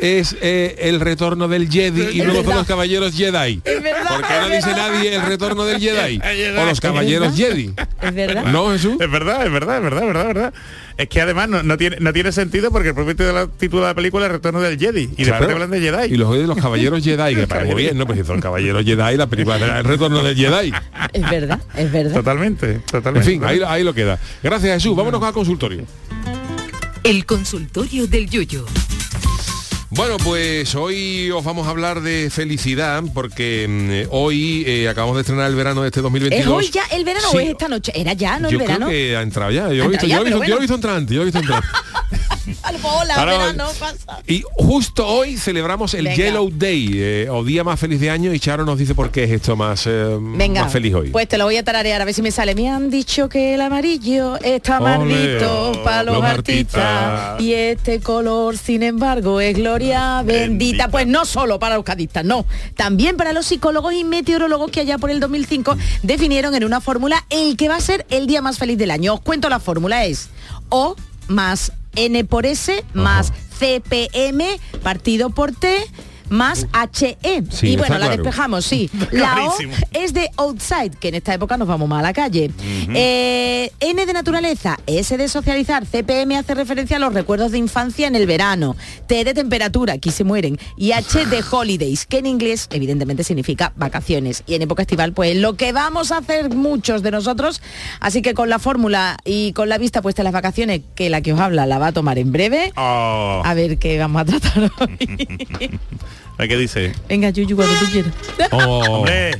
es 0.00 0.36
eh, 0.40 0.76
el 0.80 0.98
retorno 1.00 1.46
del 1.48 1.68
Jedi 1.70 2.18
y 2.18 2.22
luego 2.22 2.42
son 2.44 2.54
los 2.54 2.66
caballeros 2.66 3.14
Jedi. 3.14 3.60
Es 3.64 3.82
verdad, 3.82 4.08
¿Por 4.08 4.26
qué 4.26 4.34
no 4.40 4.48
dice 4.48 4.70
nadie 4.74 5.14
el 5.14 5.22
retorno 5.22 5.64
del 5.64 5.78
Jedi? 5.80 6.20
O 6.60 6.64
los 6.64 6.80
caballeros 6.80 7.28
¿Es 7.32 7.36
Jedi. 7.36 7.74
Es 8.02 8.14
verdad. 8.14 8.44
¿No, 8.46 8.70
Jesús? 8.70 8.96
Es 9.00 9.10
verdad, 9.10 9.44
es 9.46 9.52
verdad, 9.52 9.76
es 9.78 9.82
verdad, 9.82 10.00
es 10.02 10.06
verdad, 10.06 10.22
es 10.28 10.34
verdad. 10.34 10.54
Es 10.96 11.08
que 11.08 11.20
además 11.20 11.48
no, 11.48 11.62
no 11.62 11.76
tiene, 11.78 11.96
no 12.00 12.12
tiene 12.12 12.30
sentido 12.32 12.70
porque 12.70 12.88
el 12.88 12.94
propio 12.94 13.12
título 13.14 13.28
de 13.28 13.34
la, 13.34 13.46
título 13.46 13.82
de 13.82 13.88
la 13.88 13.94
película 13.94 14.26
es 14.26 14.32
Retorno 14.32 14.60
del 14.60 14.78
Jedi. 14.78 15.02
Y 15.02 15.06
después 15.06 15.26
Claro. 15.28 15.46
te 15.46 15.52
hablan 15.52 15.70
de 15.70 15.80
Jedi. 15.80 16.14
Y 16.14 16.16
los 16.16 16.32
de 16.32 16.46
los 16.46 16.58
caballeros 16.58 17.02
Jedi, 17.02 17.34
que 17.34 17.46
parece 17.46 17.72
muy 17.72 17.82
bien, 17.82 17.96
¿no? 17.98 18.06
Pues 18.06 18.18
si 18.18 18.24
son 18.24 18.40
caballeros 18.40 18.84
Jedi, 18.84 19.16
la 19.16 19.26
película 19.26 19.58
será 19.58 19.78
el 19.78 19.84
retorno 19.84 20.22
del 20.22 20.36
Jedi. 20.36 20.72
Es 21.12 21.30
verdad, 21.30 21.60
es 21.76 21.92
verdad. 21.92 22.14
Totalmente, 22.14 22.72
En 22.72 22.80
totalmente. 22.82 23.28
fin, 23.30 23.44
ahí, 23.44 23.60
ahí 23.66 23.82
lo 23.84 23.94
queda. 23.94 24.18
Gracias 24.42 24.74
Jesús. 24.82 24.96
Vámonos 24.96 25.22
al 25.22 25.32
consultorio. 25.32 25.84
El 27.02 27.24
consultorio 27.24 28.06
del 28.06 28.28
Yuyo. 28.28 28.66
Bueno, 29.92 30.18
pues 30.18 30.72
hoy 30.76 31.32
os 31.32 31.42
vamos 31.42 31.66
a 31.66 31.70
hablar 31.70 32.00
de 32.00 32.30
felicidad 32.30 33.02
porque 33.12 33.66
mm, 33.68 33.90
eh, 33.90 34.06
hoy 34.10 34.62
eh, 34.64 34.88
acabamos 34.88 35.16
de 35.16 35.22
estrenar 35.22 35.50
el 35.50 35.56
verano 35.56 35.82
de 35.82 35.88
este 35.88 36.00
2022. 36.00 36.40
¿Es 36.46 36.46
hoy 36.46 36.70
ya 36.72 36.84
el 36.96 37.04
verano 37.04 37.26
Sí. 37.32 37.36
o 37.36 37.40
es 37.40 37.48
esta 37.48 37.68
noche? 37.68 37.92
Era 37.96 38.12
ya, 38.12 38.38
¿no? 38.38 38.48
Yo 38.50 38.58
el 38.60 38.64
creo 38.64 38.68
verano. 38.78 38.88
que 38.88 39.16
ha 39.16 39.22
entrado 39.22 39.50
ya. 39.50 39.72
Yo, 39.72 39.84
he 39.84 39.88
visto, 39.88 40.06
yo 40.06 40.20
he 40.20 40.24
visto- 40.24 40.44
yo 40.44 40.58
he 40.60 40.74
entrar 40.76 40.96
antes, 40.96 41.14
yo 41.16 41.22
he 41.22 41.24
visto 41.24 41.40
entrar. 41.40 41.64
Hola, 42.82 43.14
Ahora- 43.16 43.38
verano, 43.38 43.68
pasa. 43.78 44.20
Y 44.26 44.42
justo 44.56 45.06
hoy 45.06 45.36
celebramos 45.36 45.94
el 45.94 46.04
Venga. 46.04 46.16
Yellow 46.16 46.50
Day, 46.52 46.88
eh, 46.94 47.28
o 47.30 47.44
día 47.44 47.64
más 47.64 47.78
feliz 47.80 48.00
de 48.00 48.10
año, 48.10 48.32
y 48.34 48.40
Charo 48.40 48.64
nos 48.64 48.78
dice 48.78 48.94
por 48.94 49.10
qué 49.10 49.24
es 49.24 49.30
esto 49.30 49.56
más, 49.56 49.86
eh, 49.86 50.16
Venga, 50.20 50.62
más 50.64 50.72
feliz 50.72 50.94
hoy. 50.94 51.10
pues 51.10 51.28
te 51.28 51.38
lo 51.38 51.44
voy 51.44 51.56
a 51.56 51.62
tararear 51.64 52.00
a 52.00 52.04
ver 52.04 52.14
si 52.14 52.22
me 52.22 52.30
sale. 52.30 52.54
Me 52.54 52.68
han 52.68 52.90
dicho 52.90 53.28
que 53.28 53.54
el 53.54 53.60
amarillo 53.60 54.36
está 54.42 54.80
maldito 54.80 55.70
Ole, 55.70 55.78
para 55.84 56.02
los, 56.02 56.16
los 56.16 56.24
artistas. 56.24 56.82
artistas. 56.84 57.40
y 57.40 57.54
este 57.54 58.00
color, 58.00 58.56
sin 58.58 58.82
embargo, 58.82 59.40
es 59.40 59.56
gloria 59.56 60.22
bendita. 60.22 60.40
Bendita. 60.40 60.88
Pues 60.88 61.06
no 61.06 61.24
solo 61.24 61.58
para 61.58 61.76
los 61.76 61.84
cadistas, 61.84 62.24
no. 62.24 62.44
También 62.76 63.16
para 63.16 63.32
los 63.32 63.46
psicólogos 63.46 63.94
y 63.94 64.04
meteorólogos 64.04 64.70
que 64.70 64.80
allá 64.80 64.98
por 64.98 65.10
el 65.10 65.20
2005 65.20 65.76
definieron 66.02 66.54
en 66.54 66.64
una 66.64 66.80
fórmula 66.80 67.24
el 67.30 67.56
que 67.56 67.68
va 67.68 67.76
a 67.76 67.80
ser 67.80 68.06
el 68.10 68.26
día 68.26 68.42
más 68.42 68.58
feliz 68.58 68.78
del 68.78 68.90
año. 68.90 69.14
Os 69.14 69.20
cuento 69.20 69.48
la 69.48 69.60
fórmula 69.60 70.04
es 70.04 70.28
O 70.68 70.96
más 71.28 71.72
N 71.94 72.24
por 72.24 72.46
S 72.46 72.84
más 72.94 73.32
CPM 73.58 74.44
partido 74.82 75.30
por 75.30 75.52
T 75.52 75.76
más 76.30 76.66
HE. 76.72 77.44
Sí, 77.50 77.68
y 77.72 77.76
bueno, 77.76 77.98
la 77.98 78.06
claro. 78.06 78.22
despejamos, 78.22 78.64
sí. 78.64 78.90
La 79.12 79.44
O 79.46 79.54
es 79.92 80.14
de 80.14 80.30
outside, 80.36 80.92
que 80.98 81.08
en 81.08 81.16
esta 81.16 81.34
época 81.34 81.56
nos 81.56 81.68
vamos 81.68 81.88
más 81.88 82.00
a 82.00 82.02
la 82.02 82.12
calle. 82.12 82.50
Eh, 82.94 83.70
N 83.80 84.06
de 84.06 84.12
naturaleza, 84.12 84.78
S 84.86 85.16
de 85.16 85.28
socializar, 85.28 85.84
CPM 85.86 86.36
hace 86.36 86.54
referencia 86.54 86.96
a 86.96 87.00
los 87.00 87.12
recuerdos 87.12 87.52
de 87.52 87.58
infancia 87.58 88.06
en 88.06 88.16
el 88.16 88.26
verano. 88.26 88.76
T 89.06 89.24
de 89.24 89.34
temperatura, 89.34 89.94
aquí 89.94 90.10
se 90.10 90.24
mueren. 90.24 90.58
Y 90.76 90.92
H 90.92 91.26
de 91.26 91.42
holidays, 91.50 92.06
que 92.06 92.18
en 92.18 92.26
inglés 92.26 92.68
evidentemente 92.70 93.24
significa 93.24 93.72
vacaciones. 93.76 94.42
Y 94.46 94.54
en 94.54 94.62
época 94.62 94.82
estival, 94.82 95.12
pues 95.12 95.36
lo 95.36 95.56
que 95.56 95.72
vamos 95.72 96.12
a 96.12 96.18
hacer 96.18 96.54
muchos 96.54 97.02
de 97.02 97.10
nosotros. 97.10 97.60
Así 98.00 98.22
que 98.22 98.34
con 98.34 98.48
la 98.48 98.58
fórmula 98.58 99.16
y 99.24 99.52
con 99.52 99.68
la 99.68 99.78
vista 99.78 100.00
puesta 100.02 100.22
en 100.22 100.24
las 100.24 100.32
vacaciones, 100.32 100.80
que 100.94 101.10
la 101.10 101.20
que 101.20 101.32
os 101.32 101.40
habla 101.40 101.66
la 101.66 101.78
va 101.78 101.88
a 101.88 101.92
tomar 101.92 102.18
en 102.18 102.32
breve. 102.32 102.72
Oh, 102.76 103.42
A 103.44 103.54
ver 103.54 103.78
qué 103.78 103.98
vamos 103.98 104.22
a 104.22 104.24
tratar 104.24 104.70
hoy. 104.80 105.78
¿Qué 106.38 106.56
dice? 106.56 106.92
Venga, 107.08 107.30
Yuyu, 107.30 107.56
cuando 107.56 107.74
tú 107.78 107.86
quieras. 107.92 108.12
Oh, 108.52 108.98
Hombre, 108.98 109.32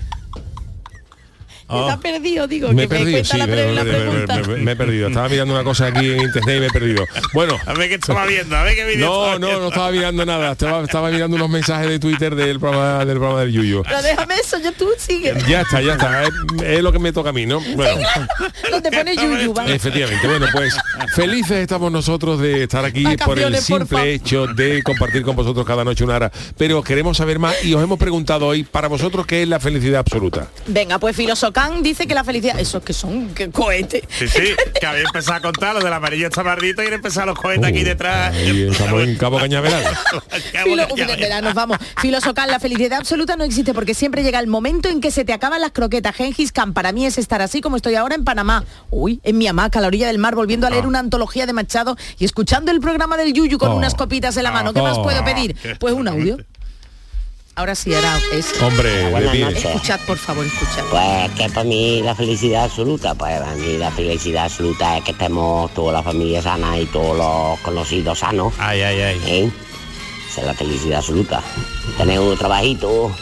Oh. 1.73 1.89
Está 1.89 2.01
perdido, 2.01 2.49
digo, 2.49 2.73
me 2.73 2.83
he 2.85 2.89
que 2.89 2.95
me 2.95 2.99
perdido, 2.99 3.19
cuenta 3.19 3.33
sí, 3.33 3.39
la, 3.39 3.47
me, 3.47 3.53
pre- 3.53 3.73
la 3.75 3.85
me- 3.85 3.93
me- 3.93 3.99
pregunta. 3.99 4.37
me- 4.49 4.57
me 4.57 4.73
he 4.73 4.77
perdido. 4.77 5.07
Estaba 5.09 5.29
mirando 5.29 5.55
una 5.55 5.63
cosa 5.63 5.87
aquí 5.87 6.11
en 6.11 6.21
internet 6.23 6.57
y 6.57 6.61
me 6.61 6.67
he 6.67 6.71
perdido. 6.71 7.07
Bueno, 7.33 7.57
a 7.65 7.75
ver 7.75 7.89
qué 7.89 7.95
estaba 7.95 8.27
viendo, 8.27 8.57
a 8.57 8.63
ver 8.65 8.75
qué 8.75 8.85
vídeo 8.87 9.07
no, 9.07 9.13
estaba 9.15 9.39
no, 9.39 9.47
viendo. 9.47 9.61
no 9.63 9.69
estaba 9.69 9.91
mirando 9.93 10.27
nada. 10.27 10.53
Estaba, 10.53 10.83
estaba 10.83 11.11
mirando 11.11 11.37
unos 11.37 11.49
mensajes 11.49 11.89
de 11.89 11.99
Twitter 12.01 12.35
del 12.35 12.59
programa 12.59 13.05
del, 13.05 13.19
programa 13.19 13.41
del 13.43 13.53
Yuyo. 13.53 13.83
Pero 13.85 14.03
déjame 14.03 14.35
eso, 14.35 14.59
ya 14.59 14.73
tú 14.73 14.89
sigue. 14.99 15.33
Ya 15.49 15.61
está, 15.61 15.81
ya 15.81 15.93
está. 15.93 16.25
Es, 16.25 16.31
es 16.65 16.83
lo 16.83 16.91
que 16.91 16.99
me 16.99 17.13
toca 17.13 17.31
a 17.31 17.33
mí, 17.33 17.47
¿no? 17.47 17.61
Bueno. 17.61 18.01
Pone 18.93 19.15
Yuyu. 19.17 19.55
Efectivamente, 19.69 20.27
bueno, 20.27 20.47
pues 20.53 20.77
felices 21.15 21.59
estamos 21.59 21.93
nosotros 21.93 22.41
de 22.41 22.65
estar 22.65 22.85
aquí 22.85 23.05
por 23.25 23.39
el 23.39 23.53
por 23.53 23.63
simple 23.63 24.15
hecho 24.15 24.47
de 24.49 24.83
compartir 24.83 25.23
con 25.23 25.37
vosotros 25.37 25.65
cada 25.65 25.85
noche 25.85 26.03
una 26.03 26.17
hora. 26.17 26.33
Pero 26.59 26.83
queremos 26.83 27.17
saber 27.17 27.39
más 27.39 27.63
y 27.65 27.75
os 27.75 27.83
hemos 27.85 27.99
preguntado 27.99 28.47
hoy 28.47 28.65
para 28.65 28.89
vosotros 28.89 29.25
qué 29.27 29.43
es 29.43 29.49
la 29.49 29.61
felicidad 29.61 30.01
absoluta. 30.01 30.49
Venga, 30.67 30.99
pues 30.99 31.15
filosofar 31.15 31.60
Can 31.61 31.83
dice 31.83 32.07
que 32.07 32.15
la 32.15 32.25
felicidad, 32.25 32.59
esos 32.59 32.83
que 32.83 32.95
son 32.95 33.35
que 33.35 33.51
cohetes. 33.51 34.03
Sí, 34.19 34.27
sí, 34.29 34.55
que 34.81 34.87
había 34.87 35.03
empezado 35.03 35.37
a 35.37 35.41
contar 35.43 35.75
lo 35.75 35.81
del 35.81 35.93
amarillo 35.93 36.29
está 36.29 36.43
maldito 36.43 36.83
y 36.83 36.87
han 36.87 36.95
empezado 36.95 37.27
los 37.27 37.39
cohetes 37.39 37.67
aquí 37.67 37.85
detrás. 37.85 38.35
Y 38.35 38.69
estamos 38.69 39.03
en 39.03 39.17
Cabo 39.17 39.39
Cañaveral. 39.39 39.85
Filo, 40.65 40.87
nos 41.43 41.55
vamos. 41.55 41.77
Filosocal, 42.01 42.51
la 42.51 42.61
felicidad 42.61 42.99
absoluta 43.01 43.37
no 43.37 43.45
existe 43.45 43.75
porque 43.75 43.93
siempre 43.93 44.23
llega 44.23 44.39
el 44.41 44.47
momento 44.47 44.89
en 44.89 45.03
que 45.03 45.11
se 45.11 45.25
te 45.27 45.35
acaban 45.35 45.61
las 45.61 45.73
croquetas. 45.73 46.17
Gengis 46.17 46.51
Khan, 46.51 46.73
para 46.73 46.93
mí 46.93 47.05
es 47.05 47.19
estar 47.19 47.43
así 47.43 47.61
como 47.61 47.77
estoy 47.77 47.95
ahora 47.95 48.15
en 48.15 48.25
Panamá. 48.25 48.65
Uy, 48.91 49.21
en 49.23 49.37
mi 49.37 49.47
hamaca, 49.47 49.81
a 49.81 49.83
la 49.83 49.89
orilla 49.89 50.07
del 50.07 50.19
mar, 50.19 50.35
volviendo 50.35 50.67
a 50.67 50.71
leer 50.71 50.85
Ah. 50.85 50.89
una 50.89 50.99
antología 51.01 51.45
de 51.45 51.53
Machado 51.53 51.97
y 52.19 52.25
escuchando 52.25 52.71
el 52.73 52.81
programa 52.81 53.19
del 53.19 53.35
Yuyu 53.35 53.59
con 53.59 53.73
Oh. 53.73 53.77
unas 53.77 53.95
copitas 53.95 54.35
en 54.39 54.45
la 54.45 54.51
mano. 54.51 54.73
¿Qué 54.73 54.81
más 54.81 54.97
Oh. 54.97 55.03
puedo 55.03 55.23
pedir? 55.27 55.55
Pues 55.79 55.93
un 55.93 56.09
audio. 56.09 56.39
Ahora 57.61 57.75
sí, 57.75 57.93
era 57.93 58.19
eso. 58.33 58.67
Hombre, 58.67 58.89
de 58.89 59.11
Buenas 59.11 59.37
noches. 59.37 59.67
Escuchad, 59.67 60.01
por 60.07 60.17
favor, 60.17 60.47
escuchad. 60.47 60.83
Pues 60.91 61.31
que 61.33 61.47
para 61.51 61.65
mí 61.65 62.01
la 62.03 62.15
felicidad 62.15 62.65
absoluta, 62.65 63.15
pues 63.15 63.39
para 63.39 63.55
mí 63.55 63.77
la 63.77 63.91
felicidad 63.91 64.45
absoluta 64.45 64.97
es 64.97 65.05
que 65.05 65.11
estemos 65.11 65.71
toda 65.75 65.93
la 65.93 66.03
familia 66.03 66.41
sana 66.41 66.79
y 66.79 66.87
todos 66.87 67.19
los 67.19 67.59
conocidos 67.61 68.21
sanos. 68.21 68.55
Ay, 68.57 68.81
ay, 68.81 69.01
ay. 69.03 69.21
¿Eh? 69.27 69.51
Esa 70.31 70.41
es 70.41 70.47
la 70.47 70.55
felicidad 70.55 71.01
absoluta. 71.01 71.43
Tener 71.99 72.19
un 72.19 72.35
trabajito, 72.39 73.15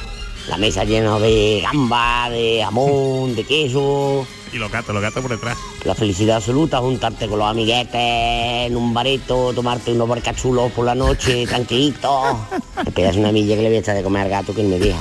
la 0.48 0.56
mesa 0.56 0.84
llena 0.84 1.18
de 1.18 1.58
gamba, 1.60 2.30
de 2.30 2.60
jamón, 2.62 3.34
de 3.34 3.42
queso. 3.42 4.24
Y 4.52 4.58
los 4.58 4.70
gatos, 4.70 4.94
los 4.94 5.02
gatos 5.02 5.22
por 5.22 5.30
detrás. 5.30 5.56
La 5.84 5.94
felicidad 5.94 6.36
absoluta, 6.36 6.78
juntarte 6.78 7.28
con 7.28 7.38
los 7.38 7.48
amiguetes 7.48 7.94
en 7.94 8.76
un 8.76 8.94
bareto, 8.94 9.52
tomarte 9.52 9.92
unos 9.92 10.08
barcachulos 10.08 10.72
por 10.72 10.84
la 10.84 10.94
noche, 10.94 11.46
tranquilito. 11.48 12.38
Te 12.84 12.90
pegas 12.90 13.16
una 13.16 13.32
milla 13.32 13.56
que 13.56 13.62
le 13.62 13.68
voy 13.68 13.76
a 13.76 13.80
echar 13.80 13.96
de 13.96 14.02
comer 14.02 14.22
al 14.22 14.30
gato 14.30 14.54
que 14.54 14.62
él 14.62 14.68
me 14.68 14.78
deja. 14.78 14.98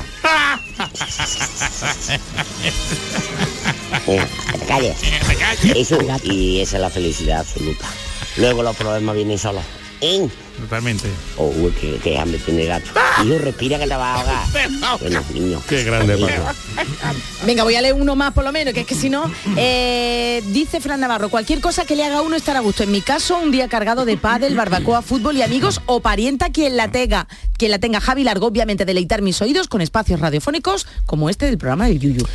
Venga, 4.05 4.27
que 4.51 4.57
te 4.57 4.65
calles. 4.65 4.97
Eso, 5.75 5.97
y 6.23 6.61
esa 6.61 6.77
es 6.77 6.81
la 6.81 6.89
felicidad 6.89 7.39
absoluta. 7.39 7.85
Luego 8.37 8.63
los 8.63 8.75
problemas 8.75 9.15
vienen 9.15 9.37
solos. 9.37 9.63
Totalmente. 10.59 11.07
Oh, 11.37 11.47
uy, 11.57 11.71
qué, 11.79 11.99
qué 12.03 12.17
hambre 12.17 12.39
tiene 12.39 12.63
el 12.63 12.67
gato. 12.67 12.89
Hijo, 13.23 13.37
respira 13.39 13.77
que 13.79 13.87
te 13.87 13.95
va 13.95 14.13
a 14.13 14.19
ahogar. 14.19 14.43
Bueno, 14.99 15.23
niño. 15.33 15.61
Qué 15.67 15.83
grande, 15.83 16.17
Paco. 16.17 16.51
Venga, 17.45 17.63
voy 17.63 17.75
a 17.75 17.81
leer 17.81 17.93
uno 17.93 18.15
más 18.15 18.33
por 18.33 18.43
lo 18.43 18.51
menos, 18.51 18.73
que 18.73 18.81
es 18.81 18.87
que 18.87 18.95
si 18.95 19.09
no, 19.09 19.31
eh, 19.55 20.41
dice 20.47 20.79
Fran 20.81 20.99
Navarro, 20.99 21.29
cualquier 21.29 21.61
cosa 21.61 21.85
que 21.85 21.95
le 21.95 22.03
haga 22.03 22.17
a 22.17 22.21
uno 22.21 22.35
estar 22.35 22.55
a 22.57 22.59
gusto. 22.61 22.83
En 22.83 22.91
mi 22.91 23.01
caso, 23.01 23.37
un 23.37 23.51
día 23.51 23.67
cargado 23.67 24.05
de 24.05 24.17
pádel, 24.17 24.55
barbacoa, 24.55 25.01
fútbol 25.01 25.37
y 25.37 25.41
amigos 25.43 25.81
o 25.85 25.99
parienta 25.99 26.49
quien 26.49 26.75
la 26.77 26.89
tenga. 26.91 27.27
Quien 27.57 27.71
la 27.71 27.79
tenga 27.79 27.99
Javi 28.01 28.23
Largo, 28.23 28.47
obviamente 28.47 28.85
deleitar 28.85 29.21
mis 29.21 29.41
oídos 29.41 29.67
con 29.67 29.81
espacios 29.81 30.19
radiofónicos 30.19 30.87
como 31.05 31.29
este 31.29 31.45
del 31.45 31.57
programa 31.57 31.87
del 31.87 31.99
Yuyu. 31.99 32.25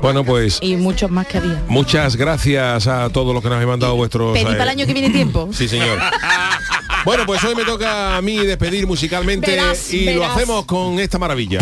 Bueno, 0.00 0.24
pues 0.24 0.58
Y 0.62 0.76
muchos 0.76 1.10
más 1.10 1.26
que 1.26 1.38
había. 1.38 1.62
muchas 1.68 2.16
gracias 2.16 2.86
a 2.86 3.10
todos 3.10 3.34
los 3.34 3.42
que 3.42 3.48
nos 3.48 3.56
habéis 3.56 3.68
mandado 3.68 3.94
vuestros... 3.94 4.32
Pedí 4.32 4.44
para 4.44 4.62
el 4.64 4.68
año 4.70 4.86
que 4.86 4.94
viene 4.94 5.10
tiempo. 5.10 5.50
Sí, 5.52 5.68
señor. 5.68 5.98
Bueno, 7.04 7.26
pues 7.26 7.42
hoy 7.42 7.54
me 7.56 7.64
toca 7.64 8.16
a 8.16 8.22
mí 8.22 8.38
despedir 8.38 8.86
musicalmente 8.86 9.50
Verás, 9.50 9.92
y 9.92 10.12
lo 10.14 10.24
hacemos 10.24 10.64
con 10.66 11.00
esta 11.00 11.18
maravilla. 11.18 11.60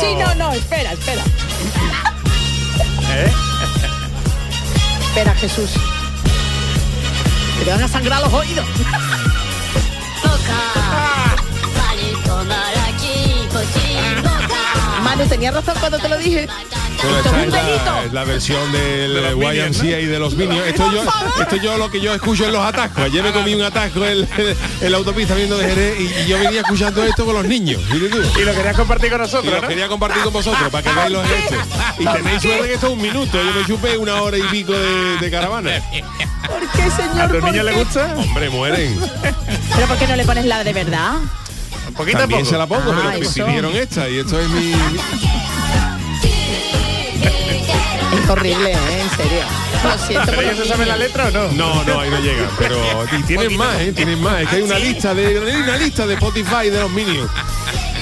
Sí, 0.00 0.14
no, 0.14 0.34
no, 0.36 0.52
espera, 0.52 0.92
espera. 0.92 1.22
¿Eh? 3.10 3.30
Espera, 5.08 5.34
Jesús. 5.34 5.70
Que 7.58 7.64
te 7.64 7.70
van 7.70 7.82
a 7.82 7.88
sangrar 7.88 8.22
los 8.22 8.32
oídos. 8.32 8.64
Manu, 15.02 15.26
tenía 15.26 15.50
razón 15.50 15.74
cuando 15.78 15.98
te 15.98 16.08
lo 16.08 16.16
dije. 16.16 16.48
Esta 16.98 17.44
es 17.44 17.52
la, 17.52 18.04
es 18.04 18.12
la 18.12 18.24
versión 18.24 18.72
del 18.72 19.14
De 19.14 19.20
los 19.22 19.36
Minions, 19.36 19.78
YMCA 19.82 20.00
y 20.00 20.06
de 20.06 20.18
los 20.18 20.34
Minions. 20.34 20.66
Esto 20.66 20.90
yo, 20.92 21.02
esto 21.40 21.56
yo 21.56 21.78
lo 21.78 21.90
que 21.90 22.00
yo 22.00 22.12
escucho 22.14 22.44
en 22.46 22.52
los 22.52 22.64
atascos. 22.64 23.04
Ayer 23.04 23.22
me 23.22 23.32
comí 23.32 23.54
un 23.54 23.62
atasco 23.62 24.04
en, 24.04 24.28
en 24.80 24.92
la 24.92 24.98
autopista 24.98 25.34
viendo 25.34 25.56
de 25.56 25.68
Jerez 25.68 26.00
y, 26.00 26.20
y 26.22 26.26
yo 26.26 26.38
venía 26.38 26.60
escuchando 26.60 27.04
esto 27.04 27.24
con 27.24 27.34
los 27.34 27.44
niños. 27.44 27.80
Y 27.92 28.44
lo 28.44 28.52
querías 28.52 28.76
compartir 28.76 29.10
con 29.10 29.20
Y 29.20 29.22
nosotros, 29.22 29.52
lo 29.54 29.60
¿no? 29.62 29.68
quería 29.68 29.88
compartir 29.88 30.22
con 30.22 30.32
vosotros 30.32 30.68
para 30.70 30.82
que 30.82 30.92
veáis 30.94 31.12
los 31.12 31.26
gestos. 31.28 31.58
Y 31.98 32.04
tenéis 32.06 32.42
suerte 32.42 32.66
que 32.68 32.74
esto 32.74 32.86
es 32.88 32.92
un 32.92 33.00
minuto. 33.02 33.38
Yo 33.42 33.52
me 33.60 33.66
chupé 33.66 33.96
una 33.96 34.20
hora 34.22 34.36
y 34.38 34.42
pico 34.42 34.72
de, 34.72 35.18
de 35.20 35.30
caravana. 35.30 35.70
¿Por 36.48 36.60
qué, 36.72 36.90
señor? 36.90 37.20
¿A 37.20 37.28
¿Por 37.28 37.42
niños 37.44 37.64
les 37.64 37.74
qué? 37.74 37.80
gusta? 37.84 38.14
Hombre, 38.16 38.50
mueren. 38.50 38.98
¿Pero 39.74 39.86
por 39.86 39.96
qué 39.98 40.06
no 40.08 40.16
le 40.16 40.24
pones 40.24 40.44
la 40.46 40.64
de 40.64 40.72
verdad? 40.72 41.12
Un 41.88 41.94
poquito 41.94 42.18
a 42.18 42.20
También 42.22 42.40
poco. 42.40 42.50
se 42.50 42.58
la 42.58 42.66
pongo, 42.66 42.92
Ah, 42.92 43.02
pero 43.06 43.18
me 43.20 43.24
eso. 43.26 43.46
pidieron 43.46 43.74
esta 43.76 44.08
y 44.08 44.18
esto 44.18 44.38
es 44.40 44.48
mi... 44.50 44.72
Es 48.28 48.32
horrible, 48.32 48.72
¿eh? 48.72 49.00
En 49.00 49.10
serio. 49.16 49.40
Lo 49.82 49.98
siento 49.98 50.26
¿Pero 50.26 50.36
por 50.36 50.44
ellos 50.44 50.58
los 50.58 50.66
se 50.66 50.72
saben 50.74 50.88
la 50.88 50.96
letra 50.98 51.28
o 51.28 51.30
no? 51.30 51.52
No, 51.52 51.84
no, 51.84 52.00
ahí 52.00 52.10
no 52.10 52.20
llega. 52.20 52.46
Pero 52.58 52.78
y 53.18 53.22
tienen 53.26 53.56
más, 53.56 53.80
¿eh? 53.80 53.92
Tienen 53.92 54.20
más. 54.22 54.42
Es 54.42 54.48
que 54.48 54.56
hay 54.56 54.62
una 54.62 54.78
lista 54.78 55.14
de 55.14 55.26
hay 55.28 55.62
una 55.62 55.76
lista 55.78 56.06
de 56.06 56.12
Spotify 56.12 56.68
de 56.70 56.78
los 56.78 56.90
Minions. 56.90 57.30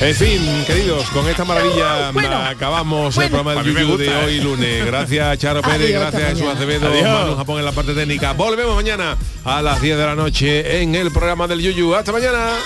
En 0.01 0.15
fin, 0.17 0.65
queridos, 0.67 1.09
con 1.11 1.29
esta 1.29 1.45
maravilla 1.45 2.11
Bueno, 2.11 2.37
acabamos 2.39 3.17
el 3.17 3.31
programa 3.31 3.63
me 3.63 3.69
YouTube 3.69 3.99
de 3.99 4.07
gusta, 4.07 4.23
¿eh? 4.23 4.25
hoy 4.27 4.41
lunes. 4.41 4.85
Gracias 4.85 5.39
Charo 5.39 5.63
Pérez, 5.63 5.95
Adiós, 5.95 6.01
gracias 6.01 6.29
Jesús. 6.31 6.49
Acevedo, 6.49 6.89
Adiós. 6.89 7.05
Manu 7.05 7.37
Japón 7.37 7.59
en 7.61 7.65
la 7.65 7.73
parte 7.73 7.95
técnica. 7.95 8.33
Volvemos 8.33 8.75
mañana 8.75 9.17
a 9.45 9.63
las 9.63 9.81
10 9.81 9.97
de 9.97 10.07
la 10.07 10.17
noche 10.17 10.83
en 10.83 10.97
el 10.97 11.13
programa 11.13 11.47
del 11.47 11.61
Yuyu. 11.61 11.95
Hasta 11.95 12.11
mañana. 12.11 12.57